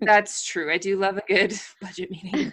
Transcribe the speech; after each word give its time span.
That's 0.00 0.44
true. 0.44 0.72
I 0.72 0.78
do 0.78 0.96
love 0.98 1.16
a 1.18 1.22
good 1.28 1.54
budget 1.80 2.10
meeting. 2.10 2.52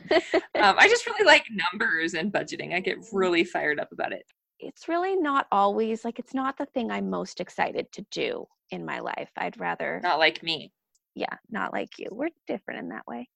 um, 0.56 0.76
I 0.78 0.88
just 0.88 1.06
really 1.08 1.26
like 1.26 1.46
numbers 1.72 2.14
and 2.14 2.32
budgeting. 2.32 2.74
I 2.74 2.80
get 2.80 2.98
really 3.14 3.44
fired 3.44 3.80
up 3.80 3.92
about 3.92 4.14
it. 4.14 4.24
It's 4.60 4.88
really 4.88 5.16
not 5.16 5.48
always 5.52 6.04
like 6.04 6.20
it's 6.20 6.34
not 6.34 6.58
the 6.58 6.66
thing 6.68 6.92
I'm 6.92 7.10
most 7.10 7.40
excited 7.40 7.92
to 7.94 8.06
do 8.12 8.46
in 8.72 8.86
my 8.86 9.00
life. 9.00 9.30
I'd 9.38 9.60
rather 9.60 10.00
Not 10.04 10.20
like 10.20 10.44
me. 10.44 10.72
yeah, 11.16 11.34
not 11.50 11.72
like 11.74 11.98
you. 11.98 12.08
We're 12.12 12.30
different 12.48 12.82
in 12.82 12.90
that 12.90 13.08
way. 13.08 13.30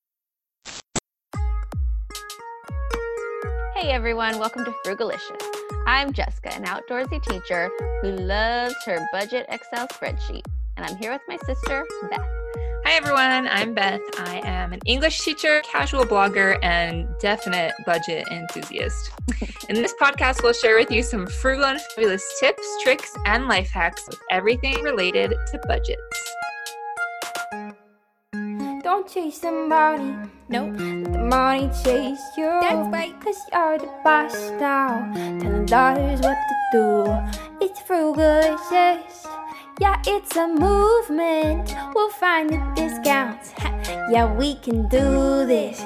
Hey 3.75 3.91
everyone, 3.91 4.37
welcome 4.39 4.63
to 4.65 4.71
Frugalicious. 4.85 5.41
I'm 5.87 6.13
Jessica, 6.13 6.53
an 6.55 6.63
outdoorsy 6.65 7.21
teacher 7.23 7.69
who 8.01 8.11
loves 8.11 8.75
her 8.85 9.07
budget 9.11 9.45
Excel 9.49 9.87
spreadsheet, 9.87 10.43
and 10.77 10.85
I'm 10.85 10.95
here 10.97 11.11
with 11.11 11.21
my 11.27 11.37
sister, 11.45 11.85
Beth. 12.09 12.43
Hi, 12.94 12.98
everyone. 12.98 13.48
I'm 13.48 13.73
Beth. 13.73 14.02
I 14.20 14.39
am 14.46 14.71
an 14.71 14.80
English 14.86 15.21
teacher, 15.21 15.64
casual 15.65 16.04
blogger, 16.06 16.60
and 16.61 17.07
definite 17.20 17.74
budget 17.88 18.28
enthusiast. 18.29 19.10
In 19.68 19.74
this 19.74 19.96
podcast, 20.00 20.43
we'll 20.43 20.54
share 20.54 20.78
with 20.78 20.92
you 20.92 21.01
some 21.01 21.25
frugal 21.25 21.65
and 21.65 21.82
fabulous 21.82 22.24
tips, 22.39 22.61
tricks, 22.84 23.11
and 23.25 23.48
life 23.48 23.71
hacks 23.71 24.06
with 24.07 24.20
everything 24.29 24.75
related 24.84 25.32
to 25.32 25.60
budgets. 25.68 26.36
Don't 28.84 29.12
chase 29.12 29.39
the 29.39 29.51
money, 29.51 30.29
no. 30.50 30.65
Let 30.65 31.14
the 31.14 31.18
money 31.18 31.71
chase 31.84 32.22
you. 32.38 32.45
That's 32.62 32.88
right, 32.89 33.20
cause 33.22 33.39
you're 33.52 33.80
the 33.80 33.89
boss 34.03 34.36
now. 34.62 35.12
Telling 35.42 35.66
daughters 35.66 36.22
what 36.22 36.38
to 36.38 36.56
do. 36.72 37.66
It's 37.66 37.81
frugalicious. 37.81 39.33
Yeah, 39.80 40.02
it's 40.05 40.36
a 40.36 40.47
movement. 40.47 41.73
We'll 41.95 42.09
find 42.11 42.50
the 42.50 42.72
discounts. 42.75 43.52
Ha, 43.58 44.08
Yeah, 44.09 44.33
we 44.33 44.55
can 44.55 44.88
do 44.88 45.45
this. 45.45 45.80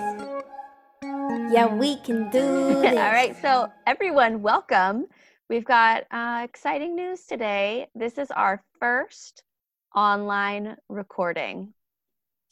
Yeah, 1.51 1.67
we 1.73 1.97
can 1.97 2.29
do 2.29 2.39
this. 2.81 2.97
All 2.97 3.11
right, 3.11 3.35
so 3.41 3.67
everyone, 3.85 4.41
welcome. 4.41 5.05
We've 5.49 5.65
got 5.65 6.03
uh, 6.11 6.41
exciting 6.43 6.95
news 6.95 7.25
today. 7.25 7.87
This 7.95 8.17
is 8.17 8.29
our 8.31 8.61
first 8.79 9.43
online 9.95 10.75
recording. 10.89 11.73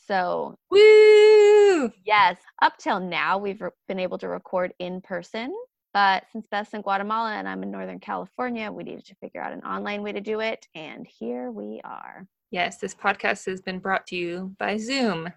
So, 0.07 0.57
Woo! 0.69 1.91
yes, 2.05 2.38
up 2.61 2.77
till 2.77 2.99
now, 2.99 3.38
we've 3.38 3.61
re- 3.61 3.69
been 3.88 3.99
able 3.99 4.17
to 4.19 4.27
record 4.29 4.73
in 4.79 5.01
person. 5.01 5.53
But 5.95 6.25
since 6.33 6.45
Beth's 6.51 6.73
in 6.73 6.81
Guatemala 6.81 7.35
and 7.35 7.47
I'm 7.47 7.63
in 7.63 7.71
Northern 7.71 8.01
California, 8.01 8.69
we 8.69 8.83
needed 8.83 9.05
to 9.05 9.15
figure 9.15 9.41
out 9.41 9.53
an 9.53 9.61
online 9.61 10.03
way 10.03 10.11
to 10.11 10.19
do 10.19 10.41
it. 10.41 10.67
And 10.75 11.07
here 11.07 11.51
we 11.51 11.79
are. 11.85 12.27
Yes, 12.51 12.79
this 12.79 12.93
podcast 12.93 13.45
has 13.45 13.61
been 13.61 13.79
brought 13.79 14.05
to 14.07 14.17
you 14.17 14.53
by 14.59 14.75
Zoom, 14.75 15.29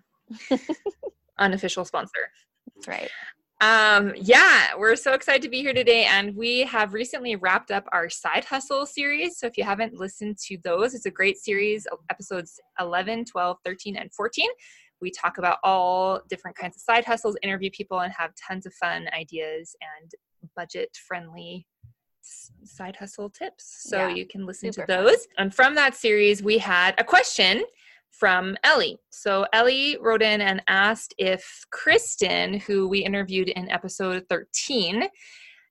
unofficial 1.39 1.85
sponsor. 1.85 2.33
That's 2.75 2.89
right. 2.89 3.09
Um, 3.61 4.15
yeah, 4.17 4.71
we're 4.77 4.97
so 4.97 5.13
excited 5.13 5.43
to 5.43 5.49
be 5.49 5.61
here 5.61 5.73
today, 5.73 6.07
and 6.07 6.35
we 6.35 6.63
have 6.63 6.93
recently 6.93 7.37
wrapped 7.37 7.71
up 7.71 7.85
our 7.93 8.11
side 8.11 8.45
hustle 8.45 8.85
series. 8.85 9.39
So 9.39 9.47
if 9.47 9.57
you 9.57 9.63
haven't 9.63 9.95
listened 9.95 10.39
to 10.49 10.59
those, 10.65 10.93
it's 10.93 11.07
a 11.07 11.11
great 11.11 11.39
series, 11.39 11.87
episodes 12.11 12.59
11, 12.81 13.27
12, 13.27 13.59
13, 13.65 13.97
and 13.97 14.13
14. 14.13 14.49
We 15.01 15.13
talk 15.13 15.39
about 15.39 15.59
all 15.63 16.21
different 16.29 16.57
kinds 16.57 16.75
of 16.75 16.83
side 16.83 17.05
hustles, 17.05 17.37
interview 17.45 17.71
people, 17.71 18.01
and 18.01 18.13
have 18.13 18.33
tons 18.35 18.67
of 18.67 18.75
fun 18.75 19.09
ideas 19.17 19.77
and 20.01 20.11
budget 20.57 20.91
friendly 21.07 21.67
side 22.65 22.97
hustle 22.97 23.31
tips. 23.31 23.85
So 23.89 24.09
Yeah, 24.09 24.15
you 24.15 24.27
can 24.27 24.45
listen 24.47 24.69
to 24.71 24.73
super 24.75 24.87
fun. 24.87 25.05
those. 25.05 25.27
And 25.39 25.55
from 25.55 25.75
that 25.77 25.95
series, 25.95 26.43
we 26.43 26.59
had 26.59 26.95
a 26.99 27.05
question 27.05 27.65
from 28.11 28.57
Ellie. 28.65 28.99
So 29.11 29.47
Ellie 29.53 29.97
wrote 30.01 30.23
in 30.23 30.41
and 30.41 30.63
asked 30.67 31.15
if 31.19 31.65
Kristen, 31.71 32.55
who 32.61 32.89
we 32.89 32.99
interviewed 33.01 33.49
in 33.49 33.71
episode 33.71 34.25
13, 34.29 35.05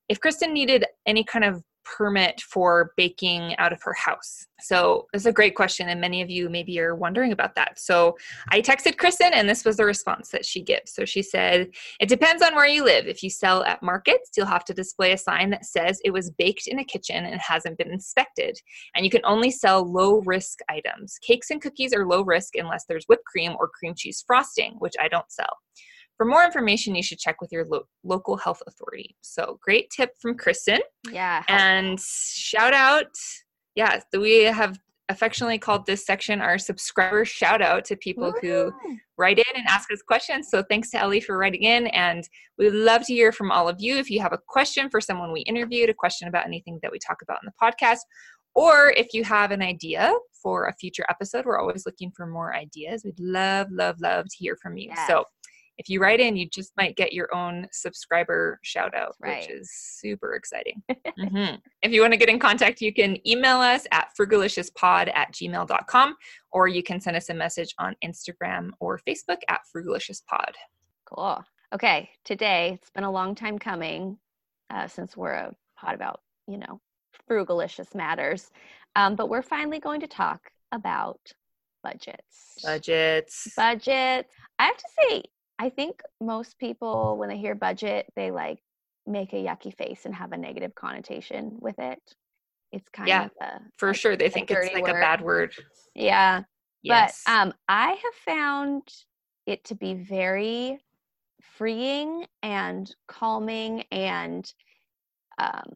if 0.09 0.19
Kristen 0.19 0.53
needed 0.53 0.85
any 1.05 1.23
kind 1.23 1.43
of 1.43 1.63
permit 1.98 2.42
for 2.42 2.92
baking 2.98 3.55
out 3.58 3.73
of 3.73 3.81
her 3.83 3.93
house. 3.93 4.45
So 4.59 5.05
this 5.14 5.21
is 5.21 5.27
a 5.27 5.31
great 5.31 5.55
question, 5.55 5.89
and 5.89 6.02
many 6.02 6.21
of 6.21 6.30
you 6.30 6.49
maybe 6.49 6.80
are 6.80 6.95
wondering 6.95 7.31
about 7.31 7.53
that. 7.55 7.80
So 7.80 8.17
I 8.49 8.59
texted 8.59 8.98
Kristen, 8.98 9.33
and 9.33 9.48
this 9.48 9.64
was 9.64 9.77
the 9.77 9.86
response 9.86 10.30
that 10.30 10.45
she 10.45 10.61
gives. 10.61 10.93
So 10.93 11.05
she 11.05 11.21
said, 11.21 11.70
It 11.99 12.09
depends 12.09 12.42
on 12.42 12.55
where 12.55 12.67
you 12.67 12.83
live. 12.83 13.08
If 13.08 13.21
you 13.21 13.30
sell 13.30 13.64
at 13.64 13.83
markets, 13.83 14.31
you'll 14.36 14.48
have 14.48 14.65
to 14.65 14.73
display 14.73 15.11
a 15.11 15.17
sign 15.17 15.52
that 15.52 15.65
says 15.65 15.99
it 16.03 16.11
was 16.11 16.31
baked 16.31 16.67
in 16.67 16.80
a 16.80 16.83
kitchen 16.83 17.25
and 17.25 17.39
hasn't 17.39 17.77
been 17.77 17.92
inspected 17.92 18.58
and 18.95 19.05
you 19.05 19.11
can 19.11 19.21
only 19.23 19.52
sell 19.52 19.89
low 19.89 20.21
risk 20.25 20.59
items. 20.69 21.17
Cakes 21.21 21.49
and 21.49 21.61
cookies 21.61 21.93
are 21.93 22.08
low 22.08 22.23
risk 22.23 22.55
unless 22.55 22.86
there's 22.86 23.05
whipped 23.05 23.25
cream 23.25 23.55
or 23.59 23.69
cream 23.69 23.93
cheese 23.95 24.23
frosting, 24.25 24.75
which 24.80 24.95
I 24.99 25.08
don't 25.08 25.31
sell. 25.31 25.58
For 26.17 26.26
more 26.26 26.44
information, 26.44 26.95
you 26.95 27.04
should 27.04 27.20
check 27.20 27.39
with 27.42 27.52
your 27.52 27.66
lo- 27.66 27.88
local 28.04 28.38
health 28.38 28.61
authority. 28.67 29.16
So, 29.22 29.60
great 29.61 29.89
tip 29.89 30.11
from 30.20 30.36
Kristen. 30.36 30.80
Yeah. 31.11 31.44
And 31.48 32.00
shout 32.00 32.73
out, 32.73 33.16
yeah, 33.76 34.02
we 34.17 34.44
have 34.44 34.80
affectionately 35.10 35.58
called 35.58 35.86
this 35.86 36.05
section 36.05 36.42
our 36.42 36.58
subscriber 36.58 37.23
shout 37.23 37.61
out 37.61 37.86
to 37.86 37.95
people 37.95 38.33
who 38.42 38.72
write 39.17 39.39
in 39.39 39.45
and 39.55 39.66
ask 39.67 39.92
us 39.92 40.02
questions. 40.02 40.50
So 40.50 40.64
thanks 40.64 40.89
to 40.92 41.00
Ellie 41.00 41.22
for 41.22 41.38
writing 41.38 41.64
in. 41.64 41.88
And 41.88 42.28
we'd 42.58 42.72
love 42.72 43.05
to 43.05 43.14
hear 43.14 43.32
from 43.32 43.52
all 43.52 43.70
of 43.70 43.78
you. 43.80 43.95
If 43.98 44.10
you 44.10 44.20
have 44.22 44.34
a 44.34 44.39
question 44.48 44.89
for 44.89 44.99
someone 44.99 45.32
we 45.32 45.42
interviewed, 45.42 45.89
a 45.89 45.94
question 45.94 46.28
about 46.28 46.45
anything 46.45 46.80
that 46.82 46.92
we 46.92 46.99
talk 46.99 47.22
about 47.22 47.39
in 47.42 47.48
the 47.49 47.54
podcast, 47.61 47.99
or 48.54 48.92
if 48.98 49.14
you 49.14 49.23
have 49.23 49.52
an 49.52 49.61
idea 49.61 50.14
for 50.42 50.66
a 50.66 50.73
future 50.73 51.05
episode, 51.10 51.45
we're 51.45 51.60
always 51.60 51.86
looking 51.86 52.11
for 52.11 52.26
more 52.26 52.55
ideas. 52.55 53.04
We'd 53.05 53.20
love, 53.20 53.67
love, 53.72 53.99
love 54.02 54.26
to 54.26 54.38
hear 54.38 54.58
from 54.61 54.78
you. 54.78 54.92
So 55.08 55.17
Yes. 55.20 55.26
If 55.77 55.89
you 55.89 56.02
write 56.02 56.20
in, 56.20 56.36
you 56.36 56.49
just 56.49 56.71
might 56.77 56.95
get 56.95 57.14
your 57.14 57.33
own 57.36 57.67
subscriber 57.71 58.60
shout 58.64 58.95
out, 58.95 59.15
Right. 59.20 59.42
which 59.42 59.49
is 59.49 59.71
super 59.71 60.33
exciting. 60.36 60.82
Mhm. 61.17 61.60
If 61.82 61.92
you 61.92 62.02
want 62.02 62.14
to 62.14 62.17
get 62.17 62.30
in 62.30 62.39
contact, 62.39 62.82
you 62.82 62.93
can 62.93 63.17
email 63.27 63.58
us 63.58 63.87
at 63.92 64.10
frugaliciouspod 64.20 65.11
at 65.16 65.32
gmail.com 65.33 66.16
or 66.52 66.67
you 66.67 66.83
can 66.83 66.99
send 67.02 67.17
us 67.17 67.30
a 67.30 67.33
message 67.33 67.73
on 67.80 67.95
Instagram 68.04 68.71
or 68.80 68.99
Facebook 69.08 69.39
at 69.49 69.61
frugaliciouspod. 69.76 70.54
Cool. 71.05 71.43
Okay, 71.73 72.10
today 72.23 72.71
it's 72.80 72.92
been 72.92 73.04
a 73.04 73.11
long 73.11 73.36
time 73.36 73.58
coming 73.60 74.17
uh, 74.70 74.87
since 74.87 75.16
we're 75.17 75.32
a 75.33 75.55
pod 75.77 75.95
about, 75.95 76.21
you 76.48 76.58
know, 76.58 76.80
frugalicious 77.30 77.93
matters. 77.95 78.52
Um, 78.95 79.16
but 79.16 79.30
we're 79.30 79.42
finally 79.42 79.80
going 79.80 79.99
to 80.02 80.08
talk 80.08 80.39
about 80.71 81.20
budgets. 81.83 82.55
Budgets. 82.64 83.54
Budgets. 83.55 84.33
I 84.60 84.66
have 84.66 84.77
to 84.77 84.87
say, 84.99 85.23
I 85.59 85.69
think 85.69 86.01
most 86.21 86.59
people, 86.59 87.17
when 87.17 87.29
they 87.29 87.37
hear 87.37 87.55
budget, 87.55 88.07
they 88.15 88.31
like 88.31 88.59
make 89.05 89.33
a 89.33 89.37
yucky 89.37 89.75
face 89.75 90.05
and 90.05 90.13
have 90.13 90.31
a 90.31 90.37
negative 90.37 90.75
connotation 90.75 91.57
with 91.59 91.79
it. 91.79 91.99
It's 92.71 92.89
kind 92.89 93.07
Yeah, 93.07 93.25
of 93.25 93.31
a, 93.41 93.61
For 93.77 93.89
a- 93.89 93.93
sure. 93.93 94.15
They 94.15 94.29
think 94.29 94.51
it's 94.51 94.73
like 94.73 94.87
a 94.87 94.93
bad 94.93 95.21
word. 95.21 95.53
Yeah. 95.95 96.43
Yes. 96.83 97.23
But 97.25 97.31
um, 97.31 97.53
I 97.67 97.89
have 97.89 98.13
found 98.25 98.83
it 99.45 99.63
to 99.65 99.75
be 99.75 99.93
very 99.95 100.79
freeing 101.41 102.25
and 102.43 102.93
calming 103.07 103.83
and 103.91 104.51
um, 105.37 105.73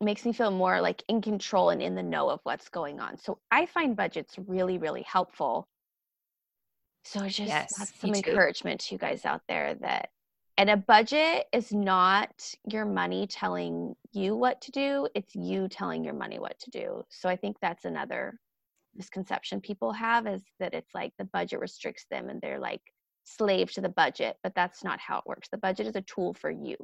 makes 0.00 0.24
me 0.24 0.32
feel 0.32 0.50
more 0.50 0.80
like 0.80 1.02
in 1.08 1.20
control 1.20 1.70
and 1.70 1.82
in 1.82 1.94
the 1.94 2.02
know 2.02 2.30
of 2.30 2.40
what's 2.44 2.68
going 2.68 3.00
on. 3.00 3.18
So 3.18 3.38
I 3.50 3.66
find 3.66 3.96
budgets 3.96 4.36
really, 4.46 4.78
really 4.78 5.02
helpful. 5.02 5.68
So 7.04 7.28
just 7.28 7.46
Yes, 7.46 7.74
that's 7.78 7.90
me 7.92 7.98
some 8.00 8.10
too. 8.10 8.30
encouragement 8.30 8.80
to 8.82 8.94
you 8.94 8.98
guys 8.98 9.24
out 9.24 9.42
there 9.48 9.74
that 9.76 10.08
and 10.56 10.70
a 10.70 10.76
budget 10.76 11.46
is 11.52 11.72
not 11.72 12.54
your 12.70 12.84
money 12.84 13.26
telling 13.26 13.96
you 14.12 14.36
what 14.36 14.60
to 14.62 14.70
do, 14.70 15.08
it's 15.14 15.34
you 15.34 15.68
telling 15.68 16.04
your 16.04 16.14
money 16.14 16.38
what 16.38 16.58
to 16.60 16.70
do. 16.70 17.02
So 17.10 17.28
I 17.28 17.34
think 17.36 17.56
that's 17.60 17.84
another 17.84 18.38
misconception 18.94 19.60
people 19.60 19.92
have 19.92 20.26
is 20.28 20.42
that 20.60 20.72
it's 20.72 20.94
like 20.94 21.12
the 21.18 21.24
budget 21.24 21.58
restricts 21.58 22.06
them 22.08 22.28
and 22.28 22.40
they're 22.40 22.60
like 22.60 22.80
slave 23.24 23.72
to 23.72 23.80
the 23.80 23.88
budget, 23.88 24.36
but 24.44 24.54
that's 24.54 24.84
not 24.84 25.00
how 25.00 25.18
it 25.18 25.26
works. 25.26 25.48
The 25.50 25.58
budget 25.58 25.88
is 25.88 25.96
a 25.96 26.02
tool 26.02 26.34
for 26.34 26.50
you. 26.50 26.76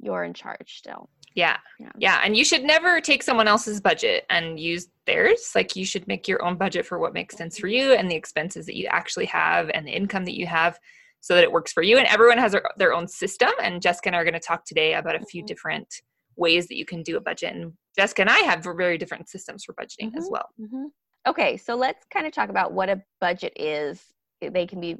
You're 0.00 0.24
in 0.24 0.34
charge 0.34 0.78
still. 0.78 1.08
yeah. 1.34 1.56
Yeah. 1.78 1.90
Yeah. 1.98 2.20
And 2.24 2.36
you 2.36 2.44
should 2.44 2.64
never 2.64 3.00
take 3.00 3.22
someone 3.22 3.46
else's 3.48 3.80
budget 3.80 4.24
and 4.30 4.58
use 4.58 4.88
theirs. 5.06 5.52
Like 5.54 5.76
you 5.76 5.84
should 5.84 6.06
make 6.08 6.26
your 6.26 6.44
own 6.44 6.56
budget 6.56 6.84
for 6.86 6.98
what 6.98 7.12
makes 7.14 7.36
sense 7.36 7.58
for 7.58 7.68
you 7.68 7.92
and 7.92 8.10
the 8.10 8.14
expenses 8.16 8.66
that 8.66 8.76
you 8.76 8.86
actually 8.86 9.26
have 9.26 9.70
and 9.74 9.86
the 9.86 9.92
income 9.92 10.24
that 10.24 10.36
you 10.38 10.46
have 10.46 10.78
so 11.20 11.34
that 11.34 11.44
it 11.44 11.52
works 11.52 11.72
for 11.72 11.82
you. 11.82 11.98
And 11.98 12.06
everyone 12.08 12.38
has 12.38 12.54
their, 12.76 12.92
own 12.92 13.06
system. 13.08 13.50
And 13.62 13.82
Jessica 13.82 14.08
and 14.08 14.16
I 14.16 14.20
are 14.20 14.24
going 14.24 14.34
to 14.34 14.40
talk 14.40 14.64
today 14.64 14.94
about 14.94 15.14
a 15.16 15.24
few 15.26 15.42
Mhm. 15.42 15.46
different 15.46 15.88
ways 16.36 16.68
that 16.68 16.76
you 16.76 16.84
can 16.84 17.02
do 17.02 17.16
a 17.16 17.20
budget. 17.20 17.54
And 17.54 17.72
Jessica 17.96 18.22
and 18.22 18.30
I 18.30 18.38
have 18.40 18.62
very 18.64 18.98
different 18.98 19.28
systems 19.28 19.64
for 19.64 19.74
budgeting 19.74 20.16
as 20.16 20.26
Mhm. 20.28 20.30
well. 20.30 20.48
hmm 20.56 20.86
Okay, 21.26 21.56
so 21.56 21.74
let's 21.74 22.04
kind 22.06 22.26
of 22.26 22.32
talk 22.32 22.48
about 22.48 22.72
what 22.72 22.88
a 22.88 23.02
budget 23.20 23.52
is. 23.56 24.02
They 24.40 24.66
can 24.66 24.80
be 24.80 24.96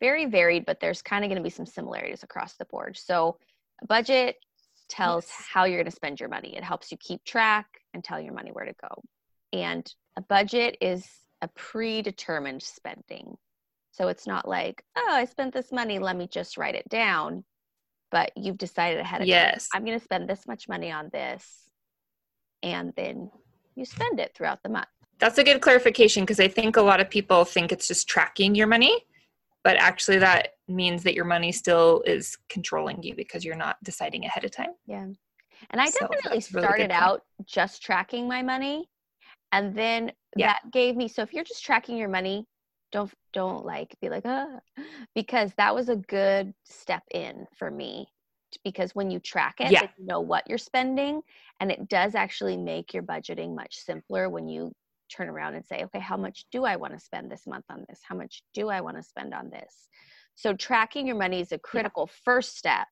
very 0.00 0.24
varied, 0.24 0.64
but 0.66 0.80
there's 0.80 1.00
kind 1.02 1.24
of 1.24 1.28
going 1.28 1.36
to 1.36 1.42
be 1.42 1.50
some 1.50 1.66
similarities 1.66 2.22
across 2.22 2.54
the 2.56 2.64
board. 2.64 2.96
So, 2.96 3.38
a 3.82 3.86
budget 3.86 4.36
tells 4.88 5.24
Yes. 5.26 5.46
how 5.52 5.64
you're 5.64 5.78
going 5.78 5.90
to 5.90 5.90
spend 5.90 6.20
your 6.20 6.28
money. 6.28 6.56
It 6.56 6.64
helps 6.64 6.90
you 6.92 6.98
keep 6.98 7.24
track 7.24 7.66
and 7.92 8.02
tell 8.04 8.20
your 8.20 8.34
money 8.34 8.50
where 8.52 8.64
to 8.66 8.74
go. 8.80 9.02
And 9.52 9.90
a 10.16 10.20
budget 10.20 10.76
is 10.80 11.06
a 11.42 11.48
predetermined 11.48 12.62
spending. 12.62 13.36
So 13.92 14.08
it's 14.08 14.26
not 14.26 14.48
like, 14.48 14.82
oh, 14.96 15.08
I 15.10 15.24
spent 15.24 15.54
this 15.54 15.70
money, 15.70 15.98
let 15.98 16.16
me 16.16 16.26
just 16.26 16.56
write 16.56 16.74
it 16.74 16.88
down. 16.88 17.44
But 18.10 18.32
you've 18.36 18.58
decided 18.58 19.00
ahead 19.00 19.22
of 19.22 19.28
Yes. 19.28 19.68
time, 19.68 19.80
I'm 19.80 19.84
going 19.86 19.98
to 19.98 20.04
spend 20.04 20.28
this 20.28 20.46
much 20.46 20.68
money 20.68 20.90
on 20.90 21.10
this. 21.12 21.68
And 22.62 22.92
then 22.96 23.30
you 23.74 23.84
spend 23.84 24.20
it 24.20 24.32
throughout 24.34 24.62
the 24.62 24.68
month. 24.68 24.86
That's 25.18 25.38
a 25.38 25.44
good 25.44 25.60
clarification 25.60 26.24
because 26.24 26.40
I 26.40 26.48
think 26.48 26.76
a 26.76 26.82
lot 26.82 27.00
of 27.00 27.08
people 27.08 27.44
think 27.44 27.72
it's 27.72 27.88
just 27.88 28.08
tracking 28.08 28.54
your 28.54 28.66
money, 28.66 29.04
but 29.64 29.76
actually 29.78 30.18
that 30.18 30.50
means 30.68 31.02
that 31.02 31.14
your 31.14 31.24
money 31.24 31.50
still 31.50 32.02
is 32.06 32.36
controlling 32.48 33.02
you 33.02 33.14
because 33.16 33.44
you're 33.44 33.56
not 33.56 33.76
deciding 33.82 34.24
ahead 34.24 34.44
of 34.44 34.50
time. 34.50 34.70
Yeah. 34.86 35.06
And 35.70 35.80
I 35.80 35.86
So 35.86 36.00
definitely 36.00 36.18
that's 36.36 36.50
a 36.50 36.54
really 36.54 36.66
good 36.66 36.68
started 36.68 36.90
point. 36.90 37.02
out 37.02 37.22
just 37.46 37.82
tracking 37.82 38.28
my 38.28 38.42
money. 38.42 38.88
And 39.52 39.74
then 39.74 40.12
Yeah. 40.36 40.48
that 40.48 40.70
gave 40.72 40.96
me 40.96 41.08
so 41.08 41.22
if 41.22 41.32
you're 41.32 41.44
just 41.44 41.64
tracking 41.64 41.96
your 41.96 42.08
money, 42.08 42.46
don't 42.92 43.10
don't 43.32 43.64
like 43.64 43.96
be 44.00 44.08
like, 44.08 44.24
ah 44.26 44.60
because 45.14 45.52
that 45.56 45.74
was 45.74 45.88
a 45.88 45.96
good 45.96 46.52
step 46.64 47.02
in 47.12 47.46
for 47.56 47.70
me. 47.70 48.06
Because 48.62 48.94
when 48.94 49.10
you 49.10 49.18
track 49.18 49.56
it, 49.60 49.72
Yeah. 49.72 49.82
you 49.98 50.06
know 50.06 50.20
what 50.20 50.44
you're 50.48 50.58
spending. 50.58 51.22
And 51.60 51.72
it 51.72 51.88
does 51.88 52.14
actually 52.14 52.56
make 52.56 52.94
your 52.94 53.02
budgeting 53.02 53.54
much 53.54 53.76
simpler 53.76 54.28
when 54.28 54.46
you 54.48 54.72
turn 55.08 55.28
around 55.28 55.54
and 55.54 55.64
say, 55.64 55.84
okay, 55.84 56.00
how 56.00 56.16
much 56.16 56.44
do 56.52 56.64
I 56.64 56.76
want 56.76 56.92
to 56.94 57.00
spend 57.00 57.30
this 57.30 57.46
month 57.46 57.64
on 57.70 57.84
this? 57.88 58.00
How 58.08 58.14
much 58.16 58.42
do 58.54 58.68
I 58.68 58.80
want 58.80 58.96
to 58.96 59.02
spend 59.02 59.34
on 59.34 59.50
this? 59.50 59.88
So 60.34 60.54
tracking 60.54 61.06
your 61.06 61.16
money 61.16 61.40
is 61.40 61.52
a 61.52 61.58
critical 61.58 62.08
first 62.24 62.56
step 62.56 62.86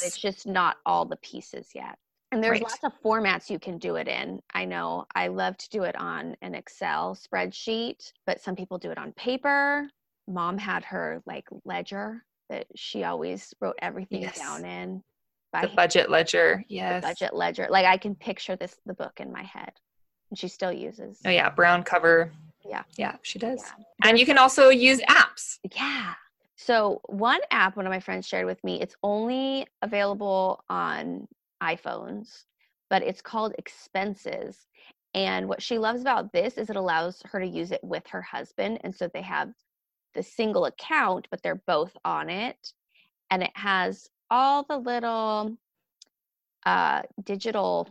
but 0.00 0.08
it's 0.08 0.18
just 0.18 0.46
not 0.46 0.76
all 0.86 1.04
the 1.04 1.16
pieces 1.16 1.70
yet. 1.74 1.96
And 2.32 2.42
there's 2.42 2.60
Right. 2.60 2.62
lots 2.62 2.84
of 2.84 2.92
formats 3.02 3.48
you 3.50 3.58
can 3.58 3.78
do 3.78 3.96
it 3.96 4.08
in. 4.08 4.40
I 4.52 4.64
know 4.64 5.06
I 5.14 5.28
love 5.28 5.56
to 5.58 5.68
do 5.70 5.84
it 5.84 5.96
on 5.96 6.36
an 6.42 6.54
Excel 6.54 7.16
spreadsheet, 7.16 8.12
but 8.26 8.40
some 8.40 8.56
people 8.56 8.78
do 8.78 8.90
it 8.90 8.98
on 8.98 9.12
paper. 9.12 9.88
Mom 10.26 10.58
had 10.58 10.84
her 10.84 11.22
like 11.26 11.46
ledger 11.64 12.24
that 12.50 12.66
she 12.76 13.04
always 13.04 13.54
wrote 13.60 13.76
everything 13.80 14.22
Yes. 14.22 14.36
down 14.38 14.64
in 14.64 15.02
by 15.52 15.60
The 15.62 15.68
hand, 15.68 15.76
budget 15.76 16.10
ledger. 16.10 16.58
the 16.58 16.64
Yes. 16.68 17.02
budget 17.02 17.34
ledger. 17.34 17.68
Like 17.70 17.86
I 17.86 17.96
can 17.96 18.14
picture 18.14 18.56
this 18.56 18.76
the 18.84 18.94
book 18.94 19.20
in 19.20 19.32
my 19.32 19.44
head. 19.44 19.72
And 20.34 20.38
she 20.40 20.48
still 20.48 20.72
uses. 20.72 21.20
Oh 21.24 21.30
yeah, 21.30 21.48
brown 21.48 21.84
cover. 21.84 22.32
Yeah. 22.68 22.82
Yeah, 22.96 23.14
she 23.22 23.38
does. 23.38 23.62
Yeah. 23.78 24.08
And 24.08 24.18
you 24.18 24.26
can 24.26 24.36
also 24.36 24.68
use 24.68 25.00
apps. 25.02 25.60
Yeah. 25.76 26.14
So 26.56 27.00
one 27.04 27.38
app 27.52 27.76
one 27.76 27.86
of 27.86 27.92
my 27.92 28.00
friends 28.00 28.26
shared 28.26 28.46
with 28.46 28.64
me, 28.64 28.80
it's 28.80 28.96
only 29.04 29.68
available 29.80 30.64
on 30.68 31.28
iPhones, 31.62 32.46
but 32.90 33.04
it's 33.04 33.22
called 33.22 33.54
Expenses. 33.58 34.66
And 35.14 35.48
what 35.48 35.62
she 35.62 35.78
loves 35.78 36.00
about 36.00 36.32
this 36.32 36.58
is 36.58 36.68
it 36.68 36.74
allows 36.74 37.22
her 37.30 37.38
to 37.38 37.46
use 37.46 37.70
it 37.70 37.84
with 37.84 38.04
her 38.08 38.22
husband. 38.22 38.80
And 38.82 38.92
so 38.92 39.06
they 39.06 39.22
have 39.22 39.52
the 40.14 40.22
single 40.24 40.64
account, 40.64 41.28
but 41.30 41.44
they're 41.44 41.62
both 41.68 41.96
on 42.04 42.28
it. 42.28 42.72
And 43.30 43.40
it 43.40 43.52
has 43.54 44.08
all 44.32 44.64
the 44.64 44.78
little 44.78 45.56
uh, 46.66 47.02
digital 47.22 47.88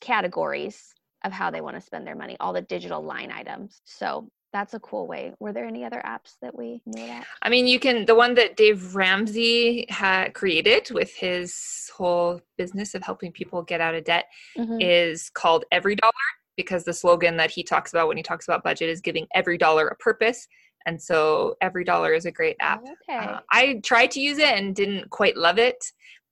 categories 0.00 0.92
of 1.24 1.32
how 1.32 1.50
they 1.50 1.60
want 1.60 1.76
to 1.76 1.80
spend 1.80 2.06
their 2.06 2.14
money, 2.14 2.36
all 2.38 2.52
the 2.52 2.62
digital 2.62 3.02
line 3.02 3.32
items. 3.32 3.80
So 3.84 4.28
that's 4.52 4.74
a 4.74 4.80
cool 4.80 5.08
way. 5.08 5.32
Were 5.40 5.52
there 5.52 5.64
any 5.64 5.84
other 5.84 6.00
apps 6.04 6.36
that 6.40 6.56
we 6.56 6.80
knew 6.86 7.02
about? 7.02 7.24
I 7.42 7.48
mean, 7.48 7.66
you 7.66 7.80
can 7.80 8.06
the 8.06 8.14
one 8.14 8.34
that 8.34 8.56
Dave 8.56 8.94
Ramsey 8.94 9.86
had 9.88 10.32
created 10.34 10.90
with 10.92 11.12
his 11.14 11.90
whole 11.96 12.40
business 12.56 12.94
of 12.94 13.02
helping 13.02 13.32
people 13.32 13.62
get 13.62 13.80
out 13.80 13.94
of 13.94 14.04
debt 14.04 14.26
Mhm. 14.56 14.80
is 14.80 15.28
called 15.30 15.64
EveryDollar 15.72 16.12
because 16.56 16.84
the 16.84 16.92
slogan 16.92 17.36
that 17.38 17.50
he 17.50 17.64
talks 17.64 17.92
about 17.92 18.06
when 18.06 18.16
he 18.16 18.22
talks 18.22 18.46
about 18.46 18.62
budget 18.62 18.88
is 18.88 19.00
giving 19.00 19.26
every 19.34 19.58
dollar 19.58 19.88
a 19.88 19.96
purpose. 19.96 20.46
And 20.86 21.02
so 21.02 21.56
EveryDollar 21.62 22.16
is 22.16 22.26
a 22.26 22.30
great 22.30 22.56
app. 22.60 22.82
Okay. 23.08 23.18
Uh, 23.18 23.40
I 23.50 23.80
tried 23.82 24.10
to 24.12 24.20
use 24.20 24.38
it 24.38 24.50
and 24.54 24.76
didn't 24.76 25.10
quite 25.10 25.36
love 25.36 25.58
it, 25.58 25.82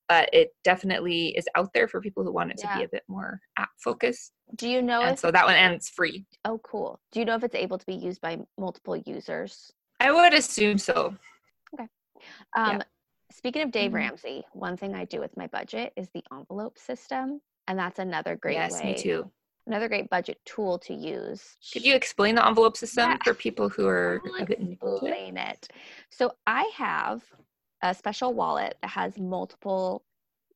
but 0.09 0.29
it 0.33 0.51
definitely 0.65 1.29
is 1.37 1.47
out 1.55 1.71
there 1.75 1.89
for 1.89 2.01
people 2.01 2.25
who 2.25 2.33
want 2.33 2.51
it 2.51 2.59
to 2.59 2.69
be 2.77 2.85
a 2.85 2.89
bit 2.89 3.03
more 3.09 3.41
app 3.59 3.71
focused. 3.79 4.33
Do 4.57 4.69
you 4.69 4.83
know 4.83 5.03
And 5.03 5.19
so 5.19 5.31
that 5.31 5.47
one 5.47 5.55
and 5.55 5.75
it's 5.75 5.89
free. 5.89 6.27
oh 6.45 6.59
cool. 6.59 7.01
Do 7.13 7.21
you 7.21 7.25
know 7.27 7.35
if 7.37 7.45
it's 7.45 7.55
able 7.55 7.79
to 7.79 7.87
be 7.87 7.95
used 7.95 8.21
by 8.21 8.39
multiple 8.59 8.97
users? 8.97 9.73
I 10.01 10.11
would 10.13 10.35
assume 10.35 10.79
so. 10.79 11.17
Um 12.57 12.83
speaking 13.31 13.63
of 13.63 13.71
Dave 13.71 13.93
Mhm. 13.93 13.95
Ramsey, 13.95 14.45
one 14.53 14.77
thing 14.77 14.95
I 14.95 15.05
do 15.07 15.21
with 15.21 15.35
my 15.37 15.47
budget 15.47 15.93
is 15.97 16.09
the 16.11 16.23
envelope 16.33 16.79
system. 16.79 17.41
And 17.69 17.79
that's 17.79 17.99
another 17.99 18.37
great 18.37 18.55
yes, 18.55 18.73
way. 18.73 18.93
me 18.93 18.95
too. 18.95 19.31
Another 19.67 19.89
great 19.89 20.11
budget 20.11 20.39
tool 20.45 20.79
to 20.81 20.93
use. 20.93 21.57
Could 21.73 21.85
you 21.87 21.95
explain 21.95 22.35
the 22.35 22.47
envelope 22.47 22.77
system 22.77 23.11
Yeah. 23.11 23.19
for 23.25 23.33
people 23.33 23.69
who 23.69 23.87
are 23.87 24.21
I'll 24.37 24.43
a 24.43 24.47
bit 24.47 24.61
new 24.61 24.77
to 24.77 24.87
it? 24.87 24.93
explain 24.95 25.37
it. 25.39 25.69
So 26.11 26.33
I 26.47 26.71
have 26.75 27.23
a 27.83 27.95
special 27.95 28.33
wallet 28.33 28.77
that 28.83 28.91
has 28.91 29.19
multiple 29.19 30.05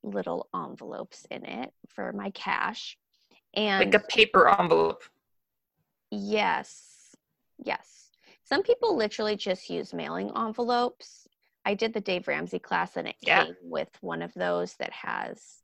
little 0.03 0.49
envelopes 0.55 1.27
in 1.31 1.45
it 1.45 1.73
for 1.89 2.13
my 2.13 2.31
cash. 2.31 2.97
And 3.55 3.85
Like 3.93 3.95
a 3.95 4.07
paper 4.07 4.49
envelope. 4.49 5.03
yes, 6.11 7.15
yes. 7.59 8.11
Some 8.45 8.63
people 8.63 8.97
literally 8.97 9.37
just 9.37 9.69
use 9.69 9.93
mailing 9.93 10.31
envelopes. 10.37 11.27
I 11.65 11.75
did 11.75 11.93
the 11.93 12.01
Dave 12.01 12.29
Ramsey 12.29 12.61
class 12.61 12.97
and 12.97 13.09
it 13.09 13.17
Yeah. 13.21 13.45
came 13.45 13.57
with 13.63 13.89
one 14.01 14.23
of 14.23 14.33
those 14.35 14.75
that 14.77 14.93
has 14.93 15.63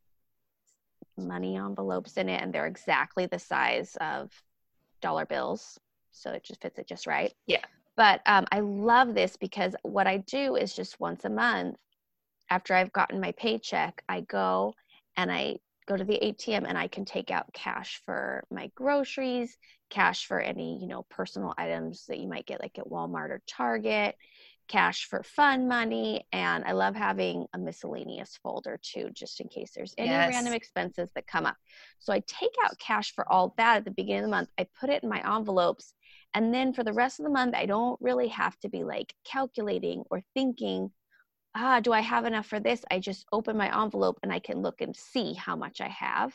money 1.16 1.56
envelopes 1.56 2.16
in 2.16 2.28
it 2.28 2.42
and 2.42 2.52
they're 2.52 2.66
exactly 2.66 3.26
the 3.26 3.38
size 3.38 3.96
of 4.00 4.32
dollar 5.00 5.26
bills. 5.26 5.78
So 6.10 6.32
it 6.32 6.42
just 6.42 6.60
fits 6.60 6.78
it 6.78 6.88
just 6.88 7.06
right. 7.06 7.32
Yeah. 7.46 7.64
But 7.96 8.22
um, 8.26 8.46
I 8.50 8.60
love 8.60 9.14
this 9.14 9.36
because 9.36 9.74
what 9.82 10.06
I 10.06 10.18
do 10.18 10.56
is 10.56 10.74
just 10.74 10.98
once 11.00 11.24
a 11.24 11.30
month 11.30 11.76
after 12.50 12.74
I've 12.74 12.92
gotten 12.92 13.20
my 13.20 13.32
paycheck, 13.32 14.02
I 14.08 14.22
go 14.22 14.74
and 15.16 15.30
I 15.30 15.56
go 15.86 15.96
to 15.96 16.04
the 16.04 16.18
ATM 16.22 16.64
and 16.66 16.78
I 16.78 16.88
can 16.88 17.04
take 17.04 17.30
out 17.30 17.52
cash 17.52 18.00
for 18.04 18.44
my 18.50 18.70
groceries, 18.74 19.58
cash 19.90 20.26
for 20.26 20.40
any, 20.40 20.78
you 20.80 20.86
know, 20.86 21.04
personal 21.10 21.54
items 21.58 22.06
that 22.08 22.18
you 22.18 22.28
might 22.28 22.46
get 22.46 22.60
like 22.60 22.78
at 22.78 22.88
Walmart 22.88 23.30
or 23.30 23.42
Target, 23.48 24.16
cash 24.68 25.06
for 25.06 25.22
fun 25.22 25.66
money, 25.68 26.24
and 26.32 26.64
I 26.64 26.72
love 26.72 26.94
having 26.94 27.46
a 27.52 27.58
miscellaneous 27.58 28.38
folder 28.42 28.78
too 28.82 29.10
just 29.12 29.40
in 29.40 29.48
case 29.48 29.72
there's 29.74 29.94
any 29.98 30.08
Yes. 30.08 30.34
random 30.34 30.52
expenses 30.54 31.10
that 31.14 31.26
come 31.26 31.46
up. 31.46 31.56
So 31.98 32.12
I 32.12 32.22
take 32.26 32.54
out 32.64 32.78
cash 32.78 33.12
for 33.14 33.30
all 33.30 33.54
that 33.58 33.78
at 33.78 33.84
the 33.84 33.90
beginning 33.90 34.24
of 34.24 34.30
the 34.30 34.36
month. 34.36 34.50
I 34.58 34.66
put 34.80 34.88
it 34.90 35.02
in 35.02 35.08
my 35.08 35.20
envelopes 35.36 35.94
and 36.34 36.52
then 36.52 36.72
for 36.72 36.84
the 36.84 36.92
rest 36.92 37.20
of 37.20 37.24
the 37.24 37.30
month 37.30 37.54
I 37.54 37.66
don't 37.66 38.00
really 38.00 38.28
have 38.28 38.58
to 38.60 38.68
be 38.68 38.84
like 38.84 39.14
calculating 39.24 40.04
or 40.10 40.22
thinking 40.34 40.90
ah, 41.54 41.80
do 41.80 41.92
I 41.92 42.00
have 42.00 42.24
enough 42.24 42.46
for 42.46 42.60
this? 42.60 42.84
I 42.90 42.98
just 42.98 43.26
open 43.32 43.56
my 43.56 43.82
envelope 43.82 44.18
and 44.22 44.32
I 44.32 44.38
can 44.38 44.62
look 44.62 44.80
and 44.80 44.94
see 44.96 45.34
how 45.34 45.56
much 45.56 45.80
I 45.80 45.88
have. 45.88 46.34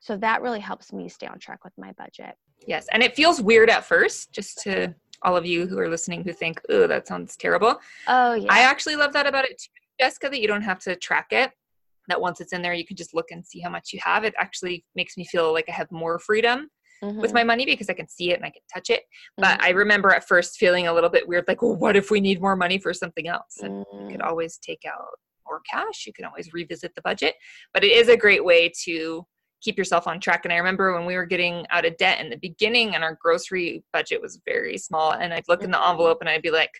So 0.00 0.16
that 0.18 0.42
really 0.42 0.60
helps 0.60 0.92
me 0.92 1.08
stay 1.08 1.26
on 1.26 1.38
track 1.38 1.64
with 1.64 1.72
my 1.76 1.92
budget. 1.92 2.34
Yes. 2.66 2.86
And 2.92 3.02
it 3.02 3.16
feels 3.16 3.40
weird 3.40 3.70
at 3.70 3.84
first, 3.84 4.32
just 4.32 4.58
to 4.62 4.94
all 5.22 5.36
of 5.36 5.46
you 5.46 5.66
who 5.66 5.78
are 5.78 5.88
listening 5.88 6.22
who 6.22 6.32
think, 6.32 6.60
oh, 6.68 6.86
that 6.86 7.06
sounds 7.06 7.36
terrible. 7.36 7.80
Oh, 8.06 8.34
yeah. 8.34 8.52
I 8.52 8.60
actually 8.60 8.96
love 8.96 9.12
that 9.14 9.26
about 9.26 9.44
it 9.44 9.58
too, 9.58 9.70
Jessica, 10.00 10.28
that 10.28 10.40
you 10.40 10.48
don't 10.48 10.62
have 10.62 10.78
to 10.80 10.96
track 10.96 11.28
it. 11.30 11.50
That 12.08 12.20
once 12.20 12.40
it's 12.40 12.52
in 12.52 12.62
there, 12.62 12.72
you 12.72 12.86
can 12.86 12.96
just 12.96 13.14
look 13.14 13.30
and 13.30 13.44
see 13.44 13.58
how 13.58 13.70
much 13.70 13.92
you 13.92 13.98
have. 14.04 14.24
It 14.24 14.34
actually 14.38 14.84
makes 14.94 15.16
me 15.16 15.24
feel 15.24 15.52
like 15.52 15.64
I 15.68 15.72
have 15.72 15.90
more 15.90 16.18
freedom 16.18 16.68
with 17.20 17.32
Mhm, 17.32 17.34
my 17.34 17.44
money 17.44 17.64
because 17.64 17.88
I 17.88 17.94
can 17.94 18.08
see 18.08 18.30
it 18.30 18.36
and 18.36 18.44
I 18.44 18.50
can 18.50 18.62
touch 18.72 18.90
it. 18.90 19.04
But 19.40 19.58
mhm, 19.58 19.62
I 19.62 19.70
remember 19.70 20.10
at 20.10 20.26
first 20.28 20.56
feeling 20.56 20.86
a 20.86 20.92
little 20.92 21.10
bit 21.10 21.26
weird, 21.28 21.44
like, 21.48 21.62
well, 21.62 21.76
what 21.76 21.96
if 21.96 22.10
we 22.10 22.20
need 22.20 22.40
more 22.40 22.56
money 22.56 22.78
for 22.78 22.92
something 22.92 23.28
else? 23.28 23.62
And 23.62 23.72
you 23.98 24.06
could 24.10 24.20
mm, 24.20 24.26
always 24.26 24.58
take 24.58 24.82
out 24.86 25.06
more 25.48 25.60
cash. 25.70 26.06
You 26.06 26.12
can 26.12 26.24
always 26.24 26.52
revisit 26.52 26.94
the 26.94 27.02
budget. 27.02 27.34
But 27.72 27.84
it 27.84 27.92
is 27.92 28.08
a 28.08 28.16
great 28.16 28.44
way 28.44 28.70
to 28.84 29.26
keep 29.62 29.78
yourself 29.78 30.06
on 30.06 30.20
track. 30.20 30.42
And 30.44 30.52
I 30.52 30.56
remember 30.58 30.92
when 30.94 31.06
we 31.06 31.16
were 31.16 31.26
getting 31.26 31.66
out 31.70 31.86
of 31.86 31.96
debt 31.96 32.20
in 32.20 32.30
the 32.30 32.36
beginning 32.36 32.94
and 32.94 33.02
our 33.02 33.16
grocery 33.20 33.82
budget 33.92 34.20
was 34.20 34.40
very 34.44 34.76
small. 34.78 35.12
And 35.12 35.32
I'd 35.32 35.48
look 35.48 35.64
in 35.64 35.70
the 35.70 35.78
Mhm. 35.78 35.90
envelope 35.90 36.18
and 36.20 36.28
I'd 36.28 36.42
be 36.42 36.50
like, 36.50 36.70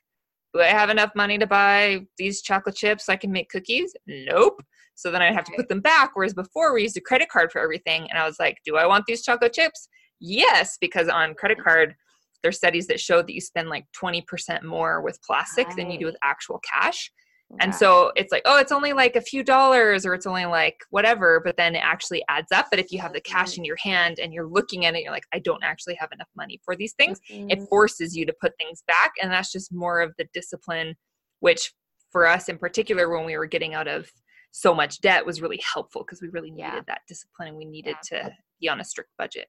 do 0.54 0.61
I 0.61 0.66
have 0.66 0.90
enough 0.90 1.11
money 1.14 1.38
to 1.38 1.46
buy 1.46 2.06
these 2.18 2.42
chocolate 2.42 2.76
chips 2.76 3.06
so 3.06 3.12
I 3.12 3.16
can 3.16 3.32
make 3.32 3.49
cookies? 3.49 3.94
Nope. 4.06 4.62
So 4.94 5.11
then 5.11 5.20
I'd 5.23 5.35
have 5.35 5.44
to 5.44 5.52
put 5.56 5.68
them 5.68 5.80
back. 5.80 6.12
Whereas 6.14 6.35
before 6.35 6.73
we 6.73 6.82
used 6.82 6.96
a 6.96 7.00
credit 7.00 7.28
card 7.28 7.52
for 7.52 7.61
everything. 7.61 8.08
And 8.11 8.18
I 8.18 8.26
was 8.26 8.37
like, 8.38 8.58
do 8.64 8.76
I 8.76 8.87
want 8.87 9.04
these 9.06 9.23
chocolate 9.23 9.52
chips? 9.52 9.88
Yes, 10.20 10.78
because 10.80 11.08
on 11.08 11.35
credit 11.35 11.58
card, 11.62 11.94
there's 12.42 12.56
studies 12.56 12.87
that 12.88 13.00
show 13.00 13.23
that 13.23 13.32
you 13.32 13.40
spend 13.40 13.68
like 13.68 13.87
20% 14.00 14.62
more 14.62 15.00
with 15.02 15.20
plastic 15.23 15.75
than 15.75 15.90
you 15.90 15.99
do 15.99 16.06
with 16.06 16.16
actual 16.23 16.61
cash. 16.61 17.11
And 17.58 17.75
so 17.75 18.12
it's 18.16 18.30
like, 18.32 18.42
oh, 18.44 18.58
it's 18.58 18.70
only 18.70 18.92
like 18.92 19.16
a 19.16 19.20
few 19.23 19.42
dollars 19.42 20.04
or 20.04 20.12
it's 20.12 20.26
only 20.26 20.44
like 20.44 20.76
whatever, 20.90 21.40
but 21.42 21.56
then 21.56 21.75
it 21.75 21.78
actually 21.82 22.23
adds 22.28 22.52
up. 22.52 22.66
But 22.70 22.78
if 22.78 22.92
you 22.92 22.99
have 22.99 23.14
the 23.14 23.20
cash 23.20 23.56
in 23.56 23.64
your 23.64 23.76
hand 23.76 24.18
and 24.18 24.32
you're 24.35 24.46
looking 24.46 24.85
at 24.85 24.94
it, 24.94 25.02
you're 25.02 25.11
like, 25.12 25.25
I 25.32 25.38
don't 25.38 25.64
actually 25.64 25.94
have 25.94 26.11
enough 26.12 26.28
money 26.37 26.61
for 26.64 26.76
these 26.76 26.92
things. 26.92 27.18
It 27.49 27.58
Mhm, 27.61 27.68
forces 27.68 28.14
you 28.14 28.26
to 28.26 28.32
put 28.40 28.52
things 28.58 28.82
back. 28.87 29.12
And 29.23 29.32
that's 29.32 29.50
just 29.52 29.73
more 29.73 30.02
of 30.02 30.14
the 30.18 30.28
discipline, 30.35 30.96
which 31.40 31.73
for 32.11 32.26
us 32.26 32.50
in 32.50 32.58
particular, 32.58 33.08
when 33.08 33.25
we 33.25 33.38
were 33.38 33.46
getting 33.46 33.73
out 33.73 33.88
of 33.88 34.12
so 34.50 34.75
much 34.75 35.00
debt, 35.00 35.25
was 35.25 35.40
really 35.40 35.61
helpful 35.73 36.02
because 36.02 36.20
we 36.20 36.28
really 36.28 36.50
needed 36.50 36.73
Yeah. 36.75 36.80
that 36.88 37.02
discipline 37.08 37.49
and 37.49 37.56
we 37.56 37.64
needed 37.64 37.96
to 38.08 38.32
be 38.61 38.68
on 38.68 38.80
a 38.80 38.85
strict 38.85 39.11
budget. 39.16 39.49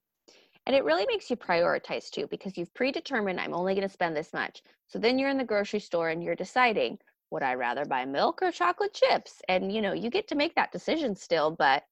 And 0.68 0.76
it 0.76 0.84
really 0.84 1.06
makes 1.08 1.30
you 1.30 1.38
prioritize 1.38 2.10
too 2.10 2.28
because 2.28 2.58
you've 2.58 2.74
predetermined 2.74 3.40
I'm 3.40 3.54
only 3.54 3.74
going 3.74 3.88
to 3.88 3.94
spend 3.94 4.18
this 4.18 4.34
much. 4.34 4.62
So 4.88 5.00
then 5.00 5.18
you're 5.18 5.30
in 5.30 5.38
the 5.38 5.46
grocery 5.46 5.80
store 5.80 6.10
and 6.10 6.22
you're 6.22 6.36
deciding 6.36 7.00
would 7.32 7.42
I 7.44 7.56
rather 7.56 7.86
buy 7.86 8.06
milk 8.06 8.42
or 8.42 8.52
chocolate 8.52 8.94
chips? 8.94 9.42
And 9.48 9.72
you 9.72 9.82
know, 9.82 9.94
you 9.94 10.10
get 10.10 10.28
to 10.28 10.36
make 10.36 10.56
that 10.56 10.74
decision 10.74 11.16
still, 11.16 11.52
but 11.52 11.84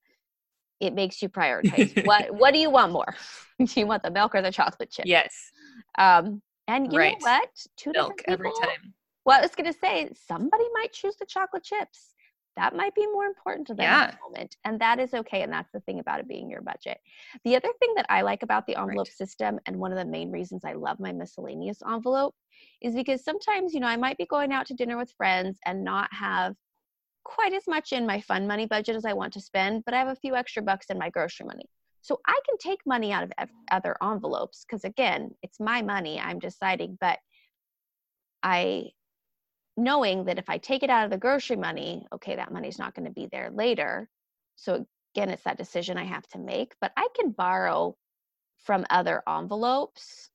it 0.81 0.93
makes 0.93 1.21
you 1.21 1.29
prioritize 1.29 2.05
what 2.05 2.35
what 2.35 2.53
do 2.53 2.59
you 2.59 2.69
want 2.69 2.91
more? 2.91 3.15
do 3.63 3.79
you 3.79 3.87
want 3.87 4.03
the 4.03 4.11
milk 4.11 4.35
or 4.35 4.41
the 4.41 4.51
chocolate 4.51 4.91
chip? 4.91 5.05
Yes. 5.07 5.51
Um 5.97 6.41
and 6.67 6.91
you 6.91 6.99
Right. 6.99 7.13
know 7.13 7.17
what? 7.21 7.49
Two 7.77 7.93
Milk 7.93 8.17
different 8.17 8.41
every 8.41 8.51
time. 8.51 8.93
Well, 9.23 9.39
I 9.39 9.41
was 9.41 9.55
going 9.55 9.71
to 9.71 9.79
say 9.79 10.09
somebody 10.27 10.65
might 10.73 10.91
choose 10.93 11.15
the 11.15 11.25
chocolate 11.25 11.63
chips. 11.63 12.14
That 12.55 12.75
might 12.75 12.95
be 12.95 13.05
more 13.07 13.25
important 13.25 13.67
to 13.67 13.73
them 13.73 13.83
Yeah. 13.83 14.03
at 14.03 14.11
the 14.11 14.19
moment, 14.23 14.57
and 14.63 14.79
that 14.79 14.99
is 14.99 15.13
okay. 15.13 15.41
And 15.41 15.51
that's 15.51 15.71
the 15.71 15.81
thing 15.81 15.99
about 15.99 16.19
it 16.19 16.27
being 16.27 16.49
your 16.49 16.61
budget. 16.61 16.99
The 17.43 17.55
other 17.55 17.71
thing 17.79 17.93
that 17.95 18.05
I 18.09 18.21
like 18.21 18.43
about 18.43 18.65
the 18.65 18.79
envelope 18.79 19.07
system, 19.07 19.59
and 19.65 19.77
one 19.77 19.91
of 19.91 19.97
the 19.97 20.05
main 20.05 20.31
reasons 20.31 20.63
I 20.63 20.73
love 20.73 20.99
my 20.99 21.11
miscellaneous 21.11 21.81
envelope, 21.87 22.35
is 22.81 22.95
because 22.95 23.23
sometimes 23.23 23.73
you 23.73 23.79
know 23.79 23.87
I 23.87 23.97
might 23.97 24.17
be 24.17 24.25
going 24.25 24.53
out 24.53 24.65
to 24.67 24.73
dinner 24.73 24.97
with 24.97 25.11
friends 25.17 25.59
and 25.65 25.83
not 25.83 26.13
have 26.13 26.55
quite 27.23 27.53
as 27.53 27.67
much 27.67 27.91
in 27.91 28.05
my 28.05 28.21
fun 28.21 28.47
money 28.47 28.67
budget 28.67 28.95
as 28.95 29.03
I 29.03 29.13
want 29.13 29.33
to 29.33 29.41
spend, 29.41 29.83
but 29.83 29.93
I 29.93 29.97
have 29.97 30.07
a 30.07 30.15
few 30.15 30.35
extra 30.35 30.61
bucks 30.63 30.87
in 30.89 30.97
my 30.97 31.09
grocery 31.09 31.47
money. 31.47 31.65
So 32.01 32.19
I 32.27 32.39
can 32.47 32.57
take 32.59 32.79
money 32.85 33.11
out 33.11 33.23
of 33.23 33.49
other 33.71 33.97
envelopes 34.01 34.63
because 34.63 34.83
again, 34.83 35.31
it's 35.41 35.59
my 35.59 35.81
money. 35.81 36.19
I'm 36.19 36.37
deciding, 36.37 36.97
but 37.01 37.17
I 38.43 38.91
knowing 39.77 40.25
that 40.25 40.39
if 40.39 40.49
I 40.49 40.57
take 40.57 40.83
it 40.83 40.89
out 40.89 41.05
of 41.05 41.11
the 41.11 41.17
grocery 41.17 41.57
money, 41.57 42.07
okay, 42.13 42.35
that 42.35 42.51
money's 42.51 42.79
not 42.79 42.93
going 42.95 43.05
to 43.05 43.11
be 43.11 43.27
there 43.31 43.49
later. 43.51 44.09
So 44.55 44.85
again, 45.15 45.29
it's 45.29 45.43
that 45.43 45.57
decision 45.57 45.97
I 45.97 46.05
have 46.05 46.27
to 46.29 46.39
make, 46.39 46.75
but 46.79 46.91
I 46.95 47.07
can 47.15 47.31
borrow 47.31 47.97
from 48.57 48.85
other 48.89 49.21
envelopes 49.27 50.29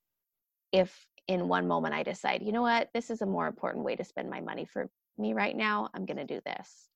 if 0.73 1.07
in 1.27 1.49
one 1.49 1.67
moment 1.67 1.95
I 1.95 2.03
decide, 2.03 2.43
you 2.43 2.53
know 2.53 2.63
what, 2.63 2.91
this 2.93 3.11
is 3.11 3.23
a 3.23 3.27
more 3.27 3.47
important 3.47 3.85
way 3.85 3.97
to 3.97 4.05
spend 4.05 4.29
my 4.31 4.41
money 4.41 4.65
for 4.65 4.91
me 5.17 5.33
right 5.33 5.57
now. 5.57 5.89
I'm 5.95 6.07
going 6.07 6.17
to 6.17 6.25
do 6.25 6.41
this. 6.45 6.89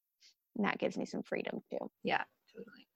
And 0.57 0.67
that 0.67 0.79
gives 0.79 0.97
me 0.97 1.07
some 1.07 1.23
freedom 1.23 1.61
too. 1.71 1.91
Yeah, 2.03 2.23
totally. 2.55 2.87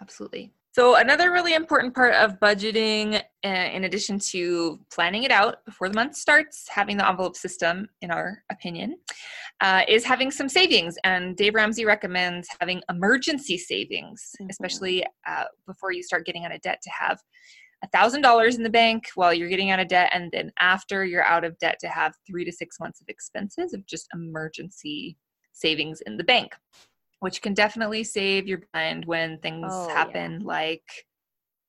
Absolutely. 0.00 0.52
So, 0.72 0.94
another 0.94 1.32
really 1.32 1.54
important 1.54 1.94
part 1.96 2.14
of 2.14 2.38
budgeting, 2.38 3.20
uh, 3.44 3.48
in 3.48 3.84
addition 3.84 4.20
to 4.30 4.78
planning 4.92 5.24
it 5.24 5.32
out 5.32 5.64
before 5.64 5.88
the 5.88 5.96
month 5.96 6.14
starts, 6.14 6.68
having 6.68 6.96
the 6.96 7.08
envelope 7.08 7.34
system, 7.36 7.88
in 8.02 8.12
our 8.12 8.44
opinion, 8.52 8.96
uh, 9.60 9.82
is 9.88 10.04
having 10.04 10.30
some 10.30 10.48
savings. 10.48 10.96
And 11.02 11.36
Dave 11.36 11.54
Ramsey 11.56 11.84
recommends 11.84 12.46
having 12.60 12.82
emergency 12.88 13.58
savings, 13.58 14.30
Mhm. 14.40 14.48
especially 14.48 15.04
uh, 15.26 15.46
before 15.66 15.90
you 15.90 16.04
start 16.04 16.24
getting 16.24 16.44
out 16.44 16.54
of 16.54 16.60
debt, 16.60 16.80
to 16.82 16.90
have 16.90 17.18
$1,000 17.82 18.56
in 18.56 18.62
the 18.62 18.70
bank 18.70 19.08
while 19.16 19.34
you're 19.34 19.48
getting 19.48 19.70
out 19.70 19.80
of 19.80 19.88
debt. 19.88 20.10
And 20.12 20.30
then 20.30 20.52
after 20.60 21.04
you're 21.04 21.24
out 21.24 21.42
of 21.42 21.58
debt, 21.58 21.78
to 21.80 21.88
have 21.88 22.14
three 22.28 22.44
to 22.44 22.52
six 22.52 22.78
months 22.78 23.00
of 23.00 23.08
expenses 23.08 23.74
of 23.74 23.84
just 23.86 24.06
emergency 24.14 25.18
savings 25.52 26.00
in 26.02 26.16
the 26.16 26.24
bank 26.24 26.54
which 27.20 27.40
can 27.42 27.54
definitely 27.54 28.04
save 28.04 28.46
your 28.46 28.60
mind 28.74 29.04
when 29.04 29.38
things 29.38 29.72
Oh, 29.72 29.86
yeah. 29.88 29.94
happen 29.94 30.40
like 30.40 30.82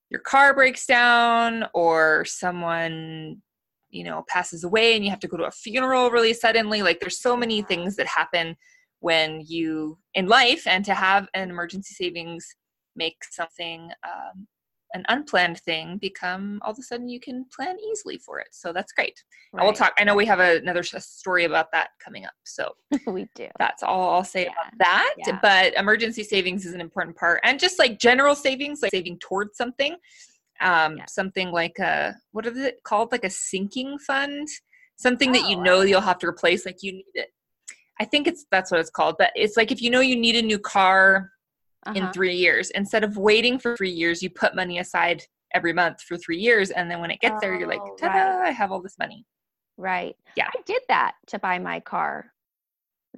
your 0.09 0.19
car 0.21 0.53
breaks 0.53 0.85
down 0.85 1.65
or 1.73 2.25
someone 2.25 3.41
you 3.89 4.03
know 4.03 4.23
passes 4.27 4.63
away 4.63 4.95
and 4.95 5.03
you 5.03 5.09
have 5.09 5.19
to 5.19 5.27
go 5.27 5.37
to 5.37 5.45
a 5.45 5.51
funeral 5.51 6.09
really 6.11 6.33
suddenly. 6.33 6.81
Like 6.81 6.99
there's 6.99 7.19
so 7.19 7.35
many 7.37 7.61
things 7.61 7.95
that 7.97 8.07
happen 8.07 8.55
when 8.99 9.43
you 9.45 9.97
in 10.13 10.27
life 10.27 10.67
and 10.67 10.85
to 10.85 10.93
have 10.93 11.27
an 11.33 11.49
emergency 11.49 11.93
savings 11.93 12.55
make 12.95 13.17
something 13.29 13.89
um, 14.03 14.47
an 14.93 15.03
unplanned 15.09 15.59
thing 15.59 15.97
become 15.97 16.59
all 16.63 16.71
of 16.71 16.79
a 16.79 16.81
sudden 16.81 17.07
you 17.09 17.19
can 17.19 17.45
plan 17.55 17.77
easily 17.79 18.17
for 18.17 18.39
it 18.39 18.47
so 18.51 18.71
that's 18.73 18.91
great 18.91 19.23
And 19.53 19.63
we'll 19.63 19.73
talk 19.73 19.93
i 19.97 20.03
know 20.03 20.15
we 20.15 20.25
have 20.25 20.39
another 20.39 20.83
story 20.83 21.45
about 21.45 21.71
that 21.71 21.89
coming 22.03 22.25
up 22.25 22.33
so 22.43 22.73
we 23.07 23.27
do. 23.35 23.47
that's 23.57 23.83
all 23.83 24.09
I'll 24.09 24.23
say 24.23 24.43
Yeah. 24.45 24.51
about 24.51 24.73
that. 24.79 25.15
Yeah. 25.17 25.39
But 25.41 25.73
emergency 25.75 26.23
savings 26.23 26.65
is 26.65 26.73
an 26.73 26.81
important 26.81 27.15
part, 27.15 27.39
and 27.43 27.59
just 27.59 27.79
like 27.79 27.99
general 27.99 28.35
savings, 28.35 28.81
like 28.81 28.91
saving 28.91 29.17
towards 29.19 29.57
something, 29.57 29.95
um, 30.59 30.97
Yeah. 30.97 31.05
something 31.07 31.51
like 31.51 31.79
a 31.79 32.15
what 32.31 32.45
is 32.45 32.57
it 32.57 32.83
called, 32.83 33.11
like 33.11 33.23
a 33.23 33.29
sinking 33.29 33.97
fund, 33.99 34.47
something 34.97 35.31
that 35.31 35.49
you 35.49 35.57
Oh, 35.57 35.63
know 35.63 35.81
you'll 35.81 36.01
have 36.01 36.19
to 36.19 36.27
replace, 36.27 36.65
like 36.65 36.83
you 36.83 36.91
need 36.93 37.05
it. 37.13 37.29
I 37.99 38.05
think 38.05 38.27
it's 38.27 38.45
that's 38.51 38.71
what 38.71 38.79
it's 38.79 38.89
called, 38.89 39.15
but 39.17 39.31
it's 39.35 39.55
like 39.57 39.71
if 39.71 39.81
you 39.81 39.89
know 39.89 40.01
you 40.01 40.15
need 40.17 40.35
a 40.35 40.41
new 40.41 40.59
car 40.59 41.29
in 41.95 42.03
Uh-huh. 42.03 42.11
three 42.13 42.35
years, 42.35 42.69
instead 42.71 43.03
of 43.03 43.17
waiting 43.17 43.57
for 43.59 43.75
three 43.75 43.89
years, 43.91 44.21
you 44.21 44.29
put 44.29 44.55
money 44.55 44.79
aside 44.79 45.23
every 45.53 45.73
month 45.73 46.01
for 46.01 46.17
three 46.17 46.37
years, 46.39 46.71
and 46.71 46.89
then 46.89 46.99
when 47.01 47.11
it 47.11 47.19
gets 47.19 47.41
there, 47.41 47.55
you're 47.57 47.67
like, 47.67 47.81
Oh, 47.81 47.95
ta-da! 47.99 48.37
right. 48.37 48.47
I 48.47 48.51
have 48.51 48.71
all 48.71 48.81
this 48.81 48.97
money. 48.97 49.25
Right. 49.77 50.15
Yeah. 50.35 50.47
I 50.55 50.61
did 50.65 50.81
that 50.87 51.15
to 51.27 51.39
buy 51.39 51.57
my 51.59 51.79
car, 51.79 52.31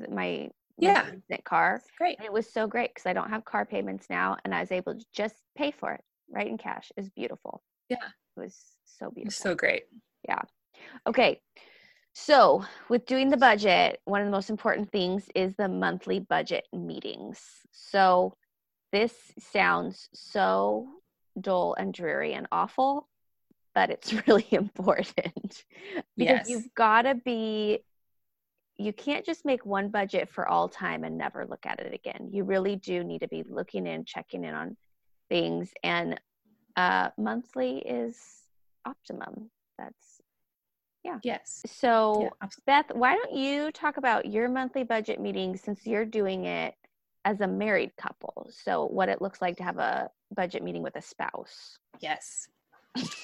my 0.09 0.49
Yeah. 0.77 1.11
car. 1.45 1.81
Great. 1.97 2.17
And 2.17 2.25
it 2.25 2.31
was 2.33 2.51
so 2.51 2.65
great 2.67 2.91
because 2.93 3.05
I 3.05 3.13
don't 3.13 3.29
have 3.29 3.45
car 3.45 3.65
payments 3.65 4.09
now, 4.09 4.37
and 4.43 4.55
I 4.55 4.61
was 4.61 4.71
able 4.71 4.97
to 4.97 5.05
just 5.13 5.35
pay 5.55 5.71
for 5.71 5.91
it 5.93 6.01
right 6.29 6.47
in 6.47 6.57
cash. 6.57 6.91
It 6.95 7.01
was 7.01 7.09
beautiful. 7.09 7.63
Yeah. 7.89 8.07
It 8.37 8.39
was 8.39 8.57
so 8.85 9.11
beautiful. 9.11 9.31
So 9.43 9.55
great. 9.55 9.83
Yeah. 10.27 10.41
Okay. 11.05 11.41
So, 12.15 12.63
with 12.89 13.05
doing 13.07 13.29
the 13.29 13.37
budget, 13.37 13.99
one 14.05 14.21
of 14.21 14.27
the 14.27 14.31
most 14.31 14.49
important 14.51 14.91
things 14.91 15.29
is 15.35 15.55
the 15.55 15.67
monthly 15.67 16.19
budget 16.19 16.67
meetings. 16.71 17.41
So, 17.71 18.35
this 18.93 19.33
sounds 19.39 20.07
so 20.13 20.87
dull 21.41 21.75
and 21.77 21.93
dreary 21.93 22.33
and 22.33 22.47
awful, 22.51 23.09
but 23.75 23.89
it's 23.89 24.13
really 24.27 24.47
important 24.51 25.65
because 26.15 26.47
Yes. 26.47 26.49
you've 26.49 26.73
got 26.75 27.01
to 27.01 27.15
be 27.15 27.79
you 28.77 28.91
can't 28.91 29.23
just 29.23 29.45
make 29.45 29.65
one 29.67 29.89
budget 29.89 30.29
for 30.29 30.47
all 30.47 30.67
time 30.67 31.03
and 31.03 31.15
never 31.15 31.45
look 31.45 31.63
at 31.63 31.79
it 31.79 31.93
again. 31.93 32.29
You 32.31 32.43
really 32.43 32.75
do 32.75 33.03
need 33.03 33.19
to 33.19 33.27
be 33.27 33.43
looking 33.47 33.85
in, 33.85 34.03
checking 34.03 34.43
in 34.43 34.55
on 34.55 34.75
things, 35.29 35.71
and 35.83 36.19
uh, 36.75 37.09
monthly 37.15 37.77
is 37.79 38.17
optimum. 38.83 39.51
That's 39.77 40.21
yeah. 41.03 41.19
Yes. 41.23 41.61
so. 41.67 42.31
Yeah. 42.41 42.47
Beth, 42.65 42.85
why 42.93 43.15
don't 43.15 43.33
you 43.33 43.71
talk 43.71 43.97
about 43.97 44.25
your 44.25 44.49
monthly 44.49 44.83
budget 44.83 45.19
meeting 45.19 45.55
since 45.55 45.85
you're 45.85 46.05
doing 46.05 46.45
it 46.45 46.73
as 47.25 47.41
a 47.41 47.47
married 47.47 47.91
couple? 47.97 48.49
So, 48.51 48.85
what 48.85 49.09
it 49.09 49.21
looks 49.21 49.41
like 49.41 49.57
to 49.57 49.63
have 49.63 49.77
a 49.77 50.09
budget 50.35 50.63
meeting 50.63 50.83
with 50.83 50.95
a 50.95 51.01
spouse. 51.01 51.77
Yes. 51.99 52.47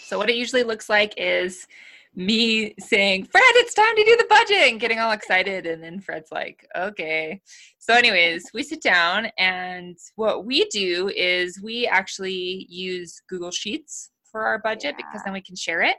So 0.03 0.17
what 0.17 0.29
it 0.29 0.35
usually 0.35 0.63
looks 0.63 0.89
like 0.89 1.13
is 1.17 1.67
me 2.15 2.73
saying, 2.79 3.25
Fred, 3.25 3.43
it's 3.55 3.75
time 3.75 3.95
to 3.95 4.03
do 4.03 4.17
the 4.17 4.25
budget 4.27 4.71
and 4.71 4.79
getting 4.79 4.99
all 4.99 5.11
excited. 5.11 5.67
And 5.67 5.83
then 5.83 5.99
Fred's 5.99 6.31
like, 6.31 6.67
okay. 6.75 7.41
So, 7.77 7.93
anyways, 7.93 8.49
we 8.53 8.63
sit 8.63 8.81
down 8.81 9.27
and 9.37 9.95
what 10.15 10.45
we 10.45 10.65
do 10.65 11.11
is 11.15 11.61
we 11.61 11.85
actually 11.85 12.65
use 12.67 13.21
Google 13.29 13.51
Sheets 13.51 14.09
for 14.23 14.41
our 14.41 14.59
budget 14.59 14.95
because 14.97 15.21
then 15.23 15.33
we 15.33 15.41
can 15.41 15.55
share 15.55 15.81
it 15.81 15.97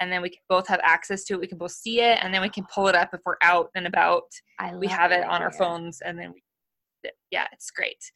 and 0.00 0.12
then 0.12 0.20
we 0.20 0.28
can 0.28 0.40
both 0.48 0.66
have 0.68 0.80
access 0.82 1.24
to 1.24 1.34
it. 1.34 1.40
We 1.40 1.46
can 1.46 1.58
both 1.58 1.72
see 1.72 2.00
it 2.00 2.18
and 2.22 2.32
then 2.32 2.42
we 2.42 2.48
can 2.50 2.66
pull 2.72 2.88
it 2.88 2.94
up 2.94 3.10
if 3.14 3.20
we're 3.24 3.36
out 3.42 3.70
and 3.74 3.86
about 3.86 4.24
I 4.58 4.74
we 4.76 4.86
have 4.88 5.12
it 5.12 5.24
on 5.24 5.42
our 5.42 5.52
phones 5.52 6.00
and 6.02 6.18
then 6.18 6.32
we 6.32 6.42
yeah 7.30 7.46
it's 7.52 7.70
great. 7.70 8.10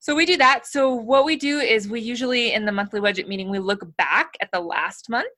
So 0.00 0.16
we 0.16 0.26
do 0.26 0.36
that. 0.38 0.66
So 0.66 0.92
what 0.92 1.24
we 1.24 1.36
do 1.36 1.60
is 1.60 1.88
we 1.88 2.00
usually 2.00 2.54
in 2.54 2.64
the 2.64 2.72
monthly 2.72 3.00
budget 3.00 3.28
meeting 3.28 3.50
we 3.50 3.60
look 3.60 3.84
back 3.96 4.32
at 4.40 4.50
the 4.52 4.58
last 4.60 5.08
month 5.08 5.28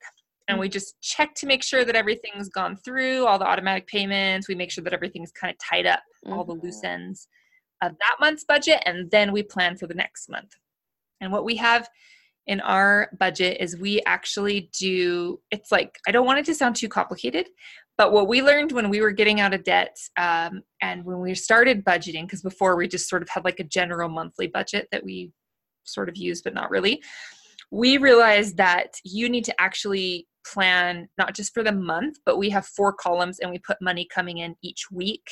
and 0.47 0.59
we 0.59 0.69
just 0.69 0.99
check 1.01 1.35
to 1.35 1.45
make 1.45 1.63
sure 1.63 1.85
that 1.85 1.95
everything's 1.95 2.49
gone 2.49 2.75
through 2.75 3.25
all 3.25 3.37
the 3.37 3.45
automatic 3.45 3.85
payments. 3.87 4.47
We 4.47 4.55
make 4.55 4.71
sure 4.71 4.83
that 4.83 4.93
everything's 4.93 5.31
kind 5.31 5.51
of 5.51 5.57
tied 5.59 5.85
up 5.85 6.01
all 6.27 6.43
the 6.43 6.53
loose 6.53 6.81
Mhm. 6.81 6.89
ends 6.89 7.27
of 7.81 7.91
that 7.99 8.15
month's 8.19 8.43
budget 8.43 8.81
and 8.85 9.11
then 9.11 9.31
we 9.31 9.43
plan 9.43 9.77
for 9.77 9.85
the 9.85 9.93
next 9.93 10.29
month. 10.29 10.55
And 11.21 11.31
what 11.31 11.45
we 11.45 11.55
have 11.57 11.87
in 12.47 12.61
our 12.61 13.09
budget 13.19 13.57
is 13.59 13.77
we 13.77 14.01
actually 14.05 14.69
do 14.77 15.39
it's 15.51 15.71
like 15.71 15.97
i 16.07 16.11
don't 16.11 16.25
want 16.25 16.39
it 16.39 16.45
to 16.45 16.53
sound 16.53 16.75
too 16.75 16.89
complicated 16.89 17.47
but 17.97 18.11
what 18.11 18.27
we 18.27 18.41
learned 18.41 18.71
when 18.71 18.89
we 18.89 19.01
were 19.01 19.11
getting 19.11 19.39
out 19.39 19.53
of 19.53 19.63
debt 19.63 19.95
um, 20.17 20.61
and 20.81 21.05
when 21.05 21.19
we 21.19 21.33
started 21.33 21.85
budgeting 21.85 22.23
because 22.23 22.41
before 22.41 22.75
we 22.75 22.87
just 22.87 23.09
sort 23.09 23.21
of 23.21 23.29
had 23.29 23.45
like 23.45 23.59
a 23.59 23.63
general 23.63 24.09
monthly 24.09 24.47
budget 24.47 24.87
that 24.91 25.03
we 25.03 25.31
sort 25.85 26.09
of 26.09 26.17
used 26.17 26.43
but 26.43 26.53
not 26.53 26.69
really 26.69 27.01
we 27.71 27.97
realized 27.97 28.57
that 28.57 28.93
you 29.03 29.29
need 29.29 29.45
to 29.45 29.61
actually 29.61 30.27
plan 30.45 31.07
not 31.17 31.33
just 31.33 31.53
for 31.53 31.63
the 31.63 31.71
month 31.71 32.17
but 32.25 32.37
we 32.37 32.49
have 32.49 32.65
four 32.65 32.93
columns 32.93 33.39
and 33.39 33.49
we 33.49 33.59
put 33.59 33.81
money 33.81 34.07
coming 34.13 34.37
in 34.37 34.55
each 34.61 34.91
week 34.91 35.23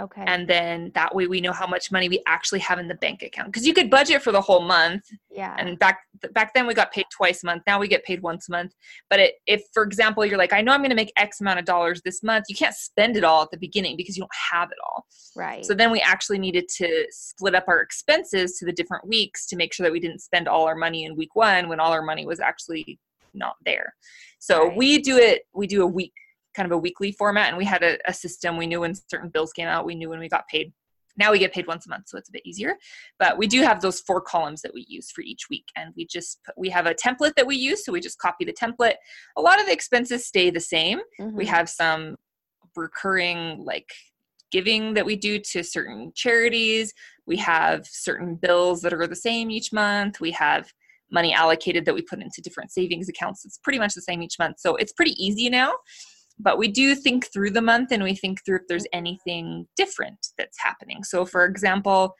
Okay. 0.00 0.24
and 0.26 0.48
then 0.48 0.90
that 0.94 1.14
way 1.14 1.26
we 1.26 1.42
know 1.42 1.52
how 1.52 1.66
much 1.66 1.92
money 1.92 2.08
we 2.08 2.22
actually 2.26 2.60
have 2.60 2.78
in 2.78 2.88
the 2.88 2.94
bank 2.94 3.22
account 3.22 3.48
because 3.48 3.66
you 3.66 3.74
could 3.74 3.90
budget 3.90 4.22
for 4.22 4.32
the 4.32 4.40
whole 4.40 4.62
month 4.62 5.04
yeah. 5.30 5.54
and 5.58 5.78
back 5.78 6.00
back 6.32 6.54
then 6.54 6.66
we 6.66 6.72
got 6.72 6.90
paid 6.92 7.04
twice 7.14 7.42
a 7.42 7.46
month 7.46 7.62
now 7.66 7.78
we 7.78 7.86
get 7.86 8.02
paid 8.04 8.22
once 8.22 8.48
a 8.48 8.52
month 8.52 8.72
but 9.10 9.20
it, 9.20 9.34
if 9.46 9.62
for 9.74 9.82
example 9.82 10.24
you're 10.24 10.38
like 10.38 10.54
i 10.54 10.62
know 10.62 10.72
i'm 10.72 10.80
going 10.80 10.88
to 10.88 10.96
make 10.96 11.12
x 11.18 11.42
amount 11.42 11.58
of 11.58 11.66
dollars 11.66 12.00
this 12.06 12.22
month 12.22 12.46
you 12.48 12.56
can't 12.56 12.74
spend 12.74 13.18
it 13.18 13.24
all 13.24 13.42
at 13.42 13.50
the 13.50 13.58
beginning 13.58 13.94
because 13.94 14.16
you 14.16 14.22
don't 14.22 14.30
have 14.50 14.70
it 14.70 14.78
all 14.86 15.04
right. 15.36 15.64
so 15.66 15.74
then 15.74 15.90
we 15.90 16.00
actually 16.00 16.38
needed 16.38 16.66
to 16.68 17.06
split 17.10 17.54
up 17.54 17.64
our 17.68 17.82
expenses 17.82 18.56
to 18.58 18.64
the 18.64 18.72
different 18.72 19.06
weeks 19.06 19.46
to 19.46 19.56
make 19.56 19.74
sure 19.74 19.84
that 19.84 19.92
we 19.92 20.00
didn't 20.00 20.20
spend 20.20 20.48
all 20.48 20.64
our 20.64 20.76
money 20.76 21.04
in 21.04 21.14
week 21.16 21.36
one 21.36 21.68
when 21.68 21.78
all 21.80 21.92
our 21.92 22.02
money 22.02 22.24
was 22.24 22.40
actually 22.40 22.98
not 23.34 23.56
there 23.66 23.94
so 24.38 24.68
Right. 24.68 24.76
we 24.76 25.02
do 25.02 25.18
it 25.18 25.42
we 25.54 25.66
do 25.66 25.82
a 25.82 25.86
week 25.86 26.14
kind 26.54 26.66
of 26.66 26.72
a 26.72 26.78
weekly 26.78 27.12
format 27.12 27.48
and 27.48 27.56
we 27.56 27.64
had 27.64 27.82
a, 27.82 27.98
a 28.08 28.12
system. 28.12 28.56
We 28.56 28.66
knew 28.66 28.80
when 28.80 28.94
certain 29.08 29.30
bills 29.30 29.52
came 29.52 29.68
out 29.68 29.86
we 29.86 29.94
knew 29.94 30.08
when 30.08 30.18
we 30.20 30.28
got 30.28 30.46
paid. 30.48 30.72
Now 31.16 31.30
we 31.30 31.38
get 31.38 31.52
paid 31.52 31.66
once 31.66 31.86
a 31.86 31.90
month 31.90 32.08
so 32.08 32.16
it's 32.16 32.28
a 32.28 32.32
bit 32.32 32.46
easier. 32.46 32.76
But 33.18 33.36
we 33.38 33.46
do 33.46 33.62
have 33.62 33.80
those 33.80 34.00
four 34.00 34.20
columns 34.20 34.62
that 34.62 34.72
we 34.74 34.86
use 34.88 35.10
for 35.10 35.20
each 35.22 35.48
week 35.50 35.66
and 35.76 35.92
we 35.96 36.06
just 36.06 36.42
put, 36.44 36.56
we 36.56 36.70
have 36.70 36.86
a 36.86 36.94
template 36.94 37.34
that 37.36 37.46
we 37.46 37.56
use 37.56 37.84
so 37.84 37.92
we 37.92 38.00
just 38.00 38.18
copy 38.18 38.44
the 38.44 38.52
template. 38.52 38.94
A 39.36 39.40
lot 39.40 39.60
of 39.60 39.66
the 39.66 39.72
expenses 39.72 40.26
stay 40.26 40.50
the 40.50 40.60
same. 40.60 41.00
We 41.18 41.44
Mhm. 41.44 41.48
have 41.48 41.68
some 41.68 42.16
recurring 42.76 43.64
like 43.64 43.90
giving 44.50 44.94
that 44.94 45.06
we 45.06 45.16
do 45.16 45.38
to 45.38 45.62
certain 45.64 46.12
charities. 46.14 46.92
We 47.26 47.36
have 47.38 47.86
certain 47.86 48.36
bills 48.36 48.82
that 48.82 48.92
are 48.92 49.06
the 49.06 49.16
same 49.16 49.50
each 49.50 49.72
month. 49.72 50.20
We 50.20 50.30
have 50.32 50.70
money 51.10 51.32
allocated 51.32 51.84
that 51.84 51.94
we 51.94 52.02
put 52.02 52.20
into 52.20 52.40
different 52.42 52.70
savings 52.70 53.08
accounts. 53.08 53.44
It's 53.44 53.58
pretty 53.58 53.78
much 53.78 53.94
the 53.94 54.02
same 54.02 54.22
each 54.22 54.38
month. 54.38 54.60
So 54.60 54.76
it's 54.76 54.92
pretty 54.92 55.12
easy 55.22 55.48
now 55.50 55.74
but 56.38 56.58
we 56.58 56.68
do 56.68 56.94
think 56.94 57.32
through 57.32 57.50
the 57.50 57.62
month 57.62 57.92
and 57.92 58.02
we 58.02 58.14
think 58.14 58.44
through 58.44 58.56
if 58.56 58.62
there's 58.68 58.86
anything 58.92 59.66
different 59.76 60.28
that's 60.38 60.58
happening. 60.60 61.04
So 61.04 61.24
for 61.24 61.44
example 61.44 62.14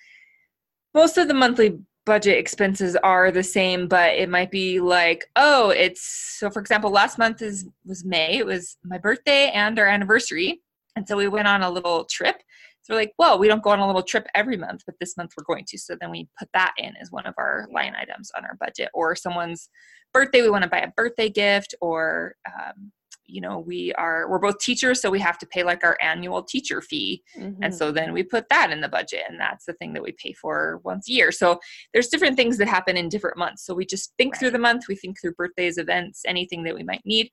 most 0.95 1.16
of 1.19 1.28
the 1.28 1.35
monthly 1.35 1.78
budget 2.04 2.37
expenses 2.37 2.97
are 2.97 3.31
the 3.31 3.42
same 3.42 3.87
but 3.87 4.14
it 4.14 4.28
might 4.28 4.50
be 4.50 4.81
like 4.81 5.25
oh 5.37 5.71
it's 5.71 6.37
so 6.38 6.50
for 6.50 6.59
example 6.59 6.90
last 6.90 7.16
month 7.16 7.40
is 7.40 7.69
was 7.85 8.04
may 8.04 8.38
it 8.38 8.47
was 8.47 8.76
my 8.85 8.99
birthday 8.99 9.50
and 9.54 9.78
our 9.78 9.87
anniversary. 9.87 10.61
And 10.97 11.09
so 11.09 11.16
we 11.16 11.28
went 11.28 11.49
on 11.49 11.62
a 11.62 11.71
little 11.71 12.04
trip. 12.04 12.37
So 12.83 12.95
we're 12.95 13.00
like 13.00 13.12
well 13.19 13.38
we 13.38 13.49
don't 13.49 13.62
go 13.62 13.71
on 13.71 13.78
a 13.78 13.87
little 13.87 14.02
trip 14.02 14.26
every 14.35 14.57
month 14.57 14.83
but 14.85 14.97
this 15.00 15.16
month 15.16 15.33
we're 15.37 15.45
going 15.45 15.64
to. 15.69 15.78
So 15.78 15.97
then 16.00 16.11
we 16.11 16.28
put 16.38 16.49
that 16.54 16.73
in 16.76 16.95
as 17.00 17.11
one 17.11 17.26
of 17.26 17.35
our 17.38 17.69
line 17.73 17.95
items 17.99 18.31
on 18.37 18.45
our 18.45 18.57
budget. 18.59 18.90
Or 18.95 19.14
someone's 19.14 19.69
birthday 20.12 20.42
we 20.42 20.50
want 20.50 20.64
to 20.64 20.71
buy 20.71 20.81
a 20.81 20.90
birthday 20.97 21.31
gift 21.31 21.75
or 21.81 22.35
um, 22.47 22.92
you 23.33 23.41
know 23.41 23.59
we 23.59 23.93
are 23.95 24.29
we're 24.31 24.39
both 24.39 24.59
teachers 24.59 25.01
so 25.01 25.11
we 25.11 25.19
have 25.19 25.39
to 25.39 25.47
pay 25.47 25.62
like 25.62 25.83
our 25.85 25.97
annual 26.03 26.43
teacher 26.43 26.81
fee 26.83 27.23
and 27.37 27.57
Mhm. 27.73 27.75
so 27.75 27.91
then 27.91 28.12
we 28.12 28.23
put 28.23 28.49
that 28.51 28.71
in 28.71 28.81
the 28.83 28.89
budget 28.89 29.23
and 29.29 29.41
that's 29.41 29.65
the 29.65 29.73
thing 29.75 29.93
that 29.95 30.03
we 30.03 30.12
pay 30.12 30.33
for 30.35 30.81
once 30.85 31.09
a 31.09 31.12
year 31.12 31.33
so 31.33 31.59
there's 31.93 32.09
different 32.09 32.37
things 32.37 32.59
that 32.59 32.69
happen 32.69 32.97
in 32.97 33.09
different 33.09 33.39
months 33.39 33.65
so 33.65 33.75
we 33.75 33.87
just 33.87 34.12
think 34.19 34.37
through 34.39 34.51
the 34.51 34.59
month 34.59 34.85
we 34.89 34.95
think 34.97 35.19
through 35.19 35.35
birthdays 35.35 35.79
events 35.79 36.23
anything 36.27 36.62
that 36.62 36.75
we 36.75 36.83
might 36.83 37.05
need 37.07 37.31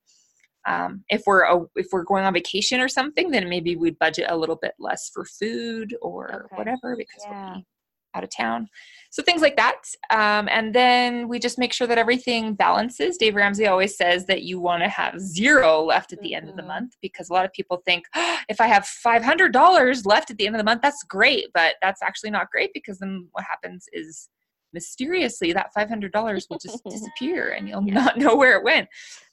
um, 0.68 1.04
if 1.10 1.24
we're 1.26 1.44
a, 1.44 1.62
if 1.76 1.88
we're 1.92 2.04
going 2.04 2.24
on 2.26 2.34
vacation 2.34 2.80
or 2.80 2.88
something 2.88 3.30
then 3.32 3.50
maybe 3.50 3.76
we'd 3.76 4.00
budget 4.00 4.28
a 4.30 4.38
little 4.38 4.58
bit 4.62 4.74
less 4.80 5.10
for 5.14 5.26
food 5.26 5.96
or 6.02 6.46
Okay. 6.46 6.56
whatever 6.56 6.96
because 6.96 7.26
Yeah. 7.30 7.46
we'll 7.46 7.56
be 7.60 7.66
out 8.16 8.24
of 8.24 8.30
town 8.36 8.68
so 9.12 9.24
things 9.24 9.42
like 9.42 9.56
that. 9.58 9.82
Um, 10.12 10.48
and 10.52 10.74
then 10.74 11.28
we 11.28 11.40
just 11.40 11.58
make 11.58 11.74
sure 11.74 11.88
that 11.88 11.98
everything 11.98 12.54
balances. 12.54 13.18
Dave 13.18 13.36
ramsey 13.36 13.66
always 13.68 13.98
says 13.98 14.26
that 14.28 14.44
you 14.44 14.60
want 14.60 14.84
to 14.84 14.90
have 14.90 15.20
zero 15.20 15.82
left 15.84 16.14
at 16.14 16.22
the 16.22 16.36
end 16.36 16.48
of 16.50 16.56
the 16.56 16.62
Mhm. 16.62 16.68
month 16.68 16.96
because 17.02 17.30
a 17.30 17.34
lot 17.34 17.46
of 17.46 17.52
people 17.52 17.78
think 17.86 18.06
"Oh, 18.16 18.38
if 18.50 18.62
i 18.62 18.68
have 18.68 18.86
$500 18.86 20.06
left 20.06 20.30
at 20.32 20.38
the 20.38 20.46
end 20.46 20.56
of 20.56 20.60
the 20.60 20.64
month 20.64 20.82
that's 20.82 21.04
great 21.04 21.48
but 21.54 21.76
that's 21.82 22.02
actually 22.04 22.30
not 22.32 22.50
great 22.52 22.72
because 22.74 23.00
then 23.00 23.28
what 23.32 23.44
happens 23.46 23.88
is 23.94 24.30
mysteriously 24.74 25.52
that 25.54 25.72
$500 25.76 26.48
will 26.50 26.60
just 26.60 26.84
disappear 26.90 27.50
and 27.50 27.68
you'll 27.68 27.84
Yeah. 27.86 27.94
not 27.96 28.18
know 28.24 28.36
where 28.36 28.58
it 28.58 28.64
went. 28.64 28.88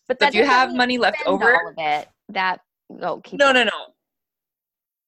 But 0.08 0.20
so 0.20 0.28
if 0.28 0.34
you 0.34 0.44
have 0.46 0.74
money 0.74 0.98
left 0.98 1.22
over 1.26 1.52
all 1.54 1.68
of 1.68 1.74
it, 1.76 2.08
that 2.30 2.60
oh 3.02 3.20
keep 3.20 3.38
no 3.38 3.52
no 3.52 3.64
no 3.64 3.70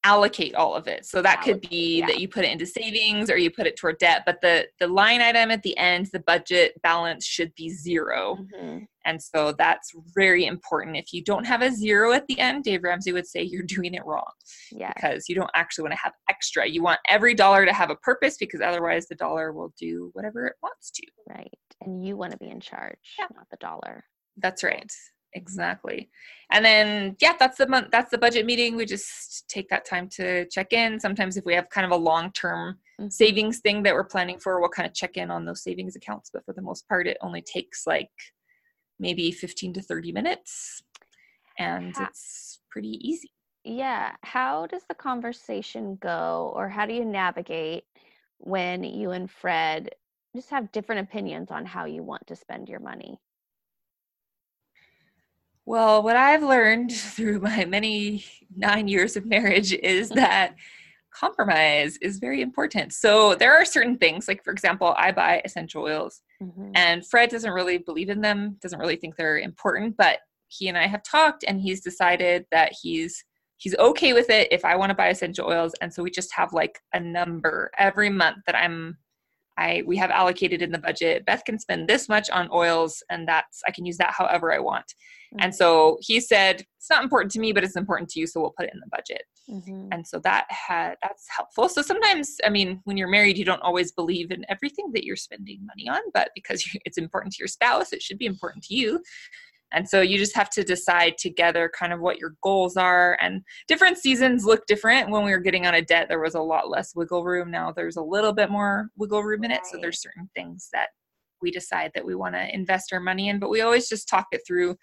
allocate 0.05 0.55
all 0.55 0.75
of 0.75 0.87
it 0.87 1.05
so 1.05 1.21
that 1.21 1.41
could 1.41 1.59
be 1.59 1.99
yeah. 1.99 2.05
that 2.05 2.19
you 2.21 2.27
put 2.29 2.45
it 2.45 2.51
into 2.51 2.65
savings 2.65 3.29
or 3.29 3.37
you 3.37 3.51
put 3.51 3.67
it 3.67 3.75
toward 3.75 3.97
debt 3.97 4.23
but 4.25 4.39
the 4.41 4.65
the 4.79 4.87
line 4.87 5.21
item 5.21 5.51
at 5.51 5.61
the 5.63 5.77
end 5.77 6.07
the 6.13 6.19
budget 6.21 6.73
balance 6.83 7.25
should 7.25 7.53
be 7.55 7.67
zero 7.69 8.37
Mhm. 8.55 8.87
and 9.05 9.21
so 9.21 9.51
that's 9.57 9.91
very 10.15 10.45
important 10.45 10.95
if 10.95 11.11
you 11.11 11.21
don't 11.21 11.43
have 11.45 11.61
a 11.61 11.69
zero 11.71 12.13
at 12.13 12.25
the 12.27 12.39
end 12.39 12.63
dave 12.63 12.81
ramsey 12.83 13.11
would 13.11 13.27
say 13.27 13.41
you're 13.43 13.63
doing 13.77 13.93
it 13.93 14.05
wrong 14.05 14.31
yeah 14.71 14.93
because 14.95 15.27
you 15.27 15.35
don't 15.35 15.51
actually 15.53 15.83
want 15.83 15.93
to 15.93 15.99
have 16.01 16.13
extra 16.29 16.65
you 16.65 16.81
want 16.81 16.99
every 17.09 17.33
dollar 17.33 17.65
to 17.65 17.73
have 17.73 17.89
a 17.89 17.95
purpose 17.97 18.37
because 18.37 18.61
otherwise 18.61 19.05
the 19.07 19.15
dollar 19.15 19.51
will 19.51 19.73
do 19.77 20.11
whatever 20.13 20.47
it 20.47 20.55
wants 20.63 20.91
to 20.91 21.05
right 21.27 21.51
and 21.81 22.05
you 22.05 22.15
want 22.15 22.31
to 22.31 22.37
be 22.37 22.49
in 22.49 22.61
charge 22.61 22.97
Yeah. 23.19 23.25
not 23.35 23.47
the 23.51 23.57
dollar 23.57 24.05
That's 24.37 24.63
right. 24.63 24.89
Exactly. 25.33 26.09
And 26.51 26.65
then 26.65 27.15
yeah, 27.21 27.33
that's 27.39 27.57
the 27.57 27.67
month 27.67 27.89
that's 27.91 28.09
the 28.11 28.17
budget 28.17 28.45
meeting. 28.45 28.75
We 28.75 28.85
just 28.85 29.47
take 29.47 29.69
that 29.69 29.85
time 29.85 30.09
to 30.13 30.45
check 30.47 30.73
in. 30.73 30.99
Sometimes 30.99 31.37
if 31.37 31.45
we 31.45 31.53
have 31.53 31.69
kind 31.69 31.85
of 31.85 31.91
a 31.91 31.95
long-term 32.03 32.79
Mhm. 32.99 33.13
savings 33.13 33.59
thing 33.59 33.83
that 33.83 33.93
we're 33.93 34.03
planning 34.03 34.39
for, 34.39 34.59
we'll 34.59 34.69
kind 34.69 34.87
of 34.87 34.93
check 34.93 35.17
in 35.17 35.29
on 35.31 35.45
those 35.45 35.61
savings 35.63 35.95
accounts, 35.95 36.29
but 36.33 36.43
for 36.45 36.53
the 36.53 36.61
most 36.61 36.87
part 36.89 37.07
it 37.07 37.17
only 37.21 37.41
takes 37.41 37.85
like 37.85 38.09
maybe 38.99 39.31
15 39.31 39.73
to 39.73 39.81
30 39.81 40.11
minutes 40.11 40.81
and 41.57 41.95
it's 41.99 42.59
pretty 42.69 42.97
easy. 43.07 43.31
yeah 43.63 44.15
how 44.23 44.65
does 44.67 44.83
the 44.87 44.95
conversation 44.95 45.97
go 46.01 46.51
or 46.55 46.67
how 46.69 46.85
do 46.85 46.93
you 46.93 47.05
navigate 47.05 47.83
when 48.37 48.83
you 48.83 49.11
and 49.11 49.29
fred 49.29 49.89
just 50.35 50.49
have 50.49 50.71
different 50.71 51.01
opinions 51.01 51.49
on 51.51 51.65
how 51.65 51.85
you 51.85 52.03
want 52.03 52.25
to 52.27 52.35
spend 52.35 52.69
your 52.69 52.79
money 52.79 53.19
Well, 55.65 56.01
what 56.03 56.15
I've 56.15 56.43
learned 56.43 56.91
through 56.95 57.39
my 57.39 57.65
many 57.65 58.25
nine 58.55 58.87
years 58.87 59.15
of 59.15 59.25
marriage 59.25 59.73
is 59.73 60.09
that 60.09 60.55
compromise 61.13 61.97
is 62.01 62.19
very 62.19 62.41
important. 62.41 62.93
So 62.93 63.35
there 63.35 63.53
are 63.53 63.65
certain 63.65 63.97
things, 63.97 64.27
like 64.27 64.43
for 64.43 64.51
example, 64.51 64.93
I 64.97 65.11
buy 65.11 65.41
essential 65.43 65.83
oils, 65.83 66.21
Mhm. 66.41 66.71
and 66.75 67.05
Fred 67.05 67.29
doesn't 67.29 67.51
really 67.51 67.77
believe 67.79 68.09
in 68.09 68.21
them, 68.21 68.57
doesn't 68.61 68.79
really 68.79 68.95
think 68.95 69.15
they're 69.15 69.39
important, 69.39 69.97
but 69.97 70.19
he 70.47 70.67
and 70.69 70.77
I 70.77 70.87
have 70.87 71.03
talked, 71.03 71.43
and 71.47 71.59
he's 71.61 71.81
decided 71.81 72.45
that 72.51 72.73
he's 72.81 73.23
he's 73.57 73.75
okay 73.75 74.13
with 74.13 74.29
it 74.29 74.47
if 74.51 74.63
I 74.63 74.77
want 74.77 74.89
to 74.91 74.95
buy 74.95 75.09
essential 75.09 75.47
oils, 75.47 75.73
and 75.81 75.93
so 75.93 76.01
we 76.01 76.09
just 76.11 76.33
have 76.33 76.53
like 76.53 76.79
a 76.93 76.99
number 76.99 77.69
every 77.77 78.09
month 78.09 78.37
that 78.45 78.55
I'm. 78.55 78.97
I, 79.57 79.83
we 79.85 79.97
have 79.97 80.09
allocated 80.11 80.61
in 80.61 80.71
the 80.71 80.77
budget. 80.77 81.25
Beth 81.25 81.43
can 81.43 81.59
spend 81.59 81.89
this 81.89 82.07
much 82.07 82.29
on 82.29 82.47
oils, 82.53 83.03
and 83.09 83.27
that's 83.27 83.61
I 83.67 83.71
can 83.71 83.85
use 83.85 83.97
that 83.97 84.13
however 84.13 84.53
I 84.53 84.59
want. 84.59 84.85
And 85.37 85.53
so 85.53 85.97
he 86.01 86.19
said, 86.19 86.65
it's 86.77 86.89
not 86.89 87.03
important 87.03 87.31
to 87.33 87.39
me, 87.39 87.51
but 87.51 87.63
it's 87.63 87.75
important 87.75 88.09
to 88.11 88.19
you, 88.19 88.25
so 88.25 88.41
we'll 88.41 88.53
put 88.57 88.65
it 88.65 88.73
in 88.73 88.79
the 88.79 88.87
budget. 88.89 89.21
Mhm. 89.49 89.89
And 89.91 90.07
so 90.07 90.19
that 90.19 90.45
had 90.49 90.95
that's 91.01 91.27
helpful. 91.29 91.69
So 91.69 91.81
sometimes, 91.81 92.37
I 92.43 92.49
mean, 92.49 92.81
when 92.85 92.97
you're 92.97 93.07
married, 93.07 93.37
you 93.37 93.45
don't 93.45 93.61
always 93.61 93.91
believe 93.91 94.31
in 94.31 94.45
everything 94.49 94.91
that 94.93 95.03
you're 95.03 95.15
spending 95.15 95.65
money 95.65 95.87
on, 95.87 96.01
but 96.13 96.29
because 96.35 96.63
it's 96.85 96.97
important 96.97 97.33
to 97.33 97.39
your 97.39 97.47
spouse, 97.47 97.93
it 97.93 98.01
should 98.01 98.17
be 98.17 98.25
important 98.25 98.63
to 98.65 98.75
you. 98.75 99.01
And 99.71 99.87
so 99.87 100.01
you 100.01 100.17
just 100.17 100.35
have 100.35 100.49
to 100.51 100.63
decide 100.63 101.17
together 101.19 101.71
kind 101.77 101.93
of 101.93 101.99
what 101.99 102.17
your 102.17 102.35
goals 102.41 102.75
are. 102.75 103.17
And 103.21 103.43
different 103.67 103.99
seasons 103.99 104.43
look 104.43 104.65
different. 104.65 105.11
When 105.11 105.23
we 105.23 105.31
were 105.31 105.39
getting 105.39 105.67
on 105.67 105.75
a 105.75 105.81
debt, 105.83 106.07
there 106.09 106.19
was 106.19 106.33
a 106.33 106.41
lot 106.41 106.69
less 106.69 106.95
wiggle 106.95 107.23
room. 107.23 107.51
Now 107.51 107.71
there's 107.71 107.97
a 107.97 108.01
little 108.01 108.33
bit 108.33 108.49
more 108.49 108.89
wiggle 108.97 109.23
room 109.23 109.43
in 109.43 109.51
it. 109.51 109.61
So 109.71 109.77
there's 109.79 110.01
certain 110.01 110.27
things 110.35 110.69
that 110.73 110.87
we 111.41 111.51
decide 111.51 111.91
that 111.93 112.05
we 112.05 112.15
want 112.15 112.33
to 112.35 112.53
invest 112.53 112.91
our 112.91 112.99
money 112.99 113.29
in, 113.29 113.39
but 113.39 113.49
we 113.49 113.61
always 113.61 113.87
just 113.87 114.09
talk 114.09 114.25
it 114.31 114.41
through 114.45 114.75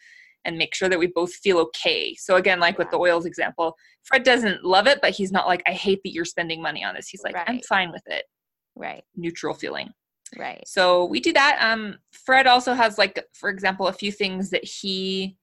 and 0.46 0.56
make 0.56 0.74
sure 0.74 0.88
that 0.88 0.98
we 0.98 1.08
both 1.08 1.34
feel 1.34 1.58
okay. 1.58 2.14
So 2.14 2.36
again, 2.36 2.60
like 2.60 2.78
with 2.78 2.90
the 2.90 2.96
oils 2.98 3.26
example, 3.26 3.76
Fred 4.04 4.22
doesn't 4.22 4.64
love 4.64 4.86
it, 4.86 5.00
but 5.02 5.10
he's 5.10 5.32
not 5.32 5.46
like, 5.46 5.62
I 5.66 5.72
hate 5.72 6.00
that 6.04 6.12
you're 6.12 6.24
spending 6.24 6.62
money 6.62 6.82
on 6.84 6.94
this. 6.94 7.08
He's 7.08 7.22
like, 7.22 7.36
I'm 7.46 7.60
fine 7.68 7.90
with 7.90 8.04
it. 8.06 8.24
right 8.76 9.04
Neutral 9.16 9.52
feeling. 9.52 9.90
right 10.38 10.62
So 10.66 11.04
we 11.04 11.20
do 11.20 11.32
that. 11.32 11.58
Um, 11.60 11.98
Fred 12.12 12.46
also 12.46 12.72
has 12.72 12.96
like, 12.96 13.22
for 13.34 13.50
example, 13.50 13.88
a 13.88 13.92
few 13.92 14.12
things 14.12 14.50
that 14.50 14.64
he 14.64 15.36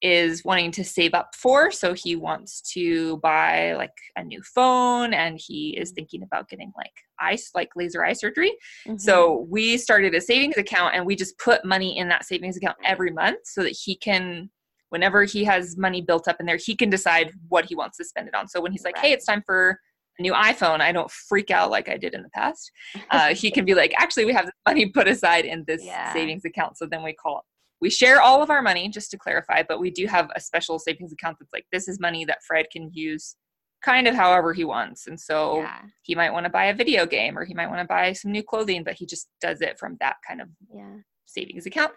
is 0.00 0.44
wanting 0.44 0.70
to 0.72 0.84
save 0.84 1.14
up 1.14 1.34
for. 1.34 1.70
So 1.70 1.92
he 1.92 2.14
wants 2.16 2.60
to 2.72 3.16
buy 3.18 3.74
like 3.74 3.94
a 4.16 4.22
new 4.22 4.40
phone 4.42 5.12
and 5.12 5.40
he 5.44 5.76
is 5.76 5.90
thinking 5.90 6.22
about 6.22 6.48
getting 6.48 6.72
like 6.76 6.92
ice, 7.20 7.50
like 7.54 7.70
laser 7.74 8.04
eye 8.04 8.12
surgery. 8.12 8.56
Mhm. 8.86 9.00
So 9.00 9.46
we 9.50 9.76
started 9.76 10.14
a 10.14 10.20
savings 10.20 10.56
account 10.56 10.94
and 10.94 11.04
we 11.04 11.16
just 11.16 11.36
put 11.38 11.64
money 11.64 11.98
in 11.98 12.08
that 12.08 12.24
savings 12.24 12.56
account 12.56 12.76
every 12.84 13.10
month 13.10 13.40
so 13.44 13.62
that 13.62 13.76
he 13.84 13.96
can, 13.96 14.50
whenever 14.90 15.24
he 15.24 15.42
has 15.44 15.76
money 15.76 16.00
built 16.00 16.28
up 16.28 16.36
in 16.38 16.46
there, 16.46 16.58
he 16.64 16.76
can 16.76 16.90
decide 16.90 17.32
what 17.48 17.64
he 17.64 17.74
wants 17.74 17.96
to 17.98 18.04
spend 18.04 18.28
it 18.28 18.34
on. 18.34 18.46
So 18.48 18.60
when 18.60 18.72
he's 18.72 18.84
like, 18.84 18.98
hey, 18.98 19.12
it's 19.12 19.26
time 19.26 19.42
for 19.44 19.80
a 20.18 20.22
new 20.22 20.32
iPhone, 20.32 20.80
I 20.80 20.92
don't 20.92 21.10
freak 21.10 21.50
out 21.50 21.70
like 21.70 21.88
I 21.88 21.96
did 21.96 22.14
in 22.14 22.22
the 22.22 22.30
past. 22.30 22.70
Uh, 23.10 23.34
he 23.34 23.50
can 23.50 23.64
be 23.64 23.74
like, 23.74 23.92
actually, 23.98 24.24
we 24.24 24.32
have 24.32 24.50
money 24.66 24.86
put 24.86 25.08
aside 25.08 25.44
in 25.44 25.64
this 25.66 25.82
Yeah. 25.84 26.12
savings 26.12 26.44
account. 26.44 26.78
So 26.78 26.86
then 26.86 27.02
we 27.02 27.12
call 27.12 27.44
we 27.80 27.90
share 27.90 28.20
all 28.20 28.42
of 28.42 28.50
our 28.50 28.62
money 28.62 28.88
just 28.88 29.10
to 29.10 29.18
clarify 29.18 29.62
but 29.68 29.80
we 29.80 29.90
do 29.90 30.06
have 30.06 30.28
a 30.34 30.40
special 30.40 30.78
savings 30.78 31.12
account 31.12 31.36
that's 31.38 31.52
like 31.52 31.66
this 31.72 31.88
is 31.88 32.00
money 32.00 32.24
that 32.24 32.38
fred 32.46 32.66
can 32.72 32.90
use 32.92 33.36
kind 33.82 34.08
of 34.08 34.14
however 34.14 34.52
he 34.52 34.64
wants. 34.64 35.06
And 35.06 35.18
so 35.18 35.58
yeah. 35.58 35.82
he 36.02 36.14
might 36.14 36.32
want 36.32 36.44
to 36.44 36.50
buy 36.50 36.66
a 36.66 36.74
video 36.74 37.06
game 37.06 37.38
or 37.38 37.44
he 37.44 37.54
might 37.54 37.68
want 37.68 37.80
to 37.80 37.86
buy 37.86 38.12
some 38.12 38.32
new 38.32 38.42
clothing, 38.42 38.82
but 38.84 38.94
he 38.94 39.06
just 39.06 39.28
does 39.40 39.60
it 39.60 39.78
from 39.78 39.96
that 40.00 40.16
kind 40.26 40.40
of 40.40 40.48
Yeah. 40.72 40.96
savings 41.26 41.66
account. 41.66 41.92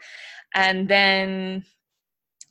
And 0.53 0.87
then, 0.87 1.63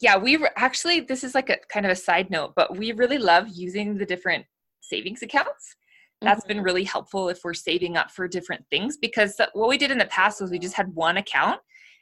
yeah, 0.00 0.16
we 0.16 0.36
re- 0.36 0.48
actually, 0.56 1.00
this 1.00 1.22
is 1.22 1.34
like 1.34 1.50
a 1.50 1.58
kind 1.68 1.86
of 1.86 1.92
a 1.92 1.96
side 1.96 2.30
note, 2.30 2.54
but 2.56 2.76
we 2.76 2.92
really 2.92 3.18
love 3.18 3.48
using 3.52 3.96
the 3.96 4.06
different 4.06 4.46
savings 4.80 5.22
accounts. 5.22 5.76
That's 6.22 6.44
been 6.44 6.58
mm-hmm. 6.58 6.64
really 6.64 6.84
helpful 6.84 7.30
if 7.30 7.40
we're 7.42 7.54
saving 7.54 7.96
up 7.96 8.10
for 8.10 8.28
different 8.28 8.66
things 8.68 8.98
because 8.98 9.40
what 9.54 9.70
we 9.70 9.78
did 9.78 9.90
in 9.90 9.96
the 9.96 10.04
past 10.06 10.40
was 10.40 10.50
we 10.50 10.58
just 10.58 10.74
had 10.74 10.94
one 10.94 11.16
account 11.16 11.60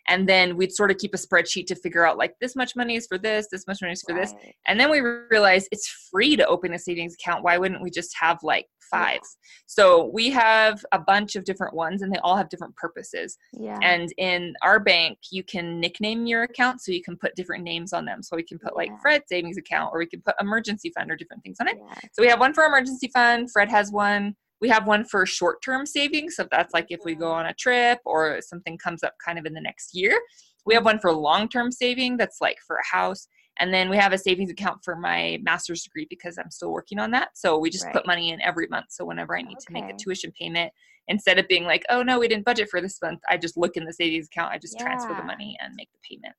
and 0.09 0.29
then 0.29 0.57
we'd 0.57 0.73
sort 0.73 0.90
of 0.90 0.99
keep 0.99 1.14
a 1.14 1.18
spreadsheet 1.18 1.66
to 1.66 1.75
figure 1.75 2.07
out 2.07 2.16
like 2.18 2.35
this 2.40 2.57
much 2.57 2.75
money 2.75 2.97
is 2.97 3.07
for 3.07 3.18
this, 3.18 3.47
this 3.51 3.66
much 3.66 3.81
money 3.81 3.92
is 3.92 4.03
for 4.03 4.14
this. 4.14 4.35
And 4.66 4.79
then 4.81 4.90
we 4.90 5.01
realized 5.01 5.68
it's 5.71 5.88
free 6.11 6.37
to 6.37 6.47
open 6.47 6.73
a 6.75 6.79
savings 6.79 7.14
account. 7.14 7.44
Why 7.44 7.59
wouldn't 7.59 7.83
we 7.83 7.90
just 7.90 8.14
have 8.21 8.38
like 8.42 8.66
five? 8.90 9.21
So 9.66 10.07
we 10.14 10.31
have 10.31 10.83
a 10.92 10.99
bunch 10.99 11.37
of 11.37 11.44
different 11.44 11.75
ones 11.75 12.03
and 12.03 12.12
they 12.12 12.18
all 12.21 12.37
have 12.37 12.49
different 12.49 12.75
purposes. 12.77 13.37
Yeah. 13.53 13.79
And 13.83 14.12
in 14.16 14.55
our 14.62 14.81
bank, 14.81 15.18
you 15.31 15.44
can 15.44 15.79
nickname 15.79 16.27
your 16.27 16.44
account 16.44 16.81
so 16.81 16.92
you 16.92 17.03
can 17.03 17.16
put 17.16 17.35
different 17.35 17.64
names 17.64 17.92
on 17.92 18.05
them. 18.07 18.23
So 18.23 18.35
we 18.37 18.42
can 18.42 18.59
put 18.59 18.77
like 18.77 18.88
Yeah. 18.88 18.99
Fred 19.03 19.23
savings 19.29 19.59
account 19.59 19.90
or 19.92 19.99
we 19.99 20.07
can 20.07 20.23
put 20.23 20.35
emergency 20.40 20.90
fund 20.97 21.11
or 21.11 21.16
different 21.16 21.42
things 21.42 21.59
on 21.61 21.68
it. 21.68 21.77
yeah. 21.79 21.94
So 22.12 22.23
we 22.23 22.29
have 22.29 22.40
one 22.40 22.55
for 22.55 22.64
emergency 22.64 23.09
fund. 23.12 23.51
Fred 23.53 23.68
has 23.68 23.92
one. 23.92 24.35
We 24.61 24.68
have 24.68 24.87
one 24.87 25.05
for 25.05 25.25
short 25.27 25.62
term 25.62 25.87
savings. 25.87 26.37
So 26.37 26.47
that's 26.51 26.75
like 26.75 26.87
if 26.90 27.01
we 27.05 27.14
go 27.14 27.27
mm-hmm. 27.27 27.40
on 27.40 27.47
a 27.47 27.55
trip 27.55 28.01
or 28.05 28.40
something 28.40 28.79
comes 28.79 29.03
up 29.03 29.14
kind 29.25 29.38
of 29.38 29.47
in 29.47 29.55
the 29.55 29.61
next 29.61 29.94
year. 29.94 30.18
We 30.66 30.75
have 30.75 30.85
one 30.85 30.99
for 30.99 31.12
long 31.12 31.49
term 31.49 31.71
saving 31.71 32.16
that's 32.16 32.38
like 32.40 32.59
for 32.66 32.77
a 32.77 32.97
house. 32.97 33.29
And 33.61 33.75
then 33.75 33.90
we 33.90 33.97
have 33.97 34.12
a 34.12 34.18
savings 34.18 34.51
account 34.51 34.85
for 34.85 34.94
my 34.94 35.38
master's 35.42 35.83
degree 35.83 36.07
because 36.09 36.38
I'm 36.38 36.51
still 36.51 36.73
working 36.73 36.99
on 36.99 37.11
that. 37.12 37.31
So 37.35 37.59
we 37.59 37.71
just 37.71 37.87
Right. 37.87 37.94
put 37.94 38.07
money 38.07 38.31
in 38.31 38.40
every 38.42 38.68
month. 38.68 38.87
So 38.90 39.05
whenever 39.05 39.37
I 39.37 39.42
need 39.42 39.59
to 39.59 39.73
make 39.73 39.85
a 39.85 39.94
tuition 39.94 40.33
payment, 40.38 40.73
instead 41.09 41.38
of 41.38 41.49
being 41.49 41.64
like, 41.64 41.85
oh 41.88 42.03
no, 42.03 42.21
we 42.21 42.29
didn't 42.29 42.44
budget 42.44 42.68
for 42.71 42.81
this 42.81 43.01
month, 43.03 43.21
I 43.29 43.37
just 43.37 43.57
look 43.57 43.77
in 43.77 43.85
the 43.85 43.92
savings 43.92 44.27
account, 44.27 44.53
I 44.53 44.59
just 44.59 44.79
transfer 44.79 45.14
the 45.14 45.25
money 45.25 45.57
and 45.61 45.75
make 45.75 45.88
the 45.92 45.99
payment. 46.09 46.35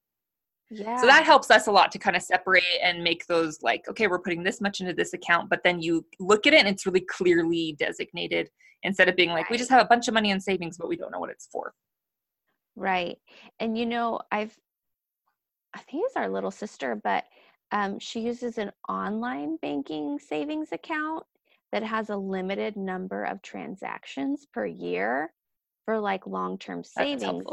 Yeah. 0.72 1.00
So 1.02 1.08
that 1.08 1.26
helps 1.26 1.50
us 1.50 1.68
a 1.68 1.72
lot 1.72 1.92
to 1.94 2.00
kind 2.00 2.16
of 2.16 2.22
separate 2.22 2.64
and 2.84 3.04
make 3.04 3.26
those 3.26 3.62
like, 3.62 3.88
okay, 3.90 4.08
we're 4.08 4.20
putting 4.20 4.44
this 4.44 4.62
much 4.62 4.82
into 4.82 4.94
this 4.94 5.14
account, 5.14 5.50
but 5.50 5.64
then 5.64 5.82
you 5.82 6.06
look 6.20 6.46
at 6.46 6.54
it 6.54 6.60
and 6.60 6.68
it's 6.68 6.86
really 6.86 7.02
clearly 7.02 7.76
designated 7.80 8.50
instead 8.84 9.10
of 9.10 9.16
being 9.16 9.30
like, 9.30 9.50
we 9.50 9.58
just 9.58 9.70
have 9.72 9.84
a 9.84 9.88
bunch 9.88 10.08
of 10.08 10.14
money 10.14 10.30
in 10.30 10.40
savings, 10.40 10.78
but 10.78 10.88
we 10.88 10.96
don't 10.96 11.12
know 11.12 11.20
what 11.20 11.32
it's 11.32 11.48
for. 11.52 11.74
Right. 12.76 13.18
And 13.60 13.78
you 13.78 13.86
know, 13.86 14.20
I've 14.32 14.56
I 15.74 15.80
think 15.80 16.06
it's 16.06 16.16
our 16.16 16.30
little 16.30 16.52
sister, 16.52 17.00
but 17.04 17.26
um, 17.72 18.00
she 18.00 18.22
uses 18.22 18.58
an 18.58 18.72
online 18.88 19.58
banking 19.62 20.18
savings 20.18 20.72
account 20.72 21.24
that 21.72 21.84
has 21.84 22.10
a 22.10 22.18
limited 22.18 22.76
number 22.76 23.24
of 23.24 23.42
transactions 23.42 24.48
per 24.52 24.66
year 24.66 25.32
for 25.86 26.00
like 26.00 26.26
long-term 26.26 26.80
That's 26.80 26.94
savings. 26.94 27.44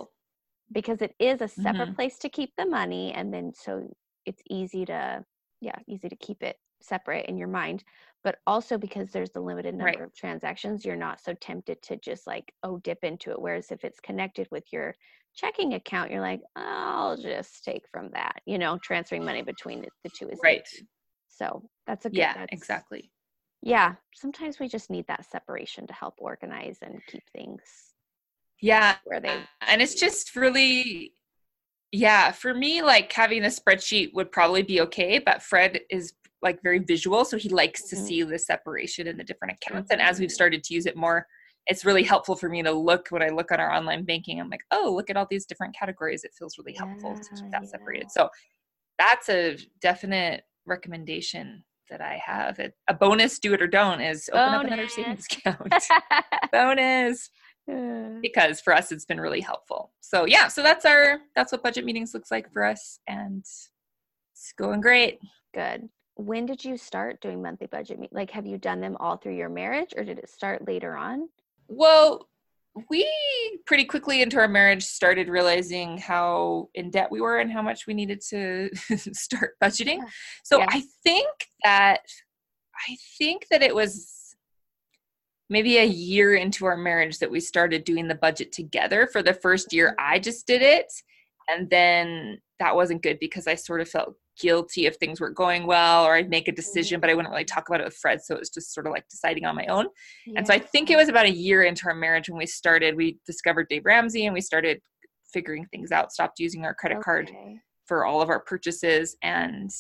Because 0.72 1.02
it 1.02 1.14
is 1.18 1.40
a 1.40 1.48
separate 1.48 1.88
Mhm. 1.88 1.94
place 1.94 2.18
to 2.18 2.28
keep 2.28 2.54
the 2.56 2.66
money 2.66 3.12
and 3.12 3.32
then 3.32 3.52
so 3.54 3.88
it's 4.24 4.42
easy 4.50 4.84
to 4.86 5.24
yeah, 5.62 5.78
easy 5.88 6.08
to 6.10 6.16
keep 6.16 6.42
it 6.42 6.58
separate 6.82 7.26
in 7.26 7.38
your 7.38 7.48
mind 7.48 7.82
but 8.22 8.38
also 8.46 8.76
because 8.76 9.10
there's 9.10 9.30
the 9.30 9.40
limited 9.40 9.74
number 9.74 10.00
Right. 10.00 10.02
of 10.02 10.14
transactions 10.14 10.84
you're 10.84 10.94
not 10.96 11.20
so 11.20 11.32
tempted 11.34 11.80
to 11.82 11.96
just 11.96 12.26
like 12.26 12.52
oh 12.62 12.78
dip 12.78 13.02
into 13.02 13.30
it 13.30 13.40
whereas 13.40 13.70
if 13.72 13.82
it's 13.84 13.98
connected 14.00 14.46
with 14.50 14.64
your 14.72 14.94
checking 15.34 15.72
account 15.74 16.10
you're 16.10 16.20
like 16.20 16.42
i'll 16.56 17.16
just 17.16 17.64
take 17.64 17.88
from 17.90 18.10
that 18.10 18.42
you 18.46 18.58
know 18.58 18.78
transferring 18.78 19.24
money 19.24 19.42
between 19.42 19.80
the, 19.82 19.88
the 20.04 20.10
two 20.10 20.28
is 20.28 20.38
Right. 20.42 20.62
easy. 20.66 20.86
so 21.28 21.70
that's 21.86 22.04
a 22.04 22.10
good 22.10 22.18
Yeah, 22.18 22.34
that's- 22.34 22.48
exactly. 22.52 23.10
yeah 23.62 23.94
sometimes 24.14 24.58
we 24.58 24.68
just 24.68 24.90
need 24.90 25.06
that 25.08 25.24
separation 25.24 25.86
to 25.86 25.94
help 25.94 26.14
organize 26.18 26.78
and 26.82 27.04
keep 27.06 27.22
things 27.30 27.94
Yeah. 28.60 28.96
where 29.04 29.20
they 29.20 29.42
And 29.66 29.82
it's 29.82 29.94
just 29.94 30.34
really, 30.36 31.12
yeah, 31.92 32.32
for 32.32 32.54
me, 32.54 32.82
like 32.82 33.12
having 33.12 33.44
a 33.44 33.48
spreadsheet 33.48 34.12
would 34.14 34.32
probably 34.32 34.62
be 34.62 34.80
okay, 34.82 35.18
but 35.18 35.42
Fred 35.42 35.80
is 35.90 36.14
like 36.42 36.62
very 36.62 36.78
visual. 36.78 37.24
So 37.24 37.36
he 37.38 37.48
likes 37.48 37.88
to 37.88 37.96
Mhm. 37.96 38.06
see 38.06 38.22
the 38.22 38.38
separation 38.38 39.06
in 39.06 39.16
the 39.16 39.24
different 39.24 39.54
accounts. 39.60 39.90
And 39.90 40.00
as 40.00 40.20
we've 40.20 40.28
Mhm. 40.28 40.32
started 40.34 40.64
to 40.64 40.74
use 40.74 40.86
it 40.86 40.96
more, 40.96 41.26
it's 41.66 41.84
really 41.84 42.04
helpful 42.04 42.36
for 42.36 42.48
me 42.48 42.62
to 42.62 42.70
look 42.72 43.08
when 43.08 43.22
I 43.22 43.28
look 43.28 43.50
on 43.50 43.58
our 43.58 43.72
online 43.72 44.04
banking. 44.04 44.40
I'm 44.40 44.50
like, 44.50 44.64
oh, 44.70 44.92
look 44.94 45.10
at 45.10 45.16
all 45.16 45.26
these 45.28 45.46
different 45.46 45.74
categories. 45.76 46.22
It 46.24 46.32
feels 46.38 46.58
really 46.58 46.74
helpful 46.74 47.16
to 47.16 47.28
Yeah, 47.32 47.40
keep 47.42 47.50
that 47.52 47.62
yeah. 47.62 47.68
separated. 47.68 48.10
So 48.12 48.28
that's 48.98 49.28
a 49.28 49.56
definite 49.80 50.44
recommendation 50.66 51.64
that 51.90 52.00
I 52.00 52.20
have. 52.24 52.58
A 52.58 52.72
a 52.88 52.94
bonus, 52.94 53.38
do 53.38 53.54
it 53.54 53.62
or 53.62 53.66
don't, 53.66 54.00
is 54.00 54.28
open 54.32 54.54
up 54.54 54.64
another 54.64 54.88
savings 54.88 55.26
account. 55.26 55.74
bonus 56.52 57.30
Because 57.66 58.60
for 58.60 58.72
us 58.72 58.92
it's 58.92 59.04
been 59.04 59.20
really 59.20 59.40
helpful 59.40 59.92
so 60.00 60.24
yeah 60.24 60.48
so 60.48 60.62
that's 60.62 60.84
our 60.84 61.20
that's 61.34 61.52
what 61.52 61.62
budget 61.62 61.84
meetings 61.84 62.14
looks 62.14 62.30
like 62.30 62.52
for 62.52 62.64
us 62.64 63.00
and 63.08 63.40
it's 63.40 64.52
going 64.56 64.80
great 64.80 65.18
Good. 65.54 65.88
When 66.16 66.44
did 66.46 66.62
you 66.64 66.76
start 66.76 67.20
doing 67.22 67.40
monthly 67.42 67.66
budget 67.66 67.98
meet? 67.98 68.12
Like, 68.12 68.30
have 68.30 68.46
you 68.46 68.58
done 68.58 68.80
them 68.80 68.96
all 69.00 69.16
through 69.16 69.36
your 69.36 69.48
marriage, 69.48 69.92
or 69.96 70.04
did 70.04 70.18
it 70.18 70.28
start 70.30 70.66
later 70.66 70.96
on? 70.96 71.28
well 71.68 72.28
we 72.90 73.08
pretty 73.66 73.84
quickly 73.86 74.20
into 74.22 74.36
our 74.38 74.48
marriage 74.48 74.84
started 74.84 75.28
realizing 75.28 75.96
how 75.96 76.68
in 76.74 76.90
debt 76.90 77.10
we 77.10 77.20
were 77.22 77.38
and 77.38 77.50
how 77.50 77.62
much 77.62 77.86
we 77.86 77.94
needed 77.94 78.20
to 78.20 78.68
start 79.12 79.54
budgeting 79.62 79.98
so 80.44 80.58
Yeah. 80.58 80.66
i 80.68 80.82
think 81.02 81.30
that 81.64 82.00
i 82.88 82.96
think 83.18 83.46
that 83.50 83.62
it 83.62 83.74
was 83.74 84.15
maybe 85.48 85.78
a 85.78 85.84
year 85.84 86.34
into 86.34 86.66
our 86.66 86.76
marriage 86.76 87.18
that 87.18 87.30
we 87.30 87.40
started 87.40 87.84
doing 87.84 88.08
the 88.08 88.14
budget 88.14 88.52
together 88.52 89.08
for 89.10 89.22
the 89.22 89.34
first 89.34 89.72
year 89.72 89.88
mm-hmm. 89.90 90.14
i 90.14 90.18
just 90.18 90.46
did 90.46 90.62
it. 90.62 90.92
And 91.48 91.70
then 91.70 92.38
that 92.58 92.74
wasn't 92.74 93.02
good 93.02 93.18
because 93.20 93.46
i 93.46 93.54
sort 93.54 93.80
of 93.80 93.88
felt 93.88 94.16
guilty 94.38 94.86
if 94.86 94.96
things 94.96 95.20
weren't 95.20 95.36
going 95.36 95.66
well 95.66 96.04
or 96.04 96.14
i'd 96.14 96.28
make 96.28 96.48
a 96.48 96.50
mm-hmm. 96.50 96.56
decision 96.56 97.00
but 97.00 97.08
i 97.08 97.14
wouldn't 97.14 97.32
really 97.32 97.44
talk 97.44 97.68
about 97.68 97.80
it 97.80 97.84
with 97.84 97.96
fred. 97.96 98.20
So 98.22 98.34
it 98.34 98.40
was 98.40 98.50
just 98.50 98.74
sort 98.74 98.86
of 98.86 98.92
like 98.92 99.08
deciding 99.08 99.44
on 99.44 99.54
my 99.54 99.66
own. 99.66 99.86
And 100.36 100.46
so 100.46 100.52
I 100.52 100.58
think 100.58 100.90
it 100.90 100.96
was 100.96 101.08
about 101.08 101.26
a 101.26 101.32
year 101.32 101.62
into 101.62 101.86
our 101.86 101.94
marriage 101.94 102.28
when 102.28 102.38
we 102.38 102.46
started, 102.46 102.96
we 102.96 103.18
discovered 103.26 103.68
Dave 103.68 103.84
Ramsey 103.84 104.26
and 104.26 104.34
we 104.34 104.40
started 104.40 104.80
figuring 105.32 105.66
things 105.66 105.92
out, 105.92 106.12
stopped 106.12 106.38
using 106.38 106.64
our 106.64 106.74
credit 106.74 107.02
card 107.02 107.30
for 107.86 108.04
all 108.04 108.20
of 108.20 108.28
our 108.28 108.40
purchases. 108.40 109.16
And 109.22 109.70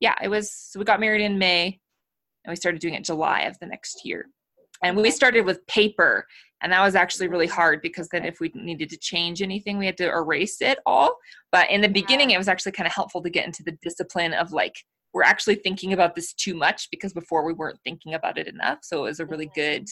yeah, 0.00 0.14
it 0.22 0.28
was, 0.28 0.50
so 0.50 0.78
we 0.78 0.84
got 0.84 1.00
married 1.00 1.22
in 1.22 1.38
May 1.38 1.80
and 2.44 2.52
we 2.52 2.56
started 2.56 2.80
doing 2.80 2.94
it 2.94 3.04
July 3.04 3.42
of 3.42 3.58
the 3.58 3.66
next 3.66 4.04
year. 4.04 4.28
And 4.82 4.96
we 4.96 5.10
started 5.10 5.44
with 5.44 5.66
paper. 5.66 6.26
And 6.62 6.72
that 6.72 6.82
was 6.82 6.94
actually 6.94 7.28
really 7.28 7.46
hard 7.46 7.82
because 7.82 8.08
then 8.08 8.24
if 8.24 8.40
we 8.40 8.50
needed 8.54 8.88
to 8.90 8.96
change 8.96 9.42
anything, 9.42 9.78
we 9.78 9.86
had 9.86 9.98
to 9.98 10.08
erase 10.08 10.62
it 10.62 10.78
all. 10.86 11.16
But 11.52 11.70
in 11.70 11.80
the 11.80 11.88
beginning, 11.88 12.30
it 12.30 12.38
was 12.38 12.48
actually 12.48 12.72
kind 12.72 12.86
of 12.86 12.94
helpful 12.94 13.22
to 13.22 13.30
get 13.30 13.46
into 13.46 13.62
the 13.62 13.76
discipline 13.82 14.32
of 14.32 14.52
like, 14.52 14.74
we're 15.12 15.22
actually 15.22 15.56
thinking 15.56 15.92
about 15.92 16.14
this 16.14 16.32
too 16.32 16.54
much 16.54 16.88
because 16.90 17.12
before 17.12 17.44
we 17.44 17.52
weren't 17.52 17.78
thinking 17.84 18.14
about 18.14 18.38
it 18.38 18.46
enough. 18.46 18.78
So 18.82 19.00
it 19.00 19.08
was 19.08 19.20
a 19.20 19.26
really 19.26 19.46
mm-hmm. 19.46 19.76
good, 19.78 19.88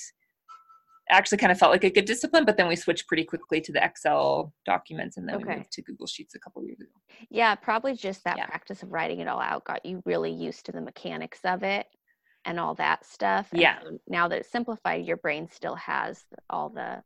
actually 1.11 1.38
kind 1.38 1.53
of 1.53 1.59
felt 1.59 1.70
like 1.70 1.85
a 1.85 1.90
good 1.90 2.07
discipline. 2.07 2.44
But 2.47 2.57
then 2.57 2.66
we 2.66 2.77
switched 2.77 3.07
pretty 3.09 3.25
quickly 3.25 3.61
to 3.61 3.73
the 3.73 3.85
Excel 3.85 4.53
documents 4.64 5.16
and 5.18 5.29
then 5.29 5.38
we 5.38 5.44
moved 5.44 5.73
to 5.73 5.83
Google 5.83 6.07
Sheets 6.07 6.35
a 6.35 6.38
couple 6.38 6.64
years 6.64 6.81
ago. 6.81 6.90
Yeah, 7.31 7.55
probably 7.55 7.94
just 7.94 8.25
that 8.25 8.38
Yeah. 8.38 8.47
practice 8.47 8.83
of 8.83 8.90
writing 8.90 9.20
it 9.20 9.29
all 9.29 9.40
out 9.40 9.64
got 9.64 9.85
you 9.85 10.03
really 10.07 10.33
used 10.33 10.64
to 10.66 10.73
the 10.73 10.81
mechanics 10.81 11.40
of 11.44 11.62
it 11.62 11.87
and 12.44 12.61
all 12.61 12.74
that 12.74 13.04
stuff. 13.07 13.48
Yeah. 13.52 13.78
now 14.09 14.28
that 14.28 14.40
it's 14.40 14.50
simplified, 14.50 15.04
your 15.07 15.16
brain 15.16 15.48
still 15.50 15.74
has 15.76 16.22
all 16.50 16.68
the 16.68 17.02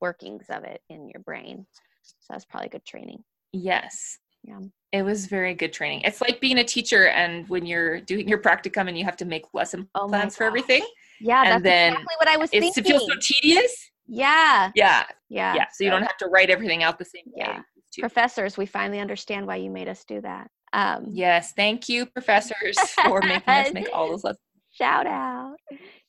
workings 0.00 0.46
of 0.48 0.64
it 0.64 0.80
in 0.88 1.08
your 1.08 1.20
brain. 1.22 1.66
So 2.02 2.14
that's 2.30 2.44
probably 2.44 2.68
good 2.68 2.84
training. 2.84 3.22
Yes. 3.52 4.18
Yeah. 4.44 4.60
It 4.92 5.02
was 5.02 5.26
very 5.26 5.54
good 5.54 5.72
training. 5.72 6.02
It's 6.02 6.20
like 6.20 6.40
being 6.40 6.58
a 6.58 6.64
teacher 6.64 7.08
and 7.08 7.46
when 7.48 7.66
you're 7.66 8.00
doing 8.00 8.28
your 8.28 8.38
practicum 8.38 8.88
and 8.88 8.96
you 8.96 9.04
have 9.04 9.16
to 9.18 9.24
make 9.24 9.44
lesson 9.52 9.88
Oh 9.94 10.06
plans 10.08 10.36
for 10.36 10.44
everything. 10.44 10.86
Yeah, 11.20 11.42
And 11.42 11.52
that's 11.52 11.62
then 11.64 11.92
exactly 11.92 12.14
what 12.18 12.28
I 12.28 12.36
was 12.36 12.50
It's, 12.52 12.66
it 12.66 12.74
thinking. 12.74 12.92
feels 12.98 13.06
so 13.06 13.18
tedious. 13.20 13.90
yeah, 14.06 14.70
Yeah. 14.74 15.04
yeah, 15.28 15.54
Yeah. 15.54 15.64
So 15.72 15.84
you 15.84 15.90
don't 15.90 16.02
have 16.02 16.16
to 16.18 16.26
write 16.26 16.48
everything 16.48 16.82
out 16.84 16.98
the 16.98 17.04
same 17.04 17.24
way. 17.26 17.32
Yeah. 17.44 17.56
you 17.56 17.62
used 17.76 17.92
to. 17.94 18.00
Professors, 18.02 18.56
we 18.56 18.64
finally 18.66 19.00
understand 19.00 19.46
why 19.46 19.56
you 19.56 19.70
made 19.70 19.88
us 19.88 20.04
do 20.04 20.20
that. 20.22 20.48
Um, 20.72 21.06
Yes. 21.12 21.52
Thank 21.52 21.88
you, 21.88 22.06
professors, 22.06 22.78
for 23.04 23.20
making 23.20 23.42
us 23.48 23.72
make 23.74 23.88
all 23.92 24.08
those 24.08 24.24
lessons. 24.24 24.40
Shout 24.78 25.06
out. 25.06 25.56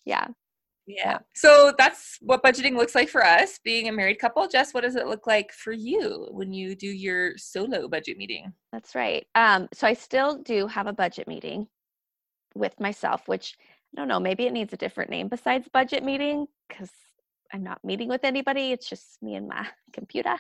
Yeah. 0.06 0.28
Yeah. 0.86 1.20
So 1.36 1.72
that's 1.78 2.18
what 2.22 2.42
budgeting 2.42 2.76
looks 2.76 2.96
like 2.96 3.10
for 3.10 3.24
us, 3.24 3.60
being 3.64 3.88
a 3.88 3.92
married 3.92 4.18
couple. 4.18 4.48
Jess, 4.48 4.74
what 4.74 4.84
does 4.84 4.96
it 4.96 5.08
look 5.08 5.28
like 5.28 5.52
for 5.52 5.72
you 5.72 6.28
when 6.32 6.52
you 6.52 6.76
do 6.76 6.88
your 6.88 7.38
solo 7.38 7.88
budget 7.88 8.18
meeting? 8.18 8.54
That's 8.72 8.96
right. 8.96 9.26
Um, 9.36 9.70
so 9.72 9.86
I 9.86 9.94
still 9.94 10.40
do 10.40 10.66
have 10.66 10.88
a 10.88 10.94
budget 10.94 11.28
meeting 11.28 11.68
with 12.56 12.80
myself, 12.80 13.28
which 13.28 13.56
I 13.96 14.02
don't 14.02 14.08
know, 14.08 14.20
maybe 14.20 14.46
it 14.46 14.54
needs 14.54 14.74
a 14.74 14.78
different 14.78 15.12
name 15.12 15.28
besides 15.28 15.68
budget 15.72 16.04
meeting 16.04 16.48
because 16.68 16.90
I'm 17.54 17.64
not 17.64 17.84
meeting 17.84 18.10
with 18.10 18.24
anybody. 18.24 18.72
It's 18.72 18.90
just 18.90 19.22
me 19.22 19.36
and 19.36 19.48
my 19.48 19.68
computer. 19.94 20.38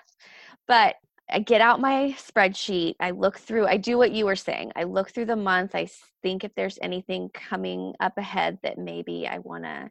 But 0.67 0.95
I 1.31 1.39
get 1.39 1.61
out 1.61 1.79
my 1.79 2.15
spreadsheet. 2.17 2.95
I 2.99 3.11
look 3.11 3.37
through, 3.37 3.67
I 3.67 3.77
do 3.77 3.97
what 3.97 4.11
you 4.11 4.25
were 4.25 4.35
saying. 4.35 4.71
I 4.75 4.83
look 4.83 5.11
through 5.11 5.25
the 5.25 5.35
month. 5.35 5.75
I 5.75 5.87
think 6.23 6.43
if 6.43 6.53
there's 6.55 6.79
anything 6.81 7.29
coming 7.33 7.93
up 7.99 8.17
ahead 8.17 8.57
that 8.63 8.77
maybe 8.77 9.27
I 9.27 9.39
want 9.39 9.63
to 9.63 9.89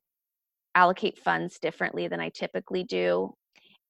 allocate 0.75 1.19
funds 1.19 1.59
differently 1.59 2.09
than 2.09 2.21
I 2.21 2.31
typically 2.31 2.85
do. 2.85 3.35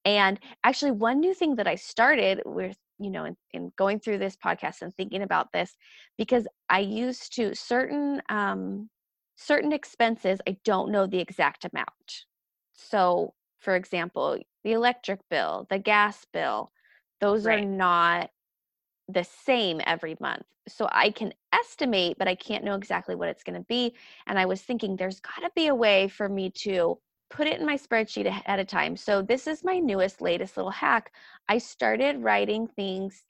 And 0.05 0.39
actually, 0.63 0.91
one 0.91 1.19
new 1.19 1.33
thing 1.33 1.55
that 1.57 1.67
I 1.67 1.75
started 1.75 2.41
with, 2.45 2.77
you 2.99 3.09
know, 3.09 3.25
in, 3.25 3.35
in 3.51 3.71
going 3.77 3.99
through 3.99 4.19
this 4.19 4.37
podcast 4.37 4.81
and 4.81 4.93
thinking 4.95 5.23
about 5.23 5.51
this, 5.51 5.75
because 6.17 6.47
I 6.69 6.79
used 6.79 7.35
to 7.35 7.53
certain 7.53 8.21
um, 8.29 8.89
certain 9.35 9.73
expenses, 9.73 10.39
I 10.47 10.57
don't 10.65 10.91
know 10.91 11.07
the 11.07 11.19
exact 11.19 11.65
amount. 11.65 12.25
So, 12.73 13.33
for 13.59 13.75
example, 13.75 14.37
the 14.63 14.73
electric 14.73 15.19
bill, 15.29 15.67
the 15.69 15.79
gas 15.79 16.25
bill, 16.31 16.71
those 17.21 17.45
right. 17.45 17.59
are 17.63 17.65
not 17.65 18.29
the 19.07 19.23
same 19.23 19.81
every 19.85 20.15
month. 20.19 20.43
So 20.67 20.87
I 20.91 21.09
can 21.09 21.33
estimate, 21.51 22.17
but 22.19 22.27
I 22.27 22.35
can't 22.35 22.63
know 22.63 22.75
exactly 22.75 23.15
what 23.15 23.29
it's 23.29 23.43
going 23.43 23.59
to 23.59 23.65
be. 23.67 23.95
And 24.27 24.37
I 24.37 24.45
was 24.45 24.61
thinking 24.61 24.95
there's 24.95 25.19
got 25.19 25.41
to 25.41 25.51
be 25.55 25.67
a 25.67 25.75
way 25.75 26.07
for 26.07 26.29
me 26.29 26.51
to 26.57 26.99
put 27.31 27.47
it 27.47 27.59
in 27.59 27.65
my 27.65 27.75
spreadsheet 27.77 28.27
ahead 28.27 28.59
of 28.59 28.67
time. 28.67 28.95
So 28.95 29.21
this 29.21 29.47
is 29.47 29.63
my 29.63 29.79
newest, 29.79 30.21
latest 30.21 30.57
little 30.57 30.71
hack. 30.71 31.11
I 31.47 31.57
started 31.57 32.23
writing 32.23 32.67
things 32.67 33.23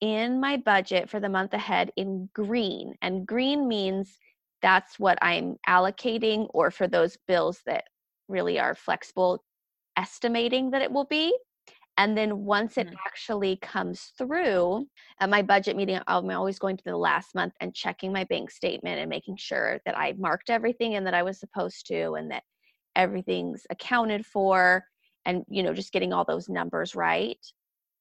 in 0.00 0.40
my 0.40 0.56
budget 0.56 1.08
for 1.08 1.20
the 1.20 1.28
month 1.28 1.54
ahead 1.54 1.90
in 1.96 2.28
green. 2.34 2.94
And 3.02 3.26
green 3.26 3.66
means 3.66 4.18
that's 4.62 4.98
what 4.98 5.18
I'm 5.22 5.56
allocating, 5.68 6.48
or 6.54 6.70
for 6.70 6.86
those 6.86 7.16
bills 7.26 7.60
that 7.66 7.84
really 8.28 8.58
are 8.58 8.74
flexible, 8.74 9.42
estimating 9.96 10.70
that 10.70 10.82
it 10.82 10.92
will 10.92 11.04
be. 11.04 11.36
And 11.96 12.16
then 12.16 12.44
once 12.44 12.76
it 12.76 12.88
mm. 12.88 12.94
actually 13.06 13.56
comes 13.56 14.12
through 14.18 14.86
at 15.20 15.30
my 15.30 15.42
budget 15.42 15.76
meeting, 15.76 16.00
I'm 16.06 16.30
always 16.30 16.58
going 16.58 16.76
to 16.76 16.84
the 16.84 16.96
last 16.96 17.34
month 17.34 17.54
and 17.60 17.74
checking 17.74 18.12
my 18.12 18.24
bank 18.24 18.50
statement 18.50 18.98
and 18.98 19.08
making 19.08 19.36
sure 19.36 19.80
that 19.86 19.96
I 19.96 20.14
marked 20.18 20.50
everything 20.50 20.96
and 20.96 21.06
that 21.06 21.14
I 21.14 21.22
was 21.22 21.38
supposed 21.38 21.86
to 21.88 22.14
and 22.14 22.30
that 22.30 22.42
everything's 22.96 23.66
accounted 23.70 24.26
for 24.26 24.84
and, 25.24 25.44
you 25.48 25.62
know, 25.62 25.72
just 25.72 25.92
getting 25.92 26.12
all 26.12 26.24
those 26.24 26.48
numbers 26.48 26.94
right. 26.94 27.38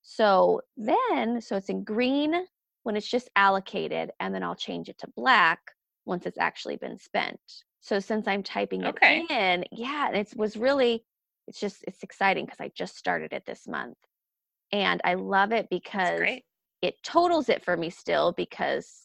So 0.02 0.62
then, 0.76 1.40
so 1.40 1.56
it's 1.56 1.70
in 1.70 1.84
green 1.84 2.46
when 2.84 2.98
it's 2.98 3.08
just 3.08 3.30
allocated, 3.38 4.12
and 4.20 4.36
then 4.36 4.44
I'll 4.44 4.56
change 4.56 4.90
it 4.90 4.98
to 5.00 5.08
black 5.16 5.60
once 6.06 6.26
it's 6.26 6.38
actually 6.38 6.76
been 6.76 7.00
spent. 7.00 7.40
So 7.80 8.00
since 8.00 8.28
I'm 8.28 8.44
typing 8.44 8.86
okay. 8.86 9.26
it 9.30 9.32
in, 9.32 9.66
yeah, 9.72 10.12
it 10.12 10.34
was 10.36 10.58
really 10.58 11.06
it's 11.48 11.60
just 11.60 11.84
it's 11.88 12.04
exciting 12.04 12.46
because 12.46 12.60
I 12.60 12.72
just 12.76 12.98
started 12.98 13.34
it 13.34 13.46
this 13.46 13.68
month. 13.68 13.98
And 14.72 15.02
I 15.04 15.16
love 15.16 15.52
it 15.52 15.68
because 15.70 16.22
it 16.82 16.96
totals 17.04 17.50
it 17.50 17.64
for 17.64 17.78
me 17.78 17.90
still 17.90 18.32
because 18.32 19.00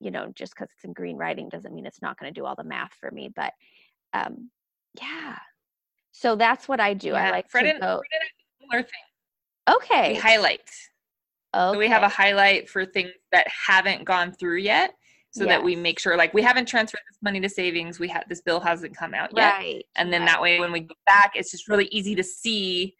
you 0.00 0.10
know, 0.10 0.32
just 0.34 0.54
because 0.54 0.68
it's 0.74 0.84
in 0.84 0.92
green 0.92 1.16
writing 1.16 1.48
doesn't 1.48 1.72
mean 1.72 1.86
it's 1.86 2.02
not 2.02 2.18
going 2.18 2.32
to 2.32 2.38
do 2.38 2.44
all 2.44 2.56
the 2.56 2.64
math 2.64 2.92
for 3.00 3.10
me. 3.12 3.30
But 3.34 3.52
um, 4.12 4.50
yeah, 5.00 5.38
so 6.10 6.36
that's 6.36 6.68
what 6.68 6.80
I 6.80 6.94
do. 6.94 7.08
Yeah, 7.08 7.28
I 7.28 7.30
like 7.30 7.50
Fred 7.50 7.62
to 7.62 7.70
and, 7.70 7.80
go. 7.80 8.02
Fred 8.70 8.86
thing. 8.86 9.74
Okay. 9.76 10.12
We 10.14 10.18
highlight. 10.18 10.60
Okay. 11.54 11.72
So 11.74 11.78
we 11.78 11.88
have 11.88 12.02
a 12.02 12.08
highlight 12.08 12.68
for 12.68 12.84
things 12.84 13.10
that 13.30 13.46
haven't 13.48 14.04
gone 14.04 14.32
through 14.32 14.58
yet 14.58 14.94
so 15.32 15.44
yes. 15.44 15.48
that 15.48 15.64
we 15.64 15.74
make 15.74 15.98
sure 15.98 16.16
like 16.16 16.32
we 16.34 16.42
haven't 16.42 16.66
transferred 16.66 17.00
this 17.10 17.18
money 17.22 17.40
to 17.40 17.48
savings 17.48 17.98
we 17.98 18.08
have 18.08 18.24
this 18.28 18.40
bill 18.40 18.60
hasn't 18.60 18.96
come 18.96 19.14
out 19.14 19.30
yet 19.34 19.54
right. 19.54 19.84
and 19.96 20.12
then 20.12 20.20
right. 20.20 20.30
that 20.30 20.42
way 20.42 20.60
when 20.60 20.70
we 20.70 20.80
go 20.80 20.94
back 21.06 21.32
it's 21.34 21.50
just 21.50 21.68
really 21.68 21.86
easy 21.86 22.14
to 22.14 22.22
see 22.22 22.94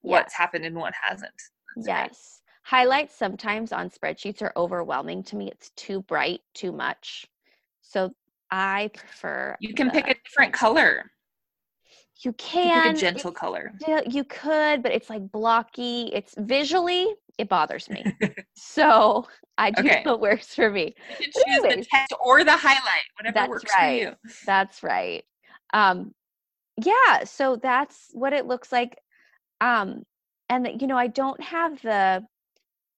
what's 0.00 0.34
happened 0.34 0.64
and 0.64 0.74
what 0.74 0.94
hasn't 1.00 1.30
That's 1.76 1.86
yes 1.86 2.08
great. 2.08 2.78
highlights 2.78 3.16
sometimes 3.16 3.72
on 3.72 3.90
spreadsheets 3.90 4.42
are 4.42 4.52
overwhelming 4.56 5.22
to 5.24 5.36
me 5.36 5.50
it's 5.50 5.70
too 5.76 6.02
bright 6.02 6.40
too 6.54 6.72
much 6.72 7.26
so 7.82 8.12
i 8.50 8.90
prefer 8.94 9.56
you 9.60 9.74
can 9.74 9.88
the, 9.88 9.92
pick 9.92 10.08
a 10.08 10.14
different 10.24 10.52
color 10.52 11.10
you 12.24 12.32
can 12.34 12.86
you 12.86 12.92
a 12.92 12.94
gentle 12.94 13.32
color 13.32 13.72
you 14.08 14.22
could 14.24 14.82
but 14.82 14.92
it's 14.92 15.10
like 15.10 15.30
blocky 15.32 16.10
it's 16.12 16.34
visually 16.38 17.08
it 17.38 17.48
bothers 17.48 17.88
me 17.88 18.04
so 18.56 19.26
I 19.58 19.70
do 19.70 19.82
okay. 19.82 20.02
what 20.04 20.20
works 20.20 20.54
for 20.54 20.70
me. 20.70 20.94
You 21.08 21.16
can 21.16 21.32
choose 21.32 21.44
anyways, 21.46 21.76
the 21.76 21.90
text 21.90 22.14
or 22.20 22.44
the 22.44 22.56
highlight, 22.56 23.02
whatever 23.18 23.34
that's 23.34 23.48
works 23.48 23.72
right. 23.78 24.02
for 24.02 24.08
you. 24.08 24.32
That's 24.46 24.82
right. 24.82 25.24
Um, 25.72 26.12
yeah, 26.82 27.24
so 27.24 27.56
that's 27.56 28.08
what 28.12 28.32
it 28.32 28.46
looks 28.46 28.72
like. 28.72 28.96
Um, 29.60 30.02
and 30.48 30.80
you 30.80 30.86
know, 30.86 30.96
I 30.96 31.06
don't 31.06 31.40
have 31.42 31.80
the 31.82 32.24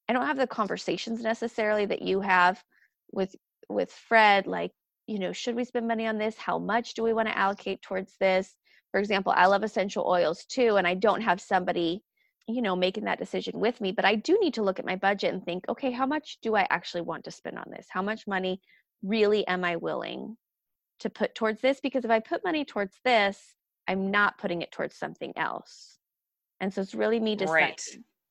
I 0.09 0.13
don't 0.13 0.27
have 0.27 0.37
the 0.37 0.47
conversations 0.47 1.23
necessarily 1.23 1.87
that 1.87 2.03
you 2.03 2.21
have 2.21 2.63
with 3.13 3.35
with 3.69 3.91
Fred, 3.91 4.47
like, 4.47 4.73
you 5.07 5.19
know, 5.19 5.33
should 5.33 5.55
we 5.55 5.65
spend 5.65 5.89
money 5.89 6.07
on 6.07 6.19
this? 6.19 6.37
How 6.37 6.59
much 6.59 6.95
do 6.95 7.03
we 7.03 7.13
want 7.13 7.29
to 7.29 7.39
allocate 7.39 7.83
towards 7.83 8.15
this? 8.21 8.55
For 8.91 9.01
example, 9.01 9.33
I 9.35 9.47
love 9.47 9.63
essential 9.65 10.07
oils 10.07 10.45
too, 10.47 10.77
and 10.77 10.87
I 10.87 10.95
don't 10.95 11.23
have 11.23 11.41
somebody 11.41 12.03
you 12.47 12.61
know 12.61 12.77
making 12.77 13.05
that 13.05 13.19
decision 13.19 13.59
with 13.59 13.81
me 13.81 13.91
but 13.93 14.05
i 14.05 14.15
do 14.15 14.39
need 14.41 14.55
to 14.55 14.63
look 14.63 14.79
at 14.79 14.85
my 14.85 14.97
budget 14.97 15.33
and 15.33 15.45
think 15.45 15.65
okay 15.69 15.91
how 15.91 16.07
much 16.07 16.39
do 16.43 16.55
i 16.55 16.67
actually 16.71 17.01
want 17.01 17.25
to 17.25 17.31
spend 17.31 17.59
on 17.59 17.65
this? 17.71 17.87
How 17.91 18.03
much 18.03 18.27
money 18.27 18.61
really 19.03 19.47
am 19.47 19.65
i 19.65 19.77
willing 19.77 20.37
to 21.01 21.11
put 21.11 21.35
towards 21.35 21.61
this? 21.61 21.81
Because 21.81 22.05
if 22.05 22.11
i 22.11 22.21
put 22.21 22.45
money 22.45 22.65
towards 22.65 22.99
this 23.05 23.55
i'm 23.89 24.11
not 24.11 24.39
putting 24.39 24.63
it 24.63 24.73
towards 24.73 24.97
something 24.97 25.33
else. 25.37 25.99
And 26.61 26.73
so 26.73 26.81
it's 26.81 26.95
really 26.95 27.21
me 27.21 27.37
deciding 27.37 27.63
right. 27.63 27.81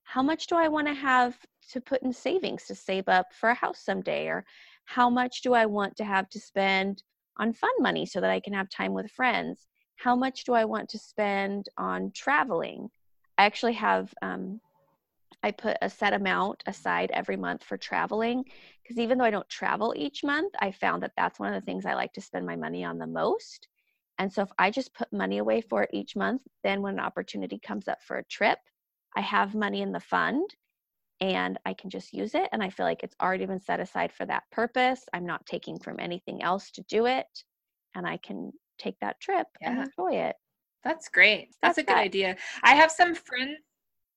how 0.03 0.21
much 0.23 0.47
do 0.47 0.55
i 0.55 0.67
want 0.67 0.87
to 0.87 0.93
have 0.93 1.37
to 1.71 1.81
put 1.81 2.03
in 2.03 2.13
savings 2.13 2.65
to 2.65 2.75
save 2.75 3.07
up 3.07 3.27
for 3.33 3.49
a 3.49 3.55
house 3.55 3.79
someday? 3.79 4.27
Or 4.27 4.45
how 4.85 5.09
much 5.09 5.41
do 5.41 5.53
i 5.53 5.65
want 5.65 5.95
to 5.97 6.03
have 6.03 6.29
to 6.29 6.39
spend 6.39 7.03
on 7.37 7.51
fun 7.51 7.71
money 7.79 8.05
so 8.05 8.21
that 8.21 8.29
i 8.29 8.39
can 8.39 8.53
have 8.53 8.69
time 8.69 8.93
with 8.93 9.09
friends? 9.11 9.67
How 9.97 10.15
much 10.15 10.43
do 10.43 10.53
i 10.53 10.65
want 10.65 10.89
to 10.89 10.99
spend 10.99 11.67
on 11.77 12.11
traveling 12.13 12.89
I 13.43 13.45
actually 13.45 13.73
have 13.73 14.13
um, 14.21 14.61
I 15.43 15.51
put 15.51 15.75
a 15.81 15.89
set 15.89 16.13
amount 16.13 16.63
aside 16.65 17.11
every 17.13 17.35
month 17.35 17.61
for 17.61 17.75
traveling 17.75 18.45
because 18.81 18.97
even 18.97 19.17
though 19.17 19.25
I 19.25 19.31
don't 19.31 19.49
travel 19.49 19.93
each 19.97 20.23
month, 20.23 20.53
I 20.59 20.71
found 20.71 21.03
that 21.03 21.11
that's 21.17 21.41
one 21.41 21.53
of 21.53 21.59
the 21.59 21.65
things 21.65 21.85
I 21.85 21.93
like 21.93 22.13
to 22.13 22.21
spend 22.21 22.45
my 22.45 22.55
money 22.55 22.85
on 22.85 22.97
the 22.97 23.05
most. 23.05 23.67
And 24.17 24.31
so 24.31 24.43
if 24.43 24.49
I 24.57 24.71
just 24.71 24.93
put 24.93 25.11
money 25.11 25.39
away 25.39 25.59
for 25.59 25.83
it 25.83 25.89
each 25.91 26.15
month, 26.15 26.41
then 26.63 26.81
when 26.81 26.93
an 26.93 27.01
opportunity 27.01 27.59
comes 27.59 27.89
up 27.89 28.01
for 28.01 28.15
a 28.15 28.23
trip, 28.23 28.59
I 29.13 29.19
have 29.19 29.55
money 29.55 29.81
in 29.81 29.91
the 29.91 29.99
fund 29.99 30.49
and 31.19 31.59
I 31.65 31.73
can 31.73 31.89
just 31.89 32.13
use 32.13 32.35
it. 32.35 32.47
And 32.53 32.63
I 32.63 32.69
feel 32.69 32.85
like 32.85 33.03
it's 33.03 33.17
already 33.21 33.45
been 33.45 33.59
set 33.59 33.81
aside 33.81 34.13
for 34.13 34.25
that 34.25 34.43
purpose. 34.53 35.03
I'm 35.11 35.25
not 35.25 35.45
taking 35.45 35.79
from 35.79 35.99
anything 35.99 36.41
else 36.41 36.71
to 36.71 36.81
do 36.83 37.07
it. 37.07 37.43
And 37.93 38.07
I 38.07 38.15
can 38.15 38.53
take 38.77 38.95
that 39.01 39.19
trip 39.19 39.47
yeah. 39.59 39.71
and 39.71 39.79
enjoy 39.79 40.13
it. 40.13 40.37
That's 40.83 41.09
great. 41.09 41.49
That's, 41.61 41.75
That's 41.75 41.77
a 41.79 41.83
good 41.83 41.97
that. 41.97 42.03
idea. 42.03 42.35
I 42.63 42.75
have 42.75 42.91
some 42.91 43.15
friends 43.15 43.59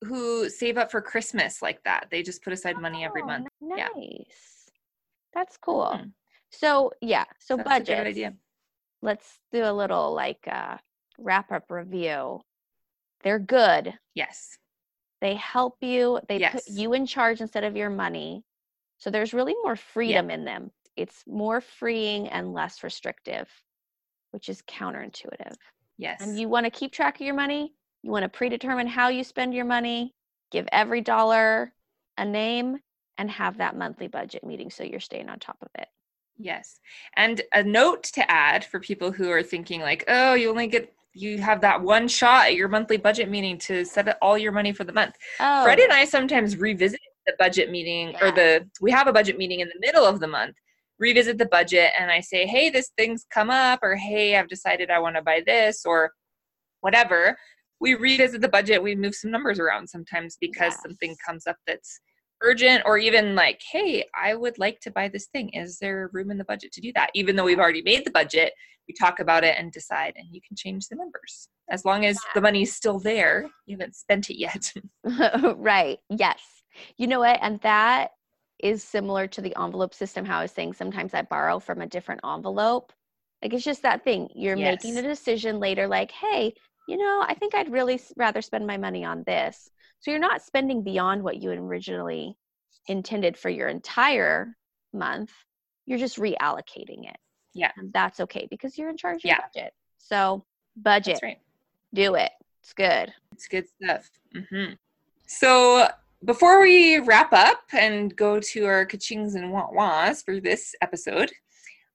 who 0.03 0.49
save 0.49 0.79
up 0.79 0.91
for 0.91 1.01
Christmas 1.01 1.63
like 1.63 1.83
that. 1.85 2.09
They 2.11 2.23
just 2.23 2.43
put 2.43 2.53
aside 2.53 2.81
money 2.81 3.05
every 3.05 3.23
oh, 3.23 3.27
month. 3.27 3.49
Nice. 3.61 3.79
Yeah. 3.79 4.33
That's 5.35 5.57
cool. 5.57 5.93
Mm-hmm. 5.95 6.09
So 6.51 6.93
yeah, 7.01 7.25
so 7.39 7.57
That's 7.57 7.69
budget. 7.69 7.99
good 7.99 8.07
idea. 8.07 8.35
Let's 9.03 9.39
do 9.53 9.65
a 9.65 9.73
little 9.73 10.15
like 10.15 10.41
uh, 10.51 10.79
wrap 11.19 11.53
up 11.53 11.71
review. 11.71 12.41
They're 13.23 13.39
good. 13.39 13.95
Yes. 14.15 14.59
They 15.21 15.35
help 15.35 15.77
you. 15.81 16.21
They 16.29 16.39
yes. 16.39 16.53
put 16.53 16.63
you 16.69 16.93
in 16.93 17.07
charge 17.07 17.41
instead 17.41 17.65
of 17.65 17.77
your 17.77 17.91
money. 17.91 18.45
So 18.99 19.11
there's 19.11 19.35
really 19.35 19.55
more 19.63 19.77
freedom 19.77 20.31
yeah. 20.31 20.35
in 20.35 20.45
them. 20.45 20.71
It's 20.97 21.23
more 21.27 21.61
freeing 21.61 22.29
and 22.29 22.55
less 22.55 22.83
restrictive, 22.83 23.49
which 24.31 24.49
is 24.49 24.63
counterintuitive. 24.63 25.57
Yes. 25.99 26.21
And 26.21 26.39
you 26.39 26.49
want 26.49 26.65
to 26.65 26.71
keep 26.71 26.93
track 26.93 27.17
of 27.17 27.21
your 27.23 27.35
money. 27.35 27.75
You 28.03 28.11
want 28.11 28.23
to 28.25 28.29
predetermine 28.29 28.87
how 28.87 29.09
you 29.09 29.25
spend 29.25 29.55
your 29.55 29.65
money, 29.65 30.15
give 30.53 30.69
every 30.73 31.01
dollar 31.01 31.73
a 32.19 32.25
name, 32.25 32.79
and 33.19 33.31
have 33.31 33.59
that 33.59 33.77
monthly 33.77 34.09
budget 34.09 34.45
meeting 34.45 34.71
so 34.71 34.85
you're 34.85 35.01
staying 35.01 35.29
on 35.29 35.39
top 35.39 35.57
of 35.63 35.69
it. 35.77 35.89
Yes. 36.39 36.81
And 37.17 37.41
a 37.53 37.63
note 37.63 38.05
to 38.05 38.31
add 38.31 38.65
for 38.65 38.79
people 38.79 39.11
who 39.11 39.31
are 39.31 39.43
thinking, 39.43 39.81
like, 39.81 40.05
oh, 40.09 40.35
you 40.35 40.51
only 40.51 40.67
get 40.67 40.93
you 41.15 41.39
have 41.39 41.63
that 41.63 41.81
one 41.81 42.07
shot 42.07 42.47
at 42.47 42.55
your 42.55 42.69
monthly 42.69 42.99
budget 42.99 43.31
meeting 43.31 43.57
to 43.57 43.87
set 43.87 44.19
all 44.21 44.37
your 44.37 44.53
money 44.53 44.71
for 44.71 44.85
the 44.85 44.93
month. 44.93 45.15
Oh. 45.41 45.65
Fred 45.65 45.79
and 45.79 45.91
I 45.93 46.05
sometimes 46.05 46.59
revisit 46.59 47.01
the 47.27 47.33
budget 47.39 47.71
meeting 47.71 48.11
yeah. 48.11 48.25
or 48.25 48.31
the 48.31 48.69
we 48.81 48.91
have 48.91 49.09
a 49.09 49.13
budget 49.13 49.39
meeting 49.39 49.61
in 49.61 49.69
the 49.69 49.81
middle 49.81 50.05
of 50.05 50.21
the 50.21 50.29
month 50.29 50.57
revisit 50.99 51.39
the 51.39 51.47
budget 51.47 51.93
and 51.99 52.11
I 52.11 52.21
say, 52.21 52.47
hey, 52.47 52.71
this 52.71 52.91
thing's 52.97 53.27
come 53.33 53.51
up, 53.51 53.81
or 53.83 53.97
hey, 53.97 54.37
I've 54.37 54.49
decided 54.49 54.91
I 54.91 54.99
want 54.99 55.17
to 55.17 55.23
buy 55.23 55.43
this, 55.45 55.85
or 55.85 56.13
whatever, 56.81 57.37
we 57.81 57.95
revisit 57.95 58.41
the 58.41 58.49
budget. 58.49 58.83
We 58.83 58.95
move 58.95 59.15
some 59.15 59.31
numbers 59.31 59.59
around 59.59 59.89
sometimes 59.89 60.37
because 60.41 60.81
something 60.81 61.17
comes 61.27 61.47
up 61.47 61.57
that's 61.67 62.01
urgent, 62.43 62.83
or 62.87 62.99
even 62.99 63.35
like, 63.35 63.61
hey, 63.73 64.05
I 64.15 64.35
would 64.35 64.59
like 64.59 64.81
to 64.81 64.91
buy 64.91 65.09
this 65.09 65.27
thing. 65.27 65.51
Is 65.51 65.79
there 65.79 66.11
room 66.13 66.31
in 66.31 66.39
the 66.39 66.45
budget 66.45 66.73
to 66.73 66.81
do 66.81 66.93
that? 66.95 67.11
Even 67.15 67.37
though 67.37 67.45
we've 67.45 67.59
already 67.59 67.83
made 67.83 68.05
the 68.05 68.11
budget, 68.11 68.53
we 68.89 68.95
talk 68.95 69.21
about 69.21 69.45
it 69.45 69.57
and 69.59 69.73
decide, 69.73 70.15
and 70.17 70.29
you 70.31 70.41
can 70.47 70.57
change 70.57 70.89
the 70.89 70.97
numbers. 70.97 71.49
as 71.69 71.85
long 71.85 72.07
as 72.07 72.17
the 72.35 72.41
money's 72.41 72.75
still 72.75 73.01
there, 73.01 73.49
you 73.67 73.77
haven't 73.77 73.97
spent 73.97 74.31
it 74.31 74.39
yet. 74.39 74.73
right. 75.57 75.99
Yes. 76.09 76.41
You 76.97 77.07
know 77.07 77.19
what? 77.19 77.39
And 77.43 77.61
that 77.63 78.11
is 78.59 78.83
similar 78.83 79.27
to 79.29 79.41
the 79.41 79.55
envelope 79.61 79.95
system. 79.95 80.25
How 80.25 80.39
I 80.39 80.43
was 80.43 80.53
saying 80.53 80.75
sometimes 80.75 81.15
I 81.15 81.23
borrow 81.23 81.59
from 81.59 81.81
a 81.81 81.87
different 81.87 82.23
envelope. 82.25 82.93
Like 83.43 83.53
it's 83.53 83.65
just 83.65 83.83
that 83.83 84.05
thing. 84.05 84.29
You're 84.35 84.57
Yes. 84.57 84.83
making 84.85 84.97
a 84.99 85.03
decision 85.03 85.61
later, 85.61 85.87
like, 85.89 86.11
hey, 86.11 86.55
you 86.89 86.97
know, 86.97 87.25
I 87.27 87.35
think 87.35 87.55
I'd 87.55 87.71
really 87.71 88.01
rather 88.17 88.41
spend 88.43 88.67
my 88.67 88.77
money 88.77 89.05
on 89.05 89.25
this. 89.27 89.71
So 90.01 90.11
you're 90.11 90.21
not 90.21 90.43
spending 90.43 90.83
beyond 90.83 91.23
what 91.23 91.43
you 91.43 91.51
originally 91.51 92.37
intended 92.89 93.37
for 93.37 93.51
your 93.51 93.69
entire 93.69 94.57
month. 94.93 95.33
You're 95.85 95.99
just 95.99 96.19
reallocating 96.19 97.09
it. 97.09 97.17
Yeah. 97.55 97.73
And 97.77 97.93
that's 97.93 98.21
okay 98.21 98.47
because 98.51 98.79
you're 98.79 98.91
in 98.91 98.97
charge 98.97 99.19
of 99.19 99.25
your 99.25 99.37
Yeah. 99.37 99.41
budget. 99.55 99.73
So 99.99 100.45
budget, 100.77 101.15
That's 101.15 101.23
right. 101.23 101.41
do 101.95 102.15
it. 102.15 102.31
It's 102.63 102.73
good. 102.73 103.13
It's 103.33 103.49
good 103.49 103.67
stuff. 103.69 104.11
hmm 104.51 104.73
So 105.27 105.89
before 106.25 106.61
we 106.61 106.99
wrap 106.99 107.33
up 107.33 107.61
and 107.73 108.15
go 108.17 108.41
to 108.41 108.65
our 108.65 108.87
kachings 108.87 109.35
and 109.35 109.53
wah 109.53 109.69
wahs 109.71 110.23
for 110.23 110.41
this 110.41 110.75
episode, 110.81 111.31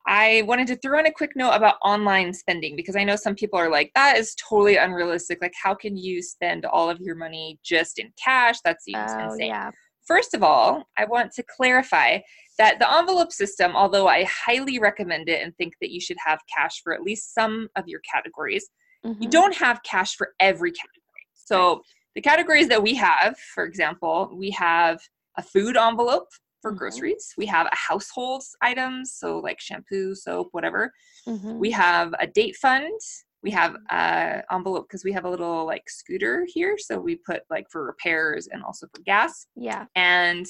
I 0.08 0.44
wanted 0.48 0.68
to 0.68 0.76
throw 0.78 1.00
in 1.00 1.06
a 1.06 1.12
quick 1.12 1.32
note 1.36 1.52
about 1.52 1.76
online 1.84 2.34
spending 2.34 2.76
because 2.76 2.96
I 2.96 3.04
know 3.04 3.16
some 3.16 3.36
people 3.36 3.60
are 3.60 3.70
like, 3.70 3.92
that 3.94 4.18
is 4.18 4.36
totally 4.36 4.78
unrealistic. 4.78 5.40
Like, 5.42 5.54
how 5.62 5.76
can 5.76 5.96
you 5.96 6.24
spend 6.24 6.66
all 6.66 6.90
of 6.90 7.00
your 7.00 7.16
money 7.16 7.60
just 7.64 8.00
in 8.00 8.12
cash? 8.24 8.60
That 8.62 8.82
seems 8.82 9.12
Oh 9.20 9.24
insane. 9.26 9.50
yeah. 9.50 9.72
First 10.08 10.34
of 10.34 10.44
all, 10.44 10.84
I 10.98 11.06
want 11.06 11.32
to 11.34 11.44
clarify 11.44 12.20
that 12.58 12.80
the 12.80 12.92
envelope 12.92 13.32
system, 13.32 13.76
although 13.76 14.08
I 14.08 14.24
highly 14.26 14.80
recommend 14.80 15.30
it 15.30 15.44
and 15.44 15.56
think 15.56 15.74
that 15.82 15.92
you 15.92 16.02
should 16.02 16.18
have 16.26 16.40
cash 16.54 16.82
for 16.84 16.94
at 16.94 17.04
least 17.04 17.34
some 17.34 17.70
of 17.76 17.88
your 17.88 18.02
categories, 18.12 18.68
you 19.04 19.28
Mhm. 19.28 19.32
don't 19.32 19.56
have 19.56 19.84
cash 19.84 20.16
for 20.16 20.34
every 20.40 20.72
category. 20.72 21.28
So 21.34 21.84
the 22.16 22.22
categories 22.22 22.68
that 22.68 22.82
we 22.82 22.96
have, 22.96 23.38
for 23.38 23.64
example, 23.64 24.32
we 24.34 24.50
have 24.52 25.00
a 25.38 25.42
food 25.44 25.78
envelope 25.78 26.28
for 26.62 26.72
Mhm. 26.74 26.78
groceries. 26.78 27.34
We 27.38 27.46
have 27.48 27.68
a 27.72 27.76
household 27.76 28.44
items, 28.62 29.14
so 29.14 29.40
like 29.40 29.60
shampoo, 29.60 30.14
soap, 30.16 30.50
whatever. 30.52 30.94
Mhm. 31.28 31.58
We 31.58 31.72
have 31.72 32.14
a 32.20 32.28
date 32.28 32.56
fund. 32.58 33.00
We 33.44 33.52
have 33.52 33.76
a 33.90 34.44
envelope 34.52 34.88
because 34.88 35.04
we 35.04 35.14
have 35.14 35.26
a 35.26 35.30
little 35.30 35.66
like 35.66 35.90
scooter 35.90 36.46
here, 36.48 36.78
so 36.78 37.00
we 37.00 37.16
put 37.16 37.44
like 37.50 37.68
for 37.72 37.84
repairs 37.86 38.48
and 38.48 38.62
also 38.64 38.88
for 38.94 39.02
gas 39.02 39.48
yeah. 39.56 39.86
and 39.96 40.46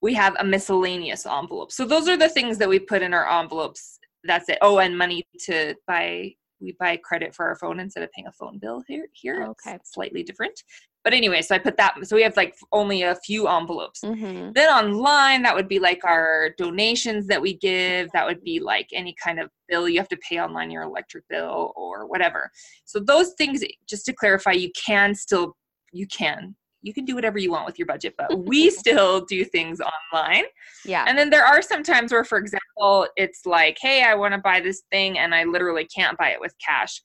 we 0.00 0.14
have 0.14 0.34
a 0.38 0.44
miscellaneous 0.44 1.26
envelope. 1.26 1.70
So 1.72 1.84
those 1.84 2.08
are 2.08 2.16
the 2.16 2.28
things 2.28 2.58
that 2.58 2.68
we 2.68 2.78
put 2.78 3.02
in 3.02 3.12
our 3.12 3.28
envelopes. 3.40 3.98
That's 4.24 4.48
it. 4.48 4.58
Oh, 4.62 4.78
and 4.78 4.96
money 4.96 5.26
to 5.46 5.74
buy. 5.86 6.34
We 6.60 6.72
buy 6.78 6.96
credit 6.96 7.34
for 7.34 7.46
our 7.46 7.56
phone 7.56 7.80
instead 7.80 8.04
of 8.04 8.10
paying 8.12 8.28
a 8.28 8.32
phone 8.32 8.58
bill 8.58 8.82
here. 8.86 9.08
Here, 9.12 9.42
It's 9.42 9.66
Okay. 9.66 9.78
slightly 9.84 10.22
different. 10.22 10.62
But 11.04 11.14
anyway, 11.14 11.42
so 11.42 11.54
I 11.54 11.58
put 11.58 11.76
that. 11.78 11.94
So 12.04 12.14
we 12.14 12.22
have 12.22 12.36
like 12.36 12.54
only 12.70 13.02
a 13.02 13.16
few 13.16 13.48
envelopes. 13.48 14.00
Mhm. 14.02 14.54
Then 14.54 14.68
online, 14.68 15.42
that 15.42 15.54
would 15.54 15.68
be 15.68 15.78
like 15.80 16.04
our 16.04 16.50
donations 16.56 17.26
that 17.26 17.42
we 17.42 17.54
give. 17.54 18.10
That 18.12 18.26
would 18.26 18.42
be 18.44 18.60
like 18.60 18.88
any 18.92 19.14
kind 19.22 19.40
of 19.40 19.50
bill 19.68 19.88
you 19.88 19.98
have 19.98 20.08
to 20.08 20.16
pay 20.18 20.40
online, 20.40 20.70
your 20.70 20.82
electric 20.82 21.24
bill 21.28 21.72
or 21.76 22.06
whatever. 22.06 22.50
So 22.84 23.00
those 23.00 23.32
things, 23.36 23.64
just 23.88 24.04
to 24.06 24.12
clarify, 24.12 24.52
you 24.52 24.70
can 24.86 25.14
still, 25.14 25.56
you 25.92 26.06
can, 26.06 26.54
you 26.82 26.92
can 26.92 27.04
do 27.04 27.14
whatever 27.14 27.38
you 27.38 27.50
want 27.50 27.66
with 27.66 27.78
your 27.78 27.86
budget, 27.86 28.14
but 28.16 28.46
we 28.46 28.70
still 28.82 29.24
do 29.24 29.44
things 29.44 29.80
online. 29.80 30.44
Yeah. 30.84 31.04
And 31.08 31.18
then 31.18 31.30
there 31.30 31.44
are 31.44 31.62
some 31.62 31.82
times 31.82 32.12
where, 32.12 32.24
for 32.24 32.38
example, 32.38 33.08
it's 33.16 33.46
like, 33.46 33.78
hey, 33.80 34.04
I 34.04 34.14
want 34.14 34.34
to 34.34 34.40
buy 34.40 34.60
this 34.60 34.82
thing 34.92 35.18
and 35.18 35.34
I 35.34 35.44
literally 35.44 35.86
can't 35.86 36.18
buy 36.18 36.30
it 36.30 36.40
with 36.40 36.54
cash. 36.64 37.02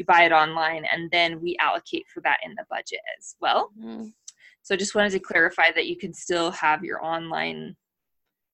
You 0.00 0.06
buy 0.06 0.22
it 0.22 0.32
online 0.32 0.86
and 0.90 1.10
then 1.10 1.42
we 1.42 1.58
allocate 1.60 2.06
for 2.08 2.22
that 2.22 2.38
in 2.42 2.54
the 2.56 2.64
budget 2.70 3.00
as 3.18 3.36
well. 3.38 3.70
Mhm. 3.78 4.14
So 4.62 4.74
just 4.74 4.94
wanted 4.94 5.10
to 5.12 5.18
clarify 5.18 5.72
that 5.72 5.88
you 5.88 5.96
can 5.98 6.14
still 6.14 6.50
have 6.52 6.82
your 6.82 7.04
online 7.04 7.76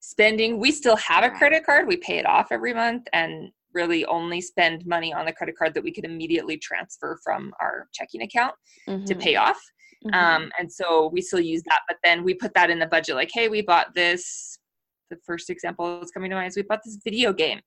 spending. 0.01 0.59
We 0.59 0.73
still 0.73 0.97
have 0.97 1.23
a 1.23 1.31
credit 1.31 1.65
card. 1.65 1.87
We 1.87 1.99
pay 1.99 2.19
it 2.19 2.27
off 2.27 2.51
every 2.51 2.75
month 2.75 3.07
and 3.13 3.53
really 3.73 4.05
only 4.07 4.41
spend 4.41 4.87
money 4.87 5.13
on 5.13 5.25
the 5.25 5.33
credit 5.33 5.57
card 5.57 5.73
that 5.75 5.85
we 5.85 5.93
could 5.93 6.05
immediately 6.05 6.59
transfer 6.59 7.21
from 7.23 7.55
our 7.61 7.89
checking 7.93 8.23
account 8.23 8.57
to 8.87 8.93
Mhm. 9.15 9.21
pay 9.21 9.37
off. 9.37 9.61
Mhm. 10.05 10.15
Um, 10.15 10.53
and 10.59 10.73
so 10.73 11.11
we 11.13 11.21
still 11.23 11.39
use 11.39 11.63
that, 11.63 11.83
but 11.87 11.99
then 12.03 12.25
we 12.25 12.35
put 12.35 12.55
that 12.55 12.71
in 12.71 12.81
the 12.81 12.87
budget 12.89 13.15
like, 13.15 13.31
hey, 13.33 13.49
we 13.49 13.63
bought 13.63 13.95
this. 13.95 14.59
The 15.11 15.17
first 15.25 15.49
example 15.49 16.01
that's 16.01 16.11
coming 16.11 16.31
to 16.31 16.35
mind 16.37 16.49
is 16.49 16.57
we 16.57 16.63
bought 16.63 16.83
this 16.85 16.99
video 17.05 17.33
game. 17.33 17.61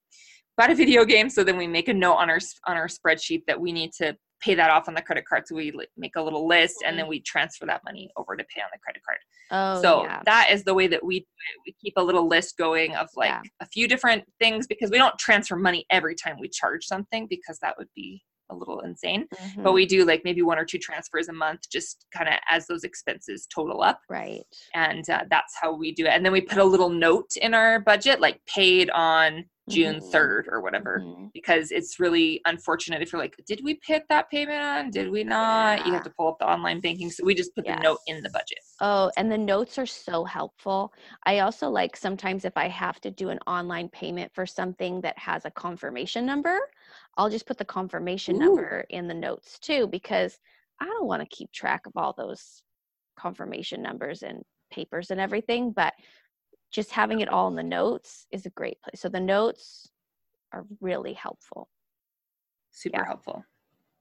Bought 0.60 0.72
a 0.72 0.76
video 0.76 1.06
game, 1.06 1.30
so 1.30 1.41
then 1.41 1.56
we 1.56 1.67
make 1.67 1.88
a 1.88 1.93
note 1.93 2.15
on 2.15 2.30
our 2.30 2.39
on 2.67 2.76
our 2.76 2.88
spreadsheet 2.88 3.43
that 3.48 3.58
we 3.58 3.72
need 3.72 3.93
to 3.93 4.13
pay 4.41 4.56
that 4.56 4.69
off 4.69 4.89
on 4.89 4.93
the 4.93 5.02
credit 5.02 5.24
card. 5.26 5.48
So 5.48 5.56
we 5.56 5.72
make 5.95 6.17
a 6.17 6.22
little 6.22 6.50
list, 6.50 6.84
and 6.86 6.98
then 6.98 7.04
mm-hmm. 7.06 7.12
we 7.12 7.22
transfer 7.22 7.65
that 7.65 7.80
money 7.86 8.10
over 8.17 8.36
to 8.36 8.43
pay 8.54 8.60
on 8.62 8.67
the 8.74 8.80
credit 8.80 9.02
card. 9.06 9.19
oh, 9.52 9.82
so 9.82 10.04
yeah. 10.04 10.22
that 10.26 10.50
is 10.52 10.65
the 10.65 10.74
way 10.74 10.88
that 10.88 11.02
we. 11.02 11.26
We 11.65 11.74
keep 11.82 11.93
a 11.95 12.04
little 12.04 12.28
list 12.28 12.58
going 12.58 12.93
of 12.93 13.08
like 13.15 13.30
Yeah. 13.30 13.41
a 13.62 13.67
few 13.67 13.88
different 13.88 14.26
things 14.38 14.67
because 14.67 14.91
we 14.91 14.98
don't 14.98 15.17
transfer 15.17 15.56
money 15.56 15.86
every 15.89 16.13
time 16.13 16.36
we 16.41 16.50
charge 16.50 16.84
something 16.84 17.28
because 17.30 17.58
that 17.62 17.78
would 17.78 17.88
be 17.95 18.22
a 18.50 18.56
little 18.56 18.80
insane 18.82 19.28
but 19.58 19.72
Mhm. 19.72 19.74
we 19.74 19.86
do 19.86 20.06
like 20.06 20.22
maybe 20.24 20.42
one 20.42 20.58
or 20.58 20.66
two 20.66 20.78
transfers 20.78 21.28
a 21.30 21.34
month 21.34 21.62
just 21.72 22.06
kind 22.16 22.28
of 22.28 22.36
as 22.50 22.68
those 22.68 22.84
expenses 22.84 23.48
total 23.54 23.82
up 23.82 24.02
right. 24.10 24.44
and 24.74 25.10
uh, 25.10 25.24
that's 25.30 25.56
how 25.62 25.74
we 25.74 25.92
do 25.92 26.06
it 26.06 26.10
and 26.10 26.26
then 26.26 26.32
we 26.34 26.42
put 26.42 26.58
a 26.58 26.64
little 26.64 26.90
note 26.90 27.30
in 27.42 27.54
our 27.54 27.80
budget 27.80 28.20
like 28.20 28.42
paid 28.46 28.90
on 28.92 29.46
june 29.70 29.98
Mhm. 29.98 30.12
3rd 30.12 30.48
or 30.52 30.62
whatever 30.62 31.04
Mhm. 31.06 31.32
because 31.34 31.72
it's 31.72 32.00
really 32.00 32.42
unfortunate 32.46 33.02
if 33.02 33.12
you're 33.14 33.22
like 33.22 33.36
did 33.46 33.62
we 33.64 33.76
put 33.86 34.04
that 34.10 34.30
payment 34.32 34.62
on 34.62 34.90
did 34.90 35.12
we 35.12 35.24
not 35.24 35.86
you 35.86 35.94
have 35.94 36.04
to 36.04 36.10
pull 36.10 36.28
up 36.30 36.38
the 36.40 36.46
online 36.50 36.80
banking 36.80 37.10
so 37.12 37.24
we 37.24 37.36
just 37.36 37.54
put 37.56 37.66
the 37.66 37.76
note 37.78 38.00
in 38.08 38.22
the 38.24 38.30
budget 38.32 38.58
Oh, 38.82 39.12
and 39.18 39.30
the 39.30 39.38
notes 39.38 39.78
are 39.78 39.86
so 39.86 40.24
helpful. 40.24 40.94
I 41.26 41.40
also 41.40 41.68
like 41.70 41.98
sometimes 41.98 42.46
if 42.46 42.56
I 42.56 42.70
have 42.70 43.02
to 43.02 43.12
do 43.12 43.28
an 43.28 43.40
online 43.46 43.90
payment 43.90 44.34
for 44.34 44.46
something 44.46 45.02
that 45.02 45.18
has 45.20 45.44
a 45.44 45.52
confirmation 45.52 46.26
number, 46.26 46.58
I'll 47.17 47.30
just 47.30 47.45
put 47.45 47.58
the 47.58 47.65
confirmation 47.65 48.36
Ooh. 48.36 48.39
number 48.39 48.86
in 48.89 49.08
the 49.08 49.13
notes 49.13 49.60
too 49.60 49.88
because 49.88 50.38
I 50.80 50.86
don't 50.86 51.08
want 51.08 51.21
to 51.21 51.36
keep 51.36 51.52
track 51.52 51.86
of 51.86 51.93
all 51.95 52.13
those 52.17 52.62
confirmation 53.17 53.82
numbers 53.82 54.23
and 54.23 54.43
papers 54.71 55.12
and 55.12 55.19
everything, 55.19 55.71
but 55.71 55.93
just 56.71 56.91
having 56.91 57.19
it 57.21 57.30
all 57.30 57.47
in 57.47 57.56
the 57.56 57.63
notes 57.63 58.25
is 58.32 58.45
a 58.45 58.52
great 58.52 58.82
place. 58.82 59.02
So 59.02 59.10
the 59.10 59.19
notes 59.19 59.89
are 60.54 60.65
really 60.80 61.13
helpful. 61.13 61.67
super 62.71 62.97
Yeah. 62.97 63.06
helpful 63.06 63.43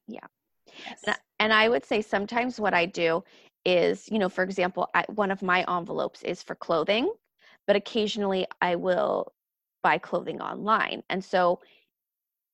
Yeah. 0.07 0.27
yes. 0.66 1.03
And 1.05 1.14
I- 1.14 1.20
And 1.40 1.53
I 1.53 1.68
would 1.68 1.85
say 1.85 2.03
sometimes 2.03 2.61
what 2.61 2.74
I 2.74 2.87
do 2.87 3.24
is, 3.64 4.09
you 4.11 4.18
know, 4.18 4.29
for 4.29 4.42
example, 4.44 4.88
I, 4.94 5.05
one 5.09 5.31
of 5.31 5.42
my 5.42 5.64
envelopes 5.68 6.22
is 6.22 6.42
for 6.42 6.55
clothing, 6.55 7.12
but 7.66 7.77
occasionally 7.77 8.46
I 8.61 8.74
will 8.77 9.33
buy 9.83 9.98
clothing 9.98 10.40
online. 10.40 11.03
And 11.09 11.24
so 11.24 11.61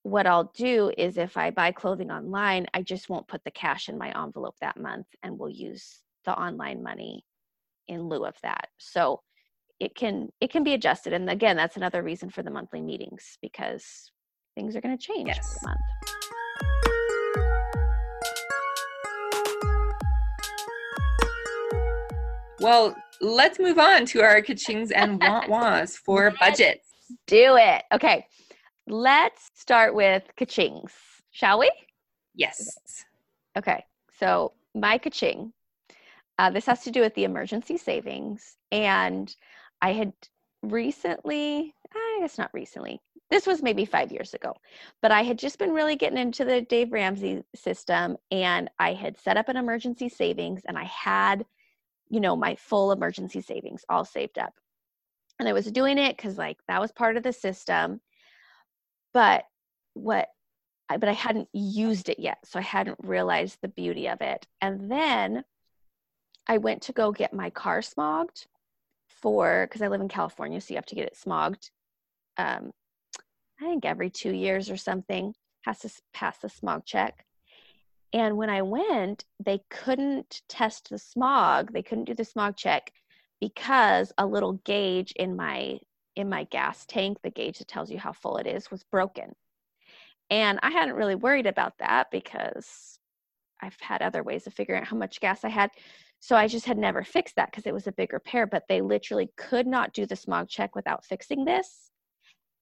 what 0.04 0.26
I'll 0.26 0.52
do 0.54 0.92
is 0.98 1.16
if 1.16 1.38
I 1.38 1.50
buy 1.50 1.72
clothing 1.72 2.10
online, 2.10 2.66
I 2.74 2.82
just 2.82 3.08
won't 3.08 3.26
put 3.26 3.42
the 3.42 3.50
cash 3.50 3.88
in 3.88 3.96
my 3.96 4.12
envelope 4.22 4.54
that 4.60 4.76
month 4.76 5.06
and 5.22 5.38
we'll 5.38 5.48
use 5.48 6.00
the 6.26 6.38
online 6.38 6.82
money 6.82 7.24
in 7.88 8.02
lieu 8.02 8.26
of 8.26 8.36
that. 8.42 8.68
So 8.76 9.22
it 9.80 9.96
can 9.96 10.28
it 10.42 10.50
can 10.52 10.62
be 10.62 10.74
adjusted 10.74 11.12
and 11.14 11.28
again 11.28 11.56
that's 11.56 11.76
another 11.76 12.02
reason 12.02 12.30
for 12.30 12.42
the 12.42 12.50
monthly 12.50 12.80
meetings 12.80 13.38
because 13.42 14.12
things 14.54 14.76
are 14.76 14.80
going 14.80 14.96
to 14.96 15.04
change 15.04 15.26
Yes. 15.28 15.58
every 15.64 15.68
month. 15.68 15.80
well 22.60 22.94
let's 23.20 23.58
move 23.58 23.78
on 23.78 24.04
to 24.06 24.22
our 24.22 24.40
kachings 24.40 24.90
and 24.94 25.20
want 25.22 25.48
wants 25.48 25.96
for 25.96 26.32
budgets 26.40 26.88
Do 27.26 27.56
it. 27.56 27.84
Okay. 27.92 28.26
Let's 28.86 29.50
start 29.54 29.94
with 29.94 30.24
kachings, 30.36 30.92
shall 31.30 31.58
we? 31.58 31.70
yes 32.34 33.04
Okay. 33.56 33.84
So, 34.18 34.52
my 34.74 34.98
kaching, 34.98 35.52
uh, 36.38 36.50
this 36.50 36.66
has 36.66 36.82
to 36.84 36.90
do 36.90 37.00
with 37.00 37.14
the 37.14 37.24
emergency 37.24 37.76
savings. 37.76 38.56
And 38.72 39.34
I 39.80 39.92
had 39.92 40.12
recently, 40.62 41.74
I 41.94 42.18
guess 42.20 42.38
not 42.38 42.50
recently, 42.52 43.00
this 43.30 43.46
was 43.46 43.62
maybe 43.62 43.84
five 43.84 44.12
years 44.12 44.34
ago, 44.34 44.54
but 45.00 45.10
I 45.10 45.22
had 45.22 45.38
just 45.38 45.58
been 45.58 45.72
really 45.72 45.96
getting 45.96 46.18
into 46.18 46.44
the 46.44 46.60
Dave 46.62 46.92
Ramsey 46.92 47.42
system 47.54 48.16
and 48.30 48.70
I 48.78 48.92
had 48.92 49.16
set 49.16 49.36
up 49.36 49.48
an 49.48 49.56
emergency 49.56 50.08
savings 50.08 50.62
and 50.66 50.76
I 50.76 50.84
had, 50.84 51.44
you 52.08 52.20
know, 52.20 52.36
my 52.36 52.56
full 52.56 52.92
emergency 52.92 53.40
savings 53.40 53.84
all 53.88 54.04
saved 54.04 54.38
up. 54.38 54.54
And 55.38 55.48
I 55.48 55.52
was 55.52 55.70
doing 55.70 55.98
it 55.98 56.16
because, 56.16 56.38
like, 56.38 56.58
that 56.68 56.80
was 56.80 56.92
part 56.92 57.16
of 57.16 57.22
the 57.22 57.32
system. 57.32 58.00
But 59.14 59.44
what 59.94 60.28
I, 60.90 60.98
but 60.98 61.08
I 61.08 61.12
hadn't 61.12 61.48
used 61.52 62.08
it 62.10 62.18
yet, 62.18 62.38
so 62.44 62.58
I 62.58 62.62
hadn't 62.62 62.98
realized 63.02 63.58
the 63.62 63.68
beauty 63.68 64.08
of 64.08 64.20
it. 64.20 64.46
And 64.60 64.90
then 64.90 65.44
I 66.46 66.58
went 66.58 66.82
to 66.82 66.92
go 66.92 67.12
get 67.12 67.32
my 67.32 67.48
car 67.48 67.80
smogged 67.80 68.46
for 69.08 69.66
because 69.66 69.80
I 69.80 69.88
live 69.88 70.02
in 70.02 70.08
California, 70.08 70.60
so 70.60 70.74
you 70.74 70.76
have 70.76 70.86
to 70.86 70.94
get 70.94 71.06
it 71.06 71.16
smogged. 71.16 71.70
Um, 72.36 72.72
I 73.60 73.64
think 73.64 73.84
every 73.84 74.10
two 74.10 74.32
years 74.32 74.68
or 74.68 74.76
something 74.76 75.34
has 75.62 75.78
to 75.80 75.90
pass 76.12 76.38
the 76.38 76.48
smog 76.48 76.84
check. 76.84 77.24
And 78.12 78.36
when 78.36 78.50
I 78.50 78.62
went, 78.62 79.24
they 79.44 79.62
couldn't 79.70 80.42
test 80.48 80.90
the 80.90 80.98
smog. 80.98 81.72
They 81.72 81.82
couldn't 81.82 82.04
do 82.04 82.14
the 82.14 82.24
smog 82.24 82.56
check 82.56 82.92
because 83.40 84.12
a 84.18 84.26
little 84.26 84.54
gauge 84.64 85.12
in 85.12 85.36
my 85.36 85.78
in 86.16 86.28
my 86.28 86.44
gas 86.44 86.84
tank, 86.86 87.18
the 87.22 87.30
gauge 87.30 87.58
that 87.58 87.68
tells 87.68 87.90
you 87.90 87.98
how 87.98 88.12
full 88.12 88.36
it 88.36 88.46
is, 88.46 88.70
was 88.70 88.84
broken. 88.84 89.34
And 90.30 90.58
I 90.62 90.70
hadn't 90.70 90.94
really 90.94 91.14
worried 91.14 91.46
about 91.46 91.74
that 91.78 92.10
because 92.10 92.98
I've 93.60 93.78
had 93.80 94.02
other 94.02 94.22
ways 94.22 94.46
of 94.46 94.54
figuring 94.54 94.82
out 94.82 94.88
how 94.88 94.96
much 94.96 95.20
gas 95.20 95.44
I 95.44 95.48
had. 95.48 95.70
So 96.20 96.36
I 96.36 96.48
just 96.48 96.66
had 96.66 96.78
never 96.78 97.04
fixed 97.04 97.36
that 97.36 97.50
because 97.50 97.66
it 97.66 97.74
was 97.74 97.86
a 97.86 97.92
big 97.92 98.12
repair, 98.12 98.46
but 98.46 98.64
they 98.68 98.80
literally 98.80 99.30
could 99.36 99.66
not 99.66 99.92
do 99.92 100.06
the 100.06 100.16
smog 100.16 100.48
check 100.48 100.74
without 100.74 101.04
fixing 101.04 101.44
this. 101.44 101.90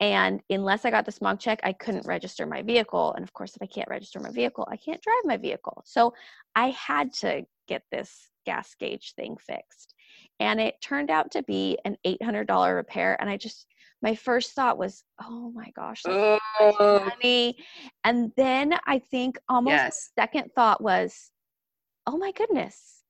And 0.00 0.40
unless 0.50 0.84
I 0.84 0.90
got 0.90 1.06
the 1.06 1.12
smog 1.12 1.38
check, 1.38 1.60
I 1.62 1.72
couldn't 1.72 2.06
register 2.06 2.44
my 2.44 2.62
vehicle. 2.62 3.12
And 3.14 3.22
of 3.22 3.32
course, 3.32 3.54
if 3.54 3.62
I 3.62 3.66
can't 3.66 3.88
register 3.88 4.18
my 4.18 4.32
vehicle, 4.32 4.66
I 4.68 4.76
can't 4.76 5.00
drive 5.00 5.24
my 5.24 5.36
vehicle. 5.36 5.82
So 5.86 6.12
I 6.56 6.70
had 6.70 7.12
to 7.20 7.44
get 7.68 7.82
this 7.92 8.31
gas 8.44 8.74
gauge 8.78 9.14
thing 9.14 9.36
fixed. 9.36 9.94
And 10.40 10.60
it 10.60 10.74
turned 10.82 11.10
out 11.10 11.30
to 11.32 11.42
be 11.42 11.78
an 11.84 11.96
$800 12.06 12.74
repair. 12.74 13.16
And 13.20 13.30
I 13.30 13.36
just, 13.36 13.66
my 14.02 14.14
first 14.14 14.52
thought 14.52 14.78
was, 14.78 15.04
oh 15.22 15.52
my 15.54 15.70
gosh, 15.76 16.02
that's 16.04 16.36
Oh, 16.58 17.00
much 17.04 17.14
money. 17.22 17.56
And 18.04 18.32
then 18.36 18.74
I 18.86 18.98
think 18.98 19.38
almost 19.48 19.74
yes. 19.74 20.10
second 20.18 20.50
thought 20.54 20.82
was, 20.82 21.30
oh 22.06 22.16
my 22.16 22.32
goodness, 22.32 23.02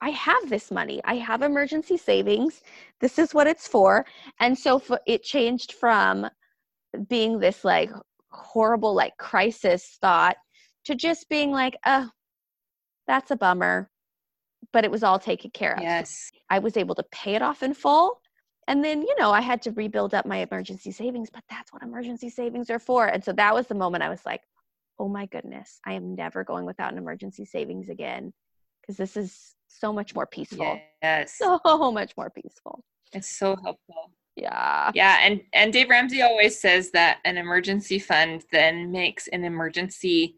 I 0.00 0.10
have 0.10 0.48
this 0.48 0.70
money. 0.70 1.00
I 1.04 1.16
have 1.16 1.42
emergency 1.42 1.96
savings. 1.96 2.62
This 3.00 3.18
is 3.18 3.34
what 3.34 3.46
it's 3.46 3.66
for. 3.66 4.04
And 4.40 4.56
so 4.56 4.80
it 5.06 5.22
changed 5.22 5.72
from 5.72 6.28
being 7.08 7.38
this 7.38 7.64
like 7.64 7.90
horrible, 8.30 8.94
like 8.94 9.16
crisis 9.16 9.96
thought 10.00 10.36
to 10.84 10.94
just 10.94 11.28
being 11.28 11.50
like, 11.50 11.76
oh, 11.86 12.08
that's 13.06 13.30
a 13.30 13.36
bummer. 13.36 13.90
But 14.72 14.84
it 14.84 14.90
was 14.90 15.02
all 15.02 15.18
taken 15.18 15.50
care 15.50 15.74
of. 15.74 15.82
Yes. 15.82 16.30
I 16.50 16.58
was 16.58 16.76
able 16.76 16.94
to 16.96 17.04
pay 17.10 17.34
it 17.34 17.42
off 17.42 17.62
in 17.62 17.74
full. 17.74 18.20
And 18.66 18.84
then, 18.84 19.00
you 19.00 19.14
know, 19.18 19.30
I 19.30 19.40
had 19.40 19.62
to 19.62 19.70
rebuild 19.72 20.12
up 20.12 20.26
my 20.26 20.38
emergency 20.38 20.92
savings, 20.92 21.30
but 21.32 21.42
that's 21.48 21.72
what 21.72 21.82
emergency 21.82 22.28
savings 22.28 22.68
are 22.68 22.78
for. 22.78 23.06
And 23.06 23.24
so 23.24 23.32
that 23.32 23.54
was 23.54 23.66
the 23.66 23.74
moment 23.74 24.04
I 24.04 24.10
was 24.10 24.26
like, 24.26 24.42
oh 24.98 25.08
my 25.08 25.26
goodness, 25.26 25.80
I 25.86 25.94
am 25.94 26.14
never 26.14 26.44
going 26.44 26.66
without 26.66 26.92
an 26.92 26.98
emergency 26.98 27.44
savings 27.46 27.88
again 27.88 28.32
because 28.82 28.96
this 28.96 29.16
is 29.16 29.54
so 29.68 29.92
much 29.92 30.14
more 30.14 30.26
peaceful. 30.26 30.78
Yes. 31.02 31.38
So 31.64 31.92
much 31.92 32.12
more 32.16 32.30
peaceful. 32.30 32.84
It's 33.12 33.38
so 33.38 33.56
helpful. 33.56 34.12
Yeah. 34.36 34.90
Yeah, 34.94 35.18
and 35.20 35.40
and 35.52 35.72
Dave 35.72 35.88
Ramsey 35.88 36.22
always 36.22 36.60
says 36.60 36.90
that 36.92 37.18
an 37.24 37.36
emergency 37.36 37.98
fund 37.98 38.44
then 38.52 38.92
makes 38.92 39.26
an 39.28 39.44
emergency 39.44 40.36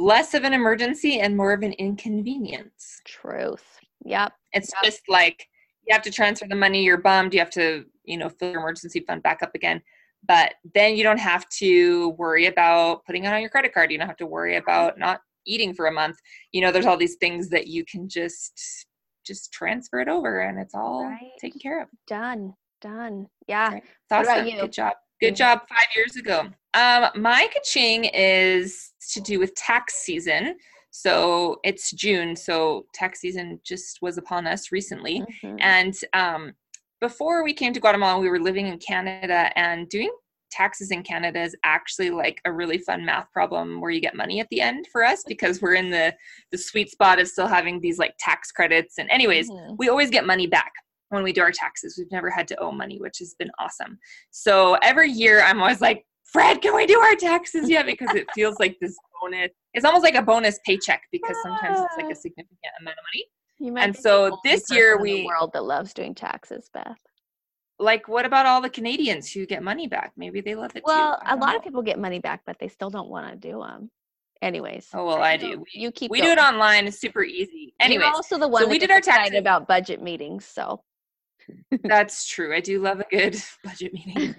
less 0.00 0.34
of 0.34 0.44
an 0.44 0.54
emergency 0.54 1.20
and 1.20 1.36
more 1.36 1.52
of 1.52 1.62
an 1.62 1.72
inconvenience. 1.74 3.00
Truth. 3.04 3.78
Yep. 4.04 4.32
It's 4.52 4.72
Yep. 4.74 4.82
just 4.84 5.02
like 5.08 5.46
you 5.86 5.92
have 5.94 6.02
to 6.02 6.10
transfer 6.10 6.46
the 6.48 6.56
money, 6.56 6.82
you're 6.82 6.96
bummed, 6.98 7.34
you 7.34 7.40
have 7.40 7.50
to, 7.50 7.84
you 8.04 8.16
know, 8.16 8.28
fill 8.28 8.50
your 8.50 8.60
emergency 8.60 9.00
fund 9.00 9.22
back 9.22 9.42
up 9.42 9.54
again. 9.54 9.82
But 10.26 10.54
then 10.74 10.96
you 10.96 11.02
don't 11.02 11.20
have 11.20 11.48
to 11.60 12.10
worry 12.10 12.46
about 12.46 13.04
putting 13.04 13.24
it 13.24 13.32
on 13.32 13.40
your 13.40 13.50
credit 13.50 13.72
card. 13.72 13.90
You 13.90 13.98
don't 13.98 14.06
have 14.06 14.16
to 14.18 14.26
worry 14.26 14.56
uh-huh. 14.56 14.62
about 14.64 14.98
not 14.98 15.20
eating 15.46 15.74
for 15.74 15.86
a 15.86 15.92
month. 15.92 16.16
You 16.52 16.60
know, 16.62 16.72
there's 16.72 16.86
all 16.86 16.96
these 16.96 17.16
things 17.16 17.48
that 17.50 17.66
you 17.66 17.84
can 17.84 18.08
just 18.08 18.86
just 19.26 19.52
transfer 19.52 20.00
it 20.00 20.08
over 20.08 20.40
and 20.40 20.58
it's 20.58 20.74
all 20.74 21.04
Right. 21.04 21.32
taken 21.38 21.60
care 21.60 21.82
of. 21.82 21.88
Done. 22.06 22.54
Done. 22.80 23.28
Yeah. 23.46 23.68
Right. 23.68 23.82
It's 23.82 23.94
What 24.08 24.22
about 24.22 24.46
awesome. 24.46 24.60
Good 24.60 24.72
job. 24.72 24.94
Good 25.20 25.36
job 25.36 25.60
five 25.68 25.86
years 25.94 26.16
ago. 26.16 26.48
Um, 26.72 27.10
my 27.16 27.46
kaching 27.54 28.10
is 28.14 28.92
to 29.12 29.20
do 29.20 29.38
with 29.38 29.54
tax 29.54 29.96
season. 29.96 30.56
So 30.92 31.58
it's 31.62 31.92
June. 31.92 32.34
So 32.34 32.86
tax 32.94 33.20
season 33.20 33.60
just 33.62 34.00
was 34.00 34.16
upon 34.18 34.46
us 34.46 34.72
recently. 34.72 35.22
Mhm. 35.42 35.58
And 35.60 35.94
um, 36.14 36.52
before 37.00 37.44
we 37.44 37.52
came 37.52 37.72
to 37.74 37.80
Guatemala, 37.80 38.18
we 38.18 38.30
were 38.30 38.40
living 38.40 38.66
in 38.66 38.78
Canada 38.78 39.50
and 39.58 39.88
doing 39.88 40.10
taxes 40.50 40.90
in 40.90 41.02
Canada 41.02 41.40
is 41.40 41.54
actually 41.64 42.10
like 42.10 42.40
a 42.44 42.52
really 42.52 42.78
fun 42.78 43.04
math 43.04 43.30
problem 43.30 43.80
where 43.80 43.90
you 43.92 44.00
get 44.00 44.16
money 44.16 44.40
at 44.40 44.48
the 44.50 44.60
end 44.60 44.84
for 44.90 45.04
us 45.04 45.22
because 45.22 45.62
we're 45.62 45.74
in 45.74 45.90
the 45.90 46.12
the 46.50 46.58
sweet 46.58 46.90
spot 46.90 47.20
of 47.20 47.28
still 47.28 47.46
having 47.46 47.78
these 47.80 47.98
like 47.98 48.12
tax 48.18 48.50
credits 48.50 48.98
and 48.98 49.08
anyways 49.10 49.48
Mhm. 49.48 49.76
we 49.78 49.88
always 49.88 50.10
get 50.10 50.26
money 50.26 50.48
back 50.48 50.72
when 51.10 51.22
we 51.22 51.32
do 51.32 51.42
our 51.42 51.52
taxes. 51.52 51.96
We've 51.98 52.10
never 52.10 52.30
had 52.30 52.48
to 52.48 52.58
owe 52.60 52.72
money, 52.72 52.98
which 52.98 53.18
has 53.18 53.34
been 53.38 53.50
awesome. 53.58 53.98
So 54.30 54.74
every 54.82 55.10
year 55.10 55.42
I'm 55.42 55.60
always 55.60 55.80
like, 55.80 56.04
Fred, 56.24 56.62
can 56.62 56.74
we 56.74 56.86
do 56.86 56.98
our 56.98 57.16
taxes 57.16 57.68
yet? 57.68 57.86
Because 57.86 58.14
it 58.14 58.26
feels 58.34 58.58
like 58.58 58.76
this 58.80 58.96
bonus. 59.20 59.50
It's 59.74 59.84
almost 59.84 60.04
like 60.04 60.14
a 60.14 60.22
bonus 60.22 60.58
paycheck 60.64 61.02
because 61.12 61.36
sometimes 61.42 61.80
it's 61.80 61.96
like 61.96 62.06
a 62.06 62.16
ah. 62.16 62.20
significant 62.20 62.72
amount 62.80 62.96
of 62.96 63.04
money. 63.12 63.26
You 63.58 63.72
might 63.72 63.84
and 63.84 63.96
so 63.96 64.38
this 64.44 64.70
year 64.70 64.98
we- 65.00 65.26
world 65.26 65.50
that 65.52 65.64
loves 65.64 65.92
doing 65.92 66.14
taxes, 66.14 66.70
Beth. 66.72 66.98
Like, 67.78 68.08
what 68.08 68.26
about 68.26 68.44
all 68.44 68.60
the 68.60 68.70
Canadians 68.70 69.32
who 69.32 69.46
get 69.46 69.62
money 69.62 69.86
back? 69.86 70.12
Maybe 70.14 70.42
they 70.42 70.54
love 70.54 70.70
it 70.74 70.82
Well, 70.84 71.18
a 71.26 71.34
lot 71.34 71.52
know. 71.52 71.56
of 71.56 71.64
people 71.64 71.80
get 71.80 71.98
money 71.98 72.18
back, 72.18 72.42
but 72.44 72.58
they 72.60 72.68
still 72.68 72.90
don't 72.90 73.08
want 73.08 73.30
to 73.30 73.36
do 73.36 73.58
them. 73.60 73.90
Anyways. 74.42 74.88
Oh 74.94 75.06
well, 75.06 75.22
I 75.22 75.36
do. 75.36 75.58
We, 75.58 75.80
You 75.80 75.90
keep 75.90 76.10
we 76.10 76.20
do 76.20 76.28
it 76.28 76.38
online. 76.38 76.86
It's 76.86 76.98
super 77.00 77.22
easy. 77.22 77.74
You're 77.86 78.04
also 78.04 78.38
the 78.38 78.48
one 78.48 78.68
we 78.68 78.78
that 78.78 78.86
did 78.86 78.90
our 78.90 79.00
taxes. 79.00 79.38
about 79.38 79.68
budget 79.68 80.02
meetings. 80.02 80.46
So 80.46 80.82
that's 81.84 82.28
true. 82.28 82.54
I 82.54 82.60
do 82.60 82.80
love 82.80 83.00
a 83.00 83.06
good 83.10 83.40
budget 83.64 83.92
meeting. 83.92 84.34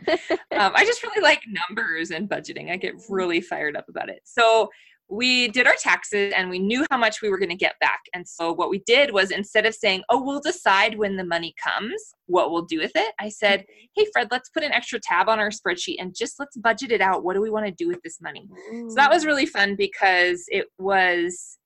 um, 0.57 0.71
I 0.75 0.85
just 0.85 1.03
really 1.03 1.21
like 1.21 1.41
numbers 1.69 2.11
and 2.11 2.29
budgeting. 2.29 2.71
I 2.71 2.77
get 2.77 2.95
really 3.09 3.41
fired 3.41 3.75
up 3.75 3.89
about 3.89 4.09
it. 4.09 4.21
So 4.23 4.69
we 5.11 5.49
did 5.49 5.67
our 5.67 5.75
taxes 5.77 6.33
and 6.35 6.49
we 6.49 6.57
knew 6.57 6.85
how 6.89 6.97
much 6.97 7.21
we 7.21 7.29
were 7.29 7.37
going 7.37 7.49
to 7.49 7.55
get 7.55 7.75
back. 7.81 7.99
And 8.13 8.25
so 8.25 8.53
what 8.53 8.69
we 8.69 8.79
did 8.87 9.11
was 9.11 9.29
instead 9.29 9.65
of 9.65 9.75
saying, 9.75 10.03
oh, 10.09 10.23
we'll 10.23 10.39
decide 10.39 10.97
when 10.97 11.17
the 11.17 11.25
money 11.25 11.53
comes, 11.61 12.01
what 12.27 12.49
we'll 12.49 12.61
do 12.63 12.79
with 12.79 12.93
it, 12.95 13.13
I 13.19 13.27
said, 13.27 13.65
hey, 13.93 14.07
Fred, 14.13 14.29
let's 14.31 14.49
put 14.49 14.63
an 14.63 14.71
extra 14.71 14.99
tab 15.01 15.27
on 15.27 15.37
our 15.37 15.49
spreadsheet 15.49 15.97
and 15.99 16.15
just 16.15 16.39
let's 16.39 16.55
budget 16.55 16.93
it 16.93 17.01
out. 17.01 17.25
What 17.25 17.33
do 17.33 17.41
we 17.41 17.49
want 17.49 17.65
to 17.65 17.71
do 17.73 17.89
with 17.89 18.01
this 18.03 18.21
money? 18.21 18.47
So 18.87 18.95
that 18.95 19.11
was 19.11 19.25
really 19.25 19.45
fun 19.45 19.75
because 19.75 20.45
it 20.47 20.67
was 20.79 21.57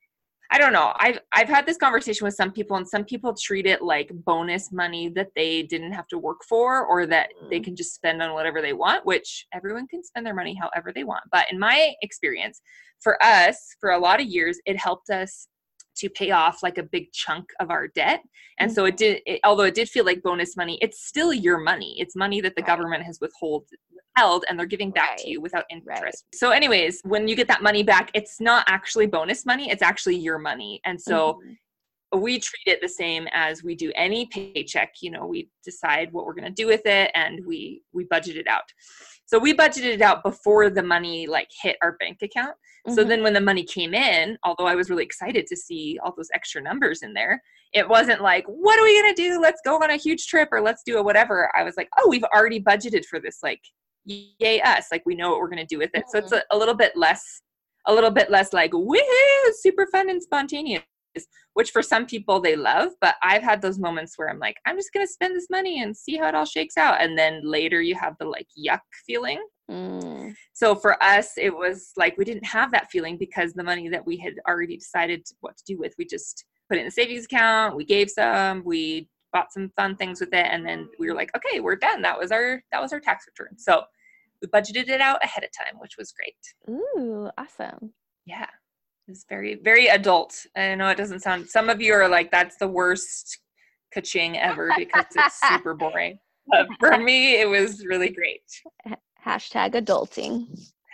I 0.55 0.57
don't 0.57 0.71
know. 0.71 0.93
I've 0.95 1.19
I've 1.33 1.49
had 1.49 1.65
this 1.65 1.75
conversation 1.75 2.23
with 2.23 2.33
some 2.33 2.49
people 2.49 2.77
and 2.77 2.87
some 2.87 3.03
people 3.03 3.33
treat 3.33 3.65
it 3.65 3.81
like 3.81 4.09
bonus 4.23 4.71
money 4.71 5.09
that 5.09 5.27
they 5.35 5.63
didn't 5.63 5.91
have 5.91 6.07
to 6.07 6.17
work 6.17 6.45
for 6.47 6.85
or 6.85 7.05
that 7.07 7.27
they 7.49 7.59
mm. 7.59 7.65
can 7.65 7.75
just 7.75 7.93
spend 7.93 8.23
on 8.23 8.33
whatever 8.33 8.61
they 8.61 8.71
want, 8.71 9.05
which 9.05 9.47
everyone 9.53 9.85
can 9.85 10.01
spend 10.01 10.25
their 10.25 10.33
money 10.33 10.55
however 10.55 10.93
they 10.95 11.03
want. 11.03 11.25
But 11.29 11.51
in 11.51 11.59
my 11.59 11.93
experience, 12.01 12.61
for 13.01 13.21
us, 13.21 13.75
for 13.81 13.89
a 13.91 13.99
lot 13.99 14.21
of 14.21 14.27
years, 14.27 14.57
it 14.65 14.77
helped 14.77 15.09
us 15.09 15.49
to 15.97 16.09
pay 16.09 16.31
off 16.31 16.63
like 16.63 16.77
a 16.77 16.83
big 16.83 17.11
chunk 17.11 17.49
of 17.59 17.69
our 17.69 17.89
debt. 17.89 18.21
And 18.57 18.71
so 18.71 18.85
it 18.85 18.95
did 18.95 19.23
it, 19.25 19.41
although 19.43 19.63
it 19.63 19.73
did 19.73 19.89
feel 19.89 20.05
like 20.05 20.23
bonus 20.23 20.55
money, 20.55 20.79
it's 20.81 21.05
still 21.05 21.33
your 21.33 21.57
money. 21.57 21.95
It's 21.99 22.15
money 22.15 22.39
that 22.39 22.55
the 22.55 22.61
Right. 22.61 22.67
government 22.67 23.03
has 23.03 23.19
withhold 23.19 23.65
held 24.15 24.45
and 24.49 24.57
they're 24.57 24.65
giving 24.65 24.91
back 24.91 25.09
Right. 25.11 25.17
to 25.19 25.29
you 25.29 25.41
without 25.41 25.65
Right. 25.71 25.81
interest. 25.97 26.25
So 26.33 26.51
anyways, 26.51 27.01
when 27.03 27.27
you 27.27 27.35
get 27.35 27.47
that 27.47 27.61
money 27.61 27.83
back, 27.83 28.11
it's 28.13 28.39
not 28.39 28.65
actually 28.67 29.07
bonus 29.07 29.45
money, 29.45 29.69
it's 29.69 29.81
actually 29.81 30.15
your 30.15 30.39
money. 30.39 30.81
And 30.85 30.99
so 31.01 31.41
Mhm. 31.45 31.57
we 32.21 32.39
treat 32.39 32.67
it 32.67 32.79
the 32.81 32.87
same 32.87 33.27
as 33.33 33.63
we 33.63 33.75
do 33.75 33.91
any 33.95 34.25
paycheck 34.27 34.93
you 35.01 35.11
know 35.11 35.25
we 35.25 35.49
decide 35.65 36.13
what 36.13 36.25
we're 36.25 36.33
going 36.35 36.45
to 36.45 36.61
do 36.61 36.65
with 36.65 36.85
it 36.85 37.11
and 37.13 37.45
we 37.45 37.81
we 37.91 38.05
budget 38.05 38.37
it 38.37 38.47
out 38.47 38.71
so 39.25 39.37
we 39.37 39.53
budgeted 39.53 39.95
it 39.95 40.01
out 40.01 40.23
before 40.23 40.69
the 40.69 40.83
money 40.83 41.27
like 41.27 41.49
hit 41.61 41.75
our 41.81 41.93
bank 41.99 42.21
account 42.21 42.55
so 42.89 43.03
Mhm. 43.03 43.07
then 43.09 43.23
when 43.23 43.33
the 43.33 43.41
money 43.41 43.63
came 43.63 43.93
in 43.93 44.37
although 44.43 44.67
i 44.67 44.75
was 44.75 44.89
really 44.89 45.03
excited 45.03 45.45
to 45.47 45.57
see 45.57 45.99
all 46.03 46.13
those 46.15 46.29
extra 46.33 46.61
numbers 46.61 47.01
in 47.01 47.11
there 47.13 47.41
it 47.73 47.89
wasn't 47.89 48.21
like 48.21 48.45
what 48.45 48.79
are 48.79 48.83
we 48.83 49.01
going 49.01 49.13
to 49.13 49.21
do 49.21 49.41
let's 49.41 49.59
go 49.65 49.75
on 49.75 49.89
a 49.89 49.97
huge 49.97 50.27
trip 50.27 50.47
or 50.53 50.61
let's 50.61 50.83
do 50.83 50.97
a 50.97 51.03
whatever 51.03 51.51
i 51.53 51.63
was 51.63 51.75
like 51.75 51.89
oh 51.97 52.07
we've 52.07 52.23
already 52.35 52.61
budgeted 52.61 53.03
for 53.03 53.19
this 53.19 53.39
like 53.43 53.61
yay 54.05 54.61
us 54.61 54.87
like 54.91 55.03
we 55.05 55.15
know 55.15 55.29
what 55.29 55.39
we're 55.39 55.49
going 55.49 55.57
to 55.57 55.65
do 55.65 55.77
with 55.77 55.91
it. 55.93 56.05
So 56.09 56.19
it's 56.19 56.31
a, 56.31 56.43
a 56.51 56.57
little 56.57 56.75
bit 56.75 56.95
less 56.95 57.41
a 57.87 57.93
little 57.93 58.11
bit 58.11 58.31
less 58.31 58.53
like 58.53 58.71
woohoo 58.71 59.51
super 59.61 59.87
fun 59.91 60.09
and 60.09 60.21
spontaneous 60.21 60.83
which 61.53 61.71
for 61.71 61.81
some 61.81 62.05
people 62.05 62.41
they 62.41 62.55
love 62.55 62.91
but 62.99 63.15
i've 63.23 63.41
had 63.41 63.61
those 63.61 63.79
moments 63.79 64.17
where 64.17 64.29
i'm 64.29 64.39
like 64.39 64.57
i'm 64.65 64.75
just 64.75 64.91
going 64.91 65.05
to 65.05 65.11
spend 65.11 65.35
this 65.35 65.47
money 65.49 65.81
and 65.81 65.95
see 65.95 66.17
how 66.17 66.27
it 66.27 66.35
all 66.35 66.45
shakes 66.45 66.77
out 66.77 67.01
and 67.01 67.17
then 67.17 67.41
later 67.43 67.81
you 67.81 67.95
have 67.95 68.15
the 68.19 68.25
like 68.25 68.47
yuck 68.57 68.79
feeling. 69.05 69.41
Mm. 69.71 70.35
so 70.53 70.75
for 70.75 71.01
us 71.01 71.31
it 71.37 71.55
was 71.55 71.91
like 71.97 72.17
we 72.17 72.25
didn't 72.25 72.45
have 72.45 72.71
that 72.71 72.91
feeling 72.91 73.17
because 73.17 73.53
the 73.53 73.63
money 73.63 73.89
that 73.89 74.05
we 74.05 74.17
had 74.17 74.33
already 74.47 74.77
decided 74.77 75.25
what 75.39 75.57
to 75.57 75.63
do 75.65 75.79
with 75.79 75.95
we 75.97 76.05
just 76.05 76.45
put 76.69 76.77
it 76.77 76.81
in 76.81 76.87
a 76.87 76.91
savings 76.91 77.25
account 77.25 77.75
we 77.75 77.85
gave 77.85 78.09
some 78.09 78.61
we 78.63 79.09
bought 79.35 79.51
some 79.51 79.69
fun 79.75 79.95
things 79.97 80.21
with 80.21 80.33
it 80.33 80.45
and 80.49 80.65
then 80.65 80.87
we 80.97 81.07
were 81.09 81.15
like 81.15 81.29
okay 81.35 81.59
we're 81.59 81.75
done. 81.75 82.01
That 82.01 82.17
was 82.17 82.31
our 82.31 82.61
that 82.71 82.81
was 82.81 82.93
our 82.93 83.01
tax 83.01 83.25
return. 83.27 83.57
So 83.57 83.83
we 84.45 84.59
budgeted 84.59 84.87
it 84.89 85.01
out 85.01 85.23
ahead 85.23 85.43
of 85.43 85.49
time 85.51 85.79
which 85.79 85.95
was 85.97 86.11
great 86.13 86.35
Ooh, 86.97 87.29
awesome. 87.37 87.93
yeah 88.25 88.47
it's 89.07 89.25
very 89.29 89.55
very 89.63 89.87
adult 89.87 90.35
i 90.55 90.73
know 90.75 90.89
it 90.89 90.97
doesn't 90.97 91.21
sound 91.21 91.47
some 91.49 91.69
of 91.69 91.81
you 91.81 91.93
are 91.93 92.07
like 92.09 92.31
that's 92.31 92.57
the 92.57 92.67
worst 92.67 93.39
kaching 93.95 94.35
ever 94.37 94.71
because 94.77 95.05
it's 95.15 95.39
super 95.47 95.73
boring 95.83 96.17
but 96.47 96.67
for 96.79 96.97
me 96.97 97.39
it 97.39 97.47
was 97.49 97.85
really 97.85 98.09
great 98.09 98.41
Hashtag 99.25 99.73
adulting. 99.73 100.45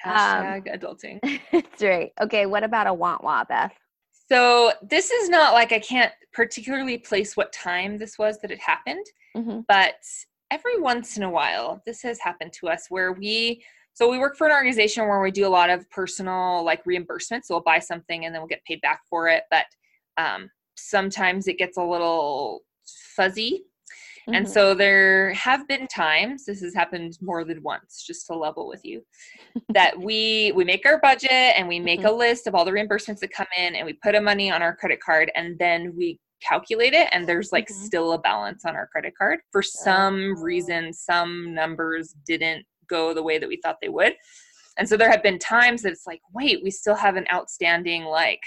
Hashtag 0.05 0.73
adulting. 0.73 1.19
That's 1.51 1.83
right. 1.83 2.13
Okay, 2.21 2.45
what 2.45 2.63
about 2.63 2.87
a 2.87 2.93
want 2.93 3.25
want, 3.25 3.49
Beth? 3.49 3.73
So 4.31 4.71
this 4.81 5.11
is 5.11 5.27
not 5.27 5.51
like 5.53 5.73
I 5.73 5.79
can't 5.79 6.13
particularly 6.31 6.97
place 6.97 7.35
what 7.35 7.51
time 7.51 7.97
this 7.97 8.17
was 8.17 8.39
that 8.39 8.49
it 8.49 8.59
happened, 8.61 9.05
Mm-hmm. 9.35 9.59
but 9.67 9.95
every 10.51 10.79
once 10.79 11.17
in 11.17 11.23
a 11.23 11.29
while 11.29 11.81
this 11.85 12.01
has 12.01 12.19
happened 12.19 12.53
to 12.53 12.67
us 12.67 12.85
where 12.89 13.13
we 13.13 13.63
so 13.93 14.09
we 14.09 14.19
work 14.19 14.37
for 14.37 14.47
an 14.47 14.53
organization 14.53 15.07
where 15.07 15.21
we 15.21 15.31
do 15.31 15.45
a 15.45 15.49
lot 15.49 15.69
of 15.69 15.89
personal 15.89 16.63
like 16.63 16.85
reimbursement. 16.85 17.45
So 17.45 17.55
we'll 17.55 17.63
buy 17.63 17.79
something 17.79 18.23
and 18.23 18.33
then 18.33 18.41
we'll 18.41 18.47
get 18.47 18.63
paid 18.63 18.79
back 18.79 19.01
for 19.09 19.27
it, 19.27 19.43
but 19.51 19.65
um, 20.17 20.49
sometimes 20.77 21.49
it 21.49 21.57
gets 21.57 21.75
a 21.77 21.83
little 21.83 22.61
fuzzy 23.17 23.65
and 24.27 24.45
Mhm. 24.45 24.49
so 24.49 24.73
there 24.73 25.33
have 25.33 25.67
been 25.67 25.87
times, 25.87 26.45
this 26.45 26.61
has 26.61 26.73
happened 26.73 27.17
more 27.21 27.43
than 27.43 27.61
once, 27.63 28.03
just 28.05 28.27
to 28.27 28.35
level 28.35 28.67
with 28.67 28.85
you, 28.85 29.03
that 29.69 29.97
we 29.99 30.51
we 30.53 30.63
make 30.63 30.85
our 30.85 30.99
budget 30.99 31.31
and 31.31 31.67
we 31.67 31.79
make 31.79 32.03
a 32.03 32.11
list 32.11 32.47
of 32.47 32.55
all 32.55 32.63
the 32.63 32.71
reimbursements 32.71 33.19
that 33.19 33.31
come 33.31 33.47
in 33.57 33.75
and 33.75 33.85
we 33.85 33.93
put 33.93 34.15
a 34.15 34.21
money 34.21 34.51
on 34.51 34.61
our 34.61 34.75
credit 34.75 35.01
card 35.01 35.31
and 35.35 35.57
then 35.59 35.95
we 35.95 36.19
calculate 36.41 36.93
it 36.93 37.07
and 37.11 37.27
there's 37.27 37.51
like 37.51 37.67
Mhm. 37.67 37.73
still 37.85 38.11
a 38.13 38.17
balance 38.19 38.65
on 38.65 38.75
our 38.75 38.87
credit 38.87 39.13
card. 39.17 39.39
For 39.51 39.61
some 39.61 40.41
reason, 40.41 40.93
some 40.93 41.53
numbers 41.53 42.15
didn't 42.25 42.65
go 42.87 43.13
the 43.13 43.23
way 43.23 43.37
that 43.37 43.47
we 43.47 43.57
thought 43.57 43.77
they 43.81 43.89
would. 43.89 44.15
And 44.77 44.87
so 44.87 44.97
there 44.97 45.11
have 45.11 45.23
been 45.23 45.37
times 45.39 45.81
that 45.83 45.91
it's 45.91 46.07
like, 46.07 46.21
wait, 46.33 46.63
we 46.63 46.71
still 46.71 46.95
have 46.95 47.15
an 47.15 47.27
outstanding 47.33 48.05
like 48.05 48.41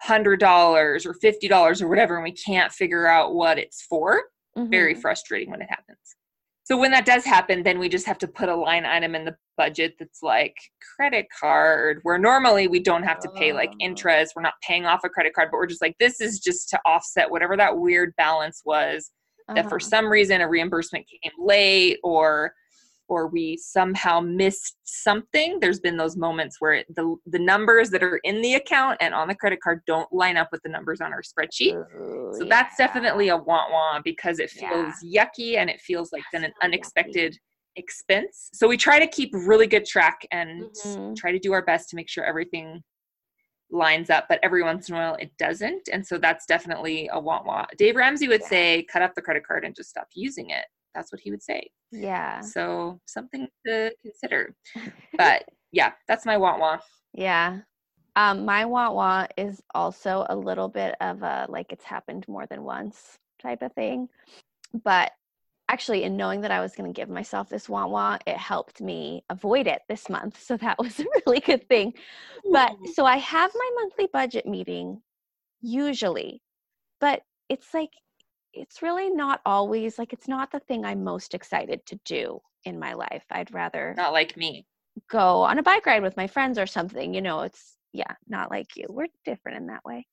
hundred 0.00 0.40
dollars 0.40 1.04
or 1.04 1.14
fifty 1.14 1.48
dollars 1.48 1.82
or 1.82 1.88
whatever, 1.88 2.14
and 2.16 2.24
we 2.24 2.32
can't 2.32 2.72
figure 2.72 3.06
out 3.06 3.34
what 3.34 3.58
it's 3.58 3.82
for 3.82 4.22
very 4.56 4.94
Mhm. 4.94 5.00
frustrating 5.00 5.50
when 5.50 5.62
it 5.62 5.68
happens. 5.70 6.16
So 6.68 6.76
when 6.76 6.90
that 6.90 7.06
does 7.06 7.24
happen, 7.24 7.62
then 7.62 7.78
we 7.78 7.88
just 7.88 8.04
have 8.04 8.18
to 8.18 8.28
put 8.28 8.50
a 8.50 8.54
line 8.54 8.84
item 8.84 9.14
in 9.14 9.24
the 9.24 9.34
budget 9.56 9.94
that's 9.98 10.22
like 10.22 10.54
credit 10.96 11.26
card, 11.40 12.00
where 12.02 12.18
normally 12.18 12.68
we 12.68 12.78
don't 12.78 13.04
have 13.04 13.18
to 13.20 13.30
pay 13.30 13.54
like 13.54 13.70
Oh. 13.70 13.76
interest. 13.80 14.34
We're 14.36 14.42
not 14.42 14.52
paying 14.62 14.84
off 14.84 15.00
a 15.02 15.08
credit 15.08 15.32
card, 15.32 15.48
but 15.50 15.56
we're 15.56 15.66
just 15.66 15.80
like, 15.80 15.96
this 15.98 16.20
is 16.20 16.40
just 16.40 16.68
to 16.68 16.78
offset 16.84 17.30
whatever 17.30 17.56
that 17.56 17.78
weird 17.78 18.12
balance 18.18 18.60
was 18.66 19.12
that 19.54 19.70
for 19.70 19.76
Uh-huh. 19.76 19.88
some 19.88 20.12
reason 20.12 20.42
a 20.42 20.48
reimbursement 20.48 21.06
came 21.08 21.32
late 21.38 22.00
or 22.04 22.52
or 23.08 23.26
we 23.28 23.56
somehow 23.56 24.20
missed 24.20 24.76
something 24.84 25.58
there's 25.60 25.80
been 25.80 25.96
those 25.96 26.16
moments 26.16 26.56
where 26.60 26.74
it, 26.74 26.86
the 26.94 27.16
the 27.26 27.38
numbers 27.38 27.90
that 27.90 28.02
are 28.02 28.18
in 28.24 28.40
the 28.42 28.54
account 28.54 28.96
and 29.00 29.14
on 29.14 29.28
the 29.28 29.34
credit 29.34 29.60
card 29.60 29.80
don't 29.86 30.12
line 30.12 30.36
up 30.36 30.48
with 30.52 30.62
the 30.62 30.68
numbers 30.68 31.00
on 31.00 31.12
our 31.12 31.22
spreadsheet 31.22 31.74
Ooh, 31.74 32.32
so 32.38 32.44
that's 32.44 32.76
definitely 32.76 33.28
a 33.28 33.36
want 33.36 33.72
want 33.72 34.04
because 34.04 34.38
it 34.38 34.50
feels 34.50 34.92
yucky 35.04 35.56
and 35.56 35.70
it 35.70 35.80
feels 35.80 36.12
like 36.12 36.22
then 36.32 36.44
an 36.44 36.50
So 36.50 36.58
yucky. 36.58 36.64
unexpected 36.64 37.38
expense. 37.76 38.50
So 38.52 38.68
we 38.68 38.76
try 38.76 38.98
to 38.98 39.06
keep 39.06 39.30
really 39.32 39.66
good 39.66 39.84
track 39.86 40.26
and 40.30 40.64
Mhm. 40.64 41.16
try 41.16 41.32
to 41.32 41.38
do 41.38 41.52
our 41.52 41.62
best 41.62 41.88
to 41.90 41.96
make 41.96 42.08
sure 42.08 42.24
everything 42.24 42.82
lines 43.70 44.10
up, 44.10 44.26
but 44.28 44.40
every 44.42 44.62
once 44.62 44.88
in 44.88 44.94
a 44.94 44.98
while 44.98 45.14
it 45.16 45.36
doesn't. 45.38 45.88
And 45.92 46.06
so 46.06 46.18
that's 46.18 46.46
definitely 46.46 47.08
a 47.12 47.18
want 47.20 47.46
want. 47.46 47.70
Dave 47.78 47.96
Ramsey 47.96 48.28
would 48.28 48.40
Yeah. 48.42 48.48
say 48.48 48.82
cut 48.84 49.02
up 49.02 49.14
the 49.14 49.22
credit 49.22 49.46
card 49.46 49.64
and 49.64 49.74
just 49.74 49.90
stop 49.90 50.08
using 50.14 50.50
it. 50.50 50.66
That's 50.94 51.12
what 51.12 51.20
he 51.20 51.30
would 51.30 51.42
say. 51.42 51.70
Yeah. 51.90 52.40
So 52.40 53.00
something 53.06 53.48
to 53.66 53.92
consider. 54.02 54.54
But 55.16 55.44
yeah, 55.72 55.92
that's 56.06 56.26
my 56.26 56.36
want 56.36 56.60
want. 56.60 56.82
Yeah. 57.12 57.60
Um, 58.16 58.44
my 58.44 58.64
want 58.64 58.94
want 58.94 59.32
is 59.36 59.62
also 59.74 60.26
a 60.28 60.36
little 60.36 60.68
bit 60.68 60.94
of 61.00 61.22
a 61.22 61.46
like 61.48 61.72
it's 61.72 61.84
happened 61.84 62.26
more 62.28 62.46
than 62.46 62.62
once 62.62 63.18
type 63.40 63.62
of 63.62 63.72
thing. 63.72 64.08
But 64.84 65.12
actually, 65.68 66.02
in 66.04 66.16
knowing 66.16 66.40
that 66.42 66.50
I 66.50 66.60
was 66.60 66.74
going 66.74 66.92
to 66.92 66.98
give 66.98 67.08
myself 67.08 67.48
this 67.48 67.68
want 67.68 67.90
want, 67.90 68.22
it 68.26 68.36
helped 68.36 68.80
me 68.80 69.24
avoid 69.30 69.66
it 69.66 69.82
this 69.88 70.08
month. 70.08 70.42
So 70.42 70.56
that 70.56 70.78
was 70.78 70.98
a 71.00 71.04
really 71.26 71.40
good 71.40 71.68
thing. 71.68 71.94
But 72.50 72.72
so 72.94 73.04
I 73.04 73.18
have 73.18 73.52
my 73.54 73.70
monthly 73.76 74.08
budget 74.12 74.46
meeting 74.46 75.02
usually, 75.60 76.42
but 77.00 77.22
it's 77.48 77.72
like, 77.74 77.90
it's 78.60 78.82
really 78.82 79.10
not 79.10 79.40
always 79.46 79.98
like, 79.98 80.12
it's 80.12 80.28
not 80.28 80.50
the 80.52 80.60
thing 80.60 80.84
I'm 80.84 81.04
most 81.04 81.34
excited 81.34 81.84
to 81.86 82.00
do 82.04 82.40
in 82.64 82.78
my 82.78 82.94
life. 82.94 83.24
I'd 83.30 83.52
rather 83.54 83.98
not 83.98 84.12
like 84.12 84.36
me. 84.36 84.66
go 85.10 85.42
on 85.42 85.58
a 85.58 85.62
bike 85.62 85.86
ride 85.86 86.02
with 86.02 86.16
my 86.16 86.26
friends 86.26 86.58
or 86.58 86.66
something. 86.66 87.14
You 87.14 87.20
know, 87.22 87.40
it's 87.40 87.76
yeah, 87.92 88.14
not 88.28 88.50
like 88.50 88.76
you. 88.76 88.86
We're 88.88 89.06
different 89.24 89.58
in 89.58 89.66
that 89.68 89.84
way. 89.84 90.06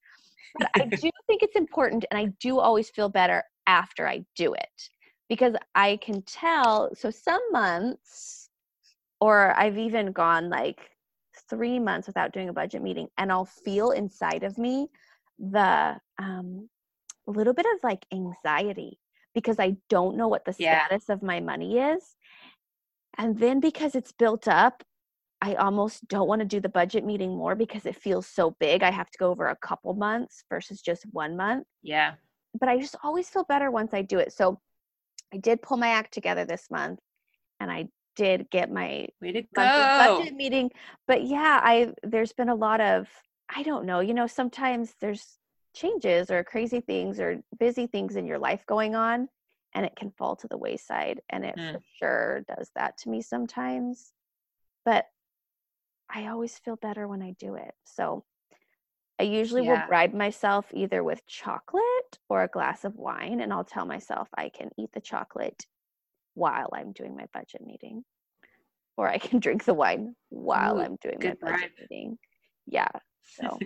But 0.60 0.72
I 0.80 0.86
do 0.86 1.10
think 1.28 1.44
it's 1.44 1.56
important 1.56 2.06
and 2.12 2.20
I 2.20 2.28
do 2.40 2.60
always 2.60 2.90
feel 2.90 3.10
better 3.10 3.44
after 3.68 4.08
I 4.08 4.24
do 4.36 4.54
it 4.54 4.90
because 5.30 5.56
I 5.76 5.98
can 5.98 6.22
tell. 6.24 6.92
So 6.96 7.10
some 7.12 7.42
months, 7.52 8.50
or 9.22 9.58
I've 9.60 9.78
even 9.78 10.12
gone 10.12 10.50
like 10.50 10.92
three 11.50 11.80
months 11.80 12.08
without 12.08 12.34
doing 12.34 12.50
a 12.50 12.54
budget 12.54 12.82
meeting, 12.82 13.08
and 13.18 13.32
I'll 13.32 13.46
feel 13.46 13.92
inside 13.92 14.44
of 14.44 14.58
me 14.58 14.88
the 15.40 15.98
um, 16.20 16.70
a 17.28 17.32
little 17.32 17.54
bit 17.54 17.66
of 17.66 17.80
like 17.84 18.06
anxiety 18.14 19.00
because 19.34 19.60
I 19.60 19.78
don't 19.90 20.18
know 20.18 20.28
what 20.28 20.46
the 20.46 20.56
Yeah. 20.58 20.86
status 20.86 21.10
of 21.10 21.22
my 21.22 21.40
money 21.40 21.78
is. 21.78 22.16
And 23.18 23.38
then 23.38 23.60
because 23.60 23.96
it's 23.96 24.12
built 24.12 24.48
up, 24.48 24.84
I 25.42 25.56
almost 25.56 26.08
don't 26.08 26.28
want 26.28 26.40
to 26.40 26.46
do 26.46 26.60
the 26.60 26.70
budget 26.70 27.06
meeting 27.06 27.36
more 27.38 27.56
because 27.56 27.86
it 27.86 27.96
feels 27.96 28.28
so 28.28 28.56
big. 28.60 28.84
I 28.84 28.92
have 28.92 29.10
to 29.12 29.18
go 29.18 29.30
over 29.30 29.48
a 29.48 29.56
couple 29.56 29.94
months 29.94 30.44
versus 30.50 30.82
just 30.82 31.04
one 31.12 31.36
month. 31.36 31.68
Yeah. 31.84 32.14
But 32.60 32.70
I 32.70 32.80
just 32.80 32.96
always 33.04 33.30
feel 33.30 33.44
better 33.44 33.70
once 33.70 33.94
I 33.94 34.02
do 34.02 34.20
it. 34.20 34.32
So 34.34 34.60
I 35.34 35.38
did 35.38 35.62
pull 35.62 35.78
my 35.78 35.90
act 35.90 36.14
together 36.14 36.46
this 36.46 36.68
month 36.72 37.00
and 37.60 37.70
I 37.70 37.90
did 38.16 38.50
get 38.50 38.72
my 38.72 39.08
Way 39.22 39.34
to 39.34 39.44
monthly 39.56 39.84
go. 39.84 40.18
budget 40.18 40.36
meeting. 40.36 40.72
But 41.06 41.26
yeah, 41.26 41.60
I 41.62 41.94
there's 42.02 42.32
been 42.34 42.50
a 42.50 42.56
lot 42.56 42.80
of 42.80 43.08
I 43.54 43.64
don't 43.64 43.86
know, 43.86 44.00
you 44.00 44.14
know, 44.14 44.28
sometimes 44.28 44.94
there's 45.02 45.38
changes 45.76 46.32
or 46.32 46.44
crazy 46.44 46.80
things 46.80 47.20
or 47.20 47.42
busy 47.60 47.86
things 47.88 48.16
in 48.16 48.26
your 48.26 48.40
life 48.40 48.66
going 48.66 48.96
on 48.96 49.28
and 49.74 49.86
it 49.86 49.96
can 49.96 50.12
fall 50.12 50.36
to 50.38 50.48
the 50.48 50.58
wayside 50.58 51.22
and 51.30 51.46
it 51.46 51.56
Mm. 51.56 51.74
for 51.74 51.82
sure 52.00 52.46
does 52.48 52.72
that 52.76 52.98
to 53.00 53.10
me 53.10 53.22
sometimes. 53.22 54.14
But 54.86 55.06
I 56.10 56.28
always 56.28 56.58
feel 56.60 56.78
better 56.78 57.08
when 57.08 57.22
I 57.22 57.32
do 57.40 57.56
it. 57.56 57.74
So 57.84 58.24
I 59.20 59.24
usually 59.24 59.64
Yeah. 59.64 59.82
will 59.82 59.88
bribe 59.88 60.14
myself 60.14 60.66
either 60.74 61.04
with 61.04 61.26
chocolate 61.26 62.20
or 62.30 62.44
a 62.44 62.48
glass 62.48 62.86
of 62.86 62.96
wine 62.96 63.42
and 63.42 63.52
I'll 63.52 63.64
tell 63.64 63.86
myself 63.86 64.30
I 64.36 64.50
can 64.50 64.70
eat 64.78 64.92
the 64.94 65.02
chocolate 65.02 65.66
while 66.36 66.70
I'm 66.74 66.92
doing 66.94 67.16
my 67.16 67.26
budget 67.34 67.62
meeting. 67.66 68.04
Or 68.98 69.10
I 69.10 69.18
can 69.18 69.40
drink 69.40 69.66
the 69.66 69.74
wine 69.74 70.16
while 70.30 70.78
Ooh, 70.78 70.82
I'm 70.82 70.96
doing 71.02 71.18
my 71.20 71.34
budget 71.34 71.40
bribe. 71.42 71.72
meeting. 71.90 72.18
Yeah. 72.66 72.88
So 73.26 73.60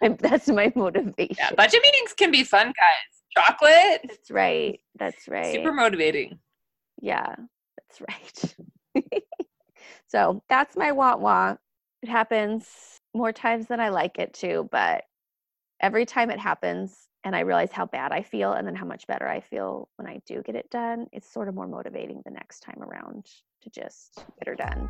that's 0.20 0.48
my 0.48 0.72
motivation. 0.74 1.36
yeah, 1.38 1.50
budget 1.56 1.80
meetings 1.82 2.12
can 2.12 2.30
be 2.30 2.44
fun, 2.44 2.66
guys. 2.66 3.14
Chocolate, 3.36 4.02
That's 4.06 4.30
right. 4.30 4.78
That's 4.96 5.26
right. 5.28 5.52
super 5.52 5.72
motivating. 5.72 6.38
Yeah, 7.00 7.34
that's 7.76 8.00
right. 8.00 9.04
so 10.06 10.42
that's 10.48 10.76
my 10.76 10.92
want 10.92 11.20
want. 11.20 11.58
It 12.02 12.08
happens 12.08 12.66
more 13.12 13.32
times 13.32 13.66
than 13.66 13.80
I 13.80 13.88
like 13.88 14.18
it 14.18 14.34
to, 14.34 14.68
but 14.70 15.04
every 15.80 16.06
time 16.06 16.30
it 16.30 16.38
happens 16.38 17.08
and 17.24 17.34
I 17.34 17.40
realize 17.40 17.72
how 17.72 17.86
bad 17.86 18.12
I 18.12 18.22
feel 18.22 18.52
and 18.52 18.66
then 18.66 18.74
how 18.74 18.86
much 18.86 19.06
better 19.06 19.26
I 19.26 19.40
feel 19.40 19.88
when 19.96 20.06
I 20.06 20.20
do 20.26 20.42
get 20.42 20.54
it 20.54 20.70
done, 20.70 21.06
it's 21.12 21.30
sort 21.30 21.48
of 21.48 21.54
more 21.54 21.66
motivating 21.66 22.22
the 22.24 22.30
next 22.30 22.60
time 22.60 22.82
around 22.82 23.26
to 23.62 23.70
just 23.70 24.24
get 24.38 24.46
her 24.46 24.54
done. 24.54 24.88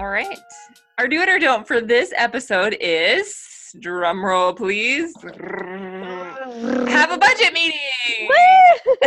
All 0.00 0.08
right. 0.08 0.38
Our 0.96 1.06
do 1.08 1.20
it 1.20 1.28
or 1.28 1.38
don't 1.38 1.68
for 1.68 1.82
this 1.82 2.10
episode 2.16 2.74
is 2.80 3.36
drum 3.80 4.24
roll, 4.24 4.54
please. 4.54 5.14
Have 5.22 7.10
a 7.12 7.18
budget 7.18 7.52
meeting. 7.52 7.78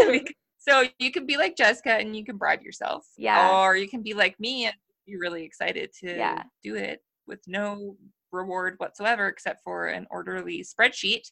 so 0.59 0.83
you 0.99 1.09
can 1.09 1.25
be 1.25 1.35
like 1.35 1.57
Jessica 1.57 1.93
and 1.93 2.15
you 2.15 2.23
can 2.23 2.37
bribe 2.37 2.61
yourself. 2.61 3.07
Yeah. 3.17 3.59
Or 3.59 3.75
you 3.75 3.89
can 3.89 4.03
be 4.03 4.13
like 4.13 4.39
me 4.39 4.65
and 4.67 4.75
be 5.07 5.17
really 5.17 5.43
excited 5.43 5.89
to 6.01 6.15
Yeah. 6.15 6.43
do 6.63 6.75
it 6.75 6.99
with 7.25 7.39
no 7.47 7.97
reward 8.31 8.75
whatsoever 8.77 9.25
except 9.29 9.63
for 9.63 9.87
an 9.87 10.05
orderly 10.11 10.63
spreadsheet. 10.63 11.23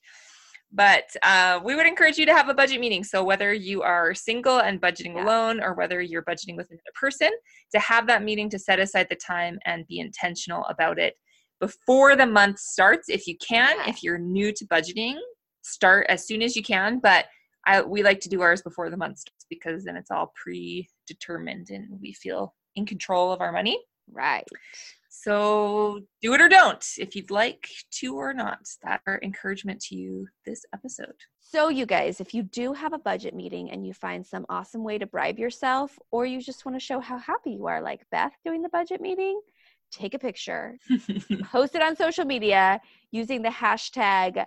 But 0.74 1.14
uh, 1.24 1.60
we 1.64 1.76
would 1.76 1.86
encourage 1.86 2.18
you 2.18 2.26
to 2.26 2.34
have 2.34 2.48
a 2.48 2.54
budget 2.54 2.80
meeting. 2.80 3.04
So 3.04 3.24
whether 3.24 3.54
you 3.54 3.82
are 3.82 4.14
single 4.14 4.60
and 4.60 4.82
budgeting 4.82 5.16
Yeah. 5.16 5.26
alone 5.26 5.62
or 5.62 5.74
whether 5.74 6.02
you're 6.02 6.24
budgeting 6.24 6.56
with 6.56 6.70
another 6.70 6.82
person, 7.00 7.30
to 7.74 7.80
have 7.80 8.08
that 8.08 8.24
meeting 8.24 8.50
to 8.52 8.60
set 8.60 8.80
aside 8.80 9.08
the 9.10 9.16
time 9.16 9.60
and 9.66 9.86
be 9.88 10.00
intentional 10.00 10.66
about 10.66 10.98
it 10.98 11.16
before 11.60 12.16
the 12.16 12.26
month 12.26 12.60
starts 12.60 13.10
if 13.10 13.28
you 13.28 13.36
can. 13.38 13.76
Yeah. 13.78 13.90
If 13.90 14.02
you're 14.02 14.18
new 14.18 14.54
to 14.54 14.66
budgeting, 14.68 15.16
start 15.62 16.06
as 16.10 16.26
soon 16.26 16.42
as 16.42 16.56
you 16.56 16.64
can. 16.64 17.00
But 17.00 17.26
I, 17.68 17.82
we 17.82 18.02
like 18.02 18.20
to 18.22 18.30
do 18.30 18.42
ours 18.42 18.62
before 18.62 18.90
the 18.90 18.98
month 18.98 19.20
starts 19.20 19.46
because 19.50 19.84
then 19.84 19.96
it's 19.96 20.10
all 20.10 20.34
predetermined 20.42 21.70
and 21.70 22.00
we 22.02 22.14
feel 22.14 22.56
in 22.76 22.86
control 22.86 23.32
of 23.32 23.42
our 23.42 23.52
money. 23.52 23.78
Right. 24.12 24.48
So 25.14 26.00
do 26.22 26.34
it 26.34 26.42
or 26.42 26.48
don't 26.48 26.84
if 26.98 27.18
you'd 27.18 27.32
like 27.32 27.68
to 28.00 28.16
or 28.16 28.34
not. 28.34 28.60
That 28.82 29.02
our 29.06 29.20
encouragement 29.22 29.82
to 29.82 29.96
you 29.96 30.26
this 30.46 30.66
episode. 30.74 31.14
So, 31.42 31.68
you 31.68 31.86
guys, 31.86 32.22
if 32.22 32.34
you 32.34 32.44
do 32.44 32.72
have 32.72 32.94
a 32.94 32.98
budget 32.98 33.36
meeting 33.36 33.72
and 33.72 33.86
you 33.86 33.94
find 33.94 34.26
some 34.26 34.46
awesome 34.48 34.86
way 34.86 34.98
to 34.98 35.06
bribe 35.06 35.38
yourself, 35.38 36.00
or 36.10 36.26
you 36.26 36.42
just 36.42 36.66
want 36.66 36.78
to 36.78 36.80
show 36.80 37.02
how 37.02 37.18
happy 37.18 37.52
you 37.52 37.68
are, 37.68 37.82
like 37.82 38.06
Beth 38.10 38.32
doing 38.46 38.62
the 38.62 38.70
budget 38.70 39.02
meeting, 39.02 39.42
take 39.92 40.14
a 40.14 40.20
picture, 40.20 40.78
post 41.52 41.76
it 41.76 41.82
on 41.82 41.98
social 41.98 42.24
media 42.24 42.80
using 43.12 43.42
the 43.42 43.50
hashtag 43.50 44.46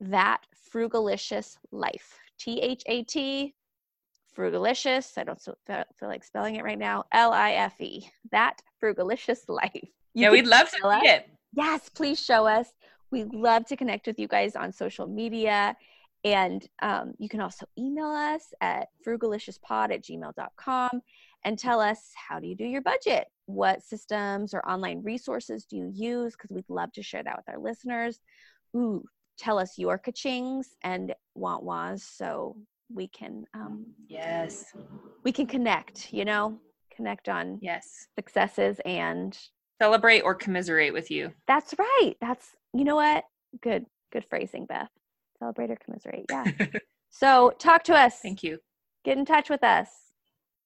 that 0.00 0.40
frugalicious 0.74 1.56
life. 1.70 2.18
T 2.40 2.60
H 2.60 2.82
A 2.86 3.04
T 3.04 3.54
frugalicious. 4.36 5.18
I 5.18 5.24
don't 5.24 5.40
feel 5.40 5.56
like 6.02 6.24
spelling 6.24 6.56
it 6.56 6.64
right 6.64 6.78
now. 6.78 7.04
L 7.12 7.32
I 7.32 7.52
F 7.52 7.80
E. 7.80 8.08
That 8.30 8.60
frugalicious 8.82 9.40
life. 9.48 9.70
You 9.74 10.24
yeah, 10.24 10.30
we'd 10.30 10.46
love 10.46 10.70
to 10.70 10.76
see 11.02 11.08
it. 11.08 11.28
yes, 11.54 11.88
please 11.88 12.22
show 12.22 12.46
us. 12.46 12.68
We 13.10 13.24
love 13.24 13.66
to 13.66 13.76
connect 13.76 14.06
with 14.06 14.18
you 14.18 14.28
guys 14.28 14.56
on 14.56 14.72
social 14.72 15.06
media. 15.06 15.76
And 16.24 16.66
um, 16.80 17.14
you 17.18 17.28
can 17.28 17.40
also 17.40 17.66
email 17.78 18.06
us 18.06 18.52
at 18.60 18.88
frugaliciouspod 19.06 19.92
at 19.92 20.02
gmail.com 20.02 21.02
and 21.44 21.58
tell 21.58 21.80
us 21.80 22.10
how 22.14 22.38
do 22.38 22.46
you 22.46 22.54
do 22.54 22.64
your 22.64 22.82
budget? 22.82 23.26
What 23.46 23.82
systems 23.82 24.54
or 24.54 24.66
online 24.68 25.02
resources 25.02 25.64
do 25.64 25.76
you 25.76 25.90
use? 25.92 26.32
Because 26.32 26.50
we'd 26.52 26.68
love 26.68 26.92
to 26.92 27.02
share 27.02 27.24
that 27.24 27.36
with 27.36 27.48
our 27.48 27.60
listeners. 27.60 28.20
Ooh, 28.76 29.04
tell 29.38 29.58
us 29.58 29.78
your 29.78 29.98
kachings 29.98 30.66
and 30.82 31.14
want 31.34 31.64
wants 31.64 32.04
so 32.04 32.56
we 32.94 33.08
can 33.08 33.44
um, 33.54 33.86
Yes. 34.08 34.72
we 35.24 35.32
can 35.32 35.46
connect, 35.46 36.12
you 36.12 36.24
know, 36.24 36.58
connect 36.94 37.28
on 37.28 37.58
Yes. 37.62 38.08
successes 38.16 38.80
and 38.84 39.36
Celebrate 39.80 40.20
or 40.20 40.34
commiserate 40.34 40.92
with 40.92 41.10
you. 41.10 41.32
That's 41.48 41.74
right. 41.78 42.14
That's 42.20 42.54
you 42.72 42.84
know 42.84 42.94
what? 42.96 43.24
Good, 43.60 43.86
good 44.12 44.24
phrasing, 44.28 44.66
Beth. 44.66 44.90
Celebrate 45.38 45.70
or 45.70 45.76
commiserate. 45.76 46.26
Yeah. 46.30 46.44
so 47.10 47.52
talk 47.58 47.82
to 47.84 47.94
us. 47.94 48.20
Thank 48.20 48.42
you. 48.42 48.58
Get 49.04 49.18
in 49.18 49.24
touch 49.24 49.50
with 49.50 49.64
us. 49.64 49.88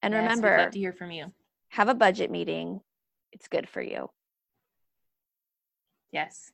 And 0.02 0.12
Yes, 0.12 0.20
remember, 0.22 0.58
love 0.58 0.70
to 0.72 0.78
hear 0.78 0.92
from 0.92 1.10
you. 1.10 1.32
have 1.70 1.88
a 1.88 1.94
budget 1.94 2.30
meeting. 2.30 2.80
It's 3.32 3.48
good 3.48 3.68
for 3.68 3.80
you. 3.80 4.10
Yes. 6.12 6.52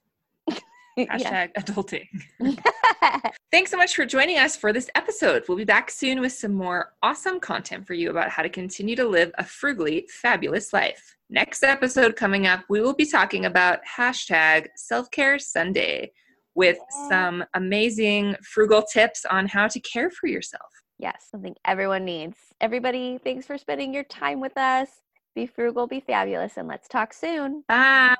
Hashtag 0.98 1.52
adulting. 1.54 2.06
Thanks 3.50 3.70
so 3.70 3.76
much 3.76 3.94
for 3.94 4.06
joining 4.06 4.38
us 4.38 4.56
for 4.56 4.72
this 4.72 4.90
episode. 4.94 5.44
We'll 5.48 5.58
be 5.58 5.64
back 5.64 5.90
soon 5.90 6.20
with 6.20 6.32
some 6.32 6.54
more 6.54 6.92
awesome 7.02 7.40
content 7.40 7.86
for 7.86 7.94
you 7.94 8.10
about 8.10 8.30
how 8.30 8.42
to 8.42 8.48
continue 8.48 8.96
to 8.96 9.04
live 9.04 9.32
a 9.38 9.44
frugally 9.44 10.06
fabulous 10.10 10.72
life. 10.72 11.16
Next 11.30 11.62
episode 11.62 12.16
coming 12.16 12.46
up, 12.46 12.64
we 12.68 12.80
will 12.80 12.94
be 12.94 13.06
talking 13.06 13.46
about 13.46 13.80
hashtag 13.96 14.68
self 14.76 15.10
care 15.10 15.38
Sunday 15.38 16.12
with 16.54 16.78
some 17.08 17.42
amazing 17.54 18.36
frugal 18.42 18.82
tips 18.82 19.24
on 19.24 19.46
how 19.48 19.66
to 19.68 19.80
care 19.80 20.10
for 20.10 20.26
yourself. 20.26 20.70
yes, 20.98 21.26
something 21.30 21.54
everyone 21.64 22.04
needs. 22.04 22.36
Everybody, 22.60 23.18
thanks 23.24 23.46
for 23.46 23.56
spending 23.56 23.94
your 23.94 24.04
time 24.04 24.40
with 24.40 24.56
us. 24.58 24.88
Be 25.34 25.46
frugal, 25.46 25.86
be 25.86 26.00
fabulous, 26.00 26.58
and 26.58 26.68
let's 26.68 26.86
talk 26.88 27.14
soon. 27.14 27.64
Bye. 27.66 28.14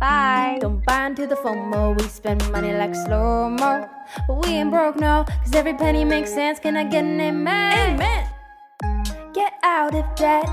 Bye. 0.00 0.58
Don't 0.60 0.84
buy 0.84 1.06
into 1.06 1.24
the 1.28 1.36
FOMO. 1.36 1.96
We 1.96 2.08
spend 2.08 2.50
money 2.50 2.72
like 2.72 2.92
slow 2.92 3.48
mo. 3.48 3.88
But 4.26 4.44
we 4.44 4.54
ain't 4.54 4.72
broke, 4.72 4.96
no. 4.96 5.24
Cause 5.44 5.54
every 5.54 5.74
penny 5.74 6.04
makes 6.04 6.34
sense. 6.34 6.58
Can 6.58 6.76
I 6.76 6.82
get 6.82 7.04
an 7.04 7.20
amen? 7.20 8.00
Amen. 8.00 9.32
Get 9.32 9.52
out 9.62 9.94
of 9.94 10.04
debt. 10.16 10.48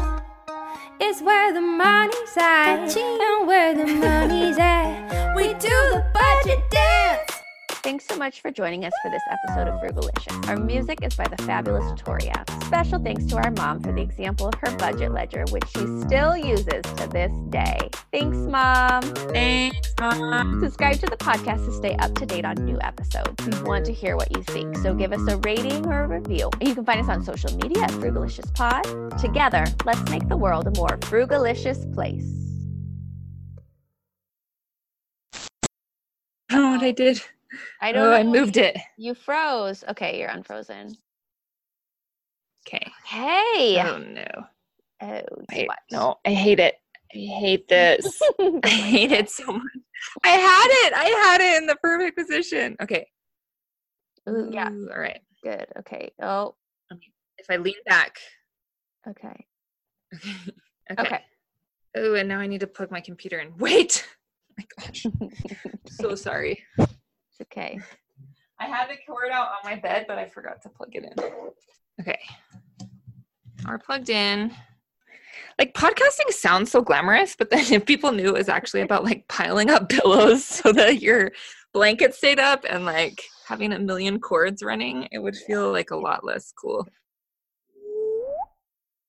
It's 1.00 1.20
where 1.24 1.52
the 1.52 1.62
money's 1.62 2.38
at. 2.38 2.96
And 2.96 3.48
where 3.48 3.74
the 3.74 3.88
money's 3.88 4.60
at. 4.60 5.34
We 5.36 5.48
do 5.56 5.70
the 5.70 6.06
budget 6.14 6.60
dance. 6.70 7.23
Thanks 7.84 8.06
so 8.06 8.16
much 8.16 8.40
for 8.40 8.50
joining 8.50 8.86
us 8.86 8.94
for 9.02 9.12
this 9.12 9.22
episode 9.30 9.68
of 9.68 9.82
Frugalicious. 9.82 10.48
Our 10.48 10.56
music 10.56 11.00
is 11.02 11.16
by 11.16 11.26
the 11.28 11.36
fabulous 11.44 11.84
Toria. 12.02 12.46
Special 12.64 12.98
thanks 12.98 13.26
to 13.26 13.36
our 13.36 13.52
mom 13.52 13.82
for 13.82 13.92
the 13.92 14.00
example 14.00 14.48
of 14.48 14.54
her 14.62 14.74
budget 14.78 15.12
ledger, 15.12 15.44
which 15.50 15.66
she 15.68 15.86
still 16.00 16.38
uses 16.38 16.82
to 16.96 17.10
this 17.12 17.34
day. 17.50 17.90
Thanks, 18.14 18.38
Mom. 18.38 19.02
Thanks, 19.34 19.94
Mom. 20.00 20.62
Subscribe 20.62 20.96
to 21.00 21.08
the 21.08 21.18
podcast 21.18 21.66
to 21.66 21.74
stay 21.74 21.94
up 21.98 22.16
to 22.16 22.26
date 22.26 22.46
on 22.46 22.56
new 22.64 22.80
episodes. 22.80 23.46
We 23.46 23.62
want 23.64 23.86
to 23.88 23.94
hear 23.94 24.16
what 24.16 24.32
you 24.32 24.42
think, 24.44 24.78
so 24.78 24.94
give 24.94 25.12
us 25.12 25.28
a 25.30 25.36
rating 25.40 25.86
or 25.86 26.06
a 26.06 26.08
review. 26.08 26.50
You 26.62 26.76
can 26.76 26.86
find 26.86 27.02
us 27.02 27.10
on 27.10 27.22
social 27.22 27.54
media 27.58 27.84
at 27.84 27.92
Frugalicious 27.92 28.54
Pod. 28.54 28.86
Together, 29.20 29.66
let's 29.84 30.10
make 30.10 30.30
the 30.30 30.38
world 30.38 30.68
a 30.68 30.72
more 30.80 30.98
frugalicious 31.00 31.94
place. 31.94 32.24
I 36.50 36.56
don't 36.56 36.62
know 36.62 36.72
what 36.78 36.84
I 36.84 36.92
did. 36.92 37.22
I 37.82 37.92
don't 37.92 38.02
Oh, 38.04 38.10
know. 38.12 38.16
I 38.16 38.24
moved 38.24 38.58
it. 38.58 38.78
You 38.98 39.14
froze. 39.14 39.84
Okay, 39.90 40.20
you're 40.20 40.30
unfrozen. 40.30 40.98
Okay. 42.68 42.92
Hey. 43.06 43.82
Oh 43.82 43.98
no. 43.98 44.26
Oh, 45.02 45.22
Wait, 45.52 45.68
no, 45.92 46.16
I 46.26 46.34
hate 46.34 46.60
it. 46.60 46.76
I 47.14 47.18
hate 47.18 47.68
this. 47.68 48.22
I 48.40 48.68
hate 48.70 49.12
it 49.12 49.30
so 49.30 49.46
much. 49.52 49.62
I 50.24 50.30
had 50.30 50.68
it. 50.88 50.94
I 50.96 51.06
had 51.06 51.42
it 51.42 51.58
in 51.62 51.68
the 51.68 51.76
perfect 51.76 52.18
position. 52.18 52.76
Okay. 52.82 53.06
Ooh, 54.30 54.50
yeah, 54.52 54.70
All 54.70 54.98
right. 55.00 55.20
good. 55.44 55.66
Okay. 55.80 56.12
Oh, 56.22 56.56
If 57.38 57.48
I 57.50 57.58
lean 57.58 57.76
back. 57.86 58.18
okay. 59.08 59.46
Okay. 60.92 61.02
Okay. 61.02 61.20
Oh, 61.96 62.14
and 62.16 62.28
now 62.28 62.40
I 62.40 62.48
need 62.48 62.60
to 62.60 62.68
plug 62.68 62.92
my 62.92 63.00
computer 63.00 63.40
in. 63.40 63.54
Wait. 63.58 64.06
Oh 64.06 64.54
my 64.58 64.66
gosh. 64.78 65.06
so 65.88 66.14
sorry. 66.16 66.62
It's 67.40 67.42
okay. 67.42 67.80
I 68.60 68.66
had 68.66 68.88
the 68.88 68.96
cord 69.06 69.32
out 69.32 69.48
on 69.48 69.70
my 69.72 69.76
bed, 69.76 70.06
but 70.08 70.18
I 70.18 70.28
forgot 70.28 70.62
to 70.62 70.70
plug 70.70 70.90
it 70.94 71.04
in. 71.04 71.24
Okay. 72.00 72.20
Are 73.66 73.80
plugged 73.80 74.10
in. 74.10 74.54
Like 75.58 75.74
podcasting 75.74 76.32
sounds 76.32 76.72
so 76.72 76.82
glamorous, 76.82 77.36
but 77.36 77.50
then 77.50 77.66
if 77.72 77.86
people 77.86 78.12
knew 78.12 78.30
it 78.30 78.38
was 78.38 78.50
actually 78.50 78.82
about 78.82 79.04
like 79.04 79.28
piling 79.28 79.70
up 79.70 79.90
pillows 79.90 80.46
so 80.46 80.72
that 80.74 81.02
your 81.02 81.32
blanket 81.74 82.14
stayed 82.14 82.40
up 82.40 82.64
and 82.70 82.86
like 82.86 83.22
having 83.48 83.74
a 83.74 83.80
million 83.80 84.20
cords 84.20 84.64
running, 84.64 85.08
it 85.12 85.20
would 85.20 85.36
feel 85.36 85.72
like 85.72 85.92
a 85.92 85.98
lot 85.98 86.24
less 86.24 86.54
cool. 86.60 86.88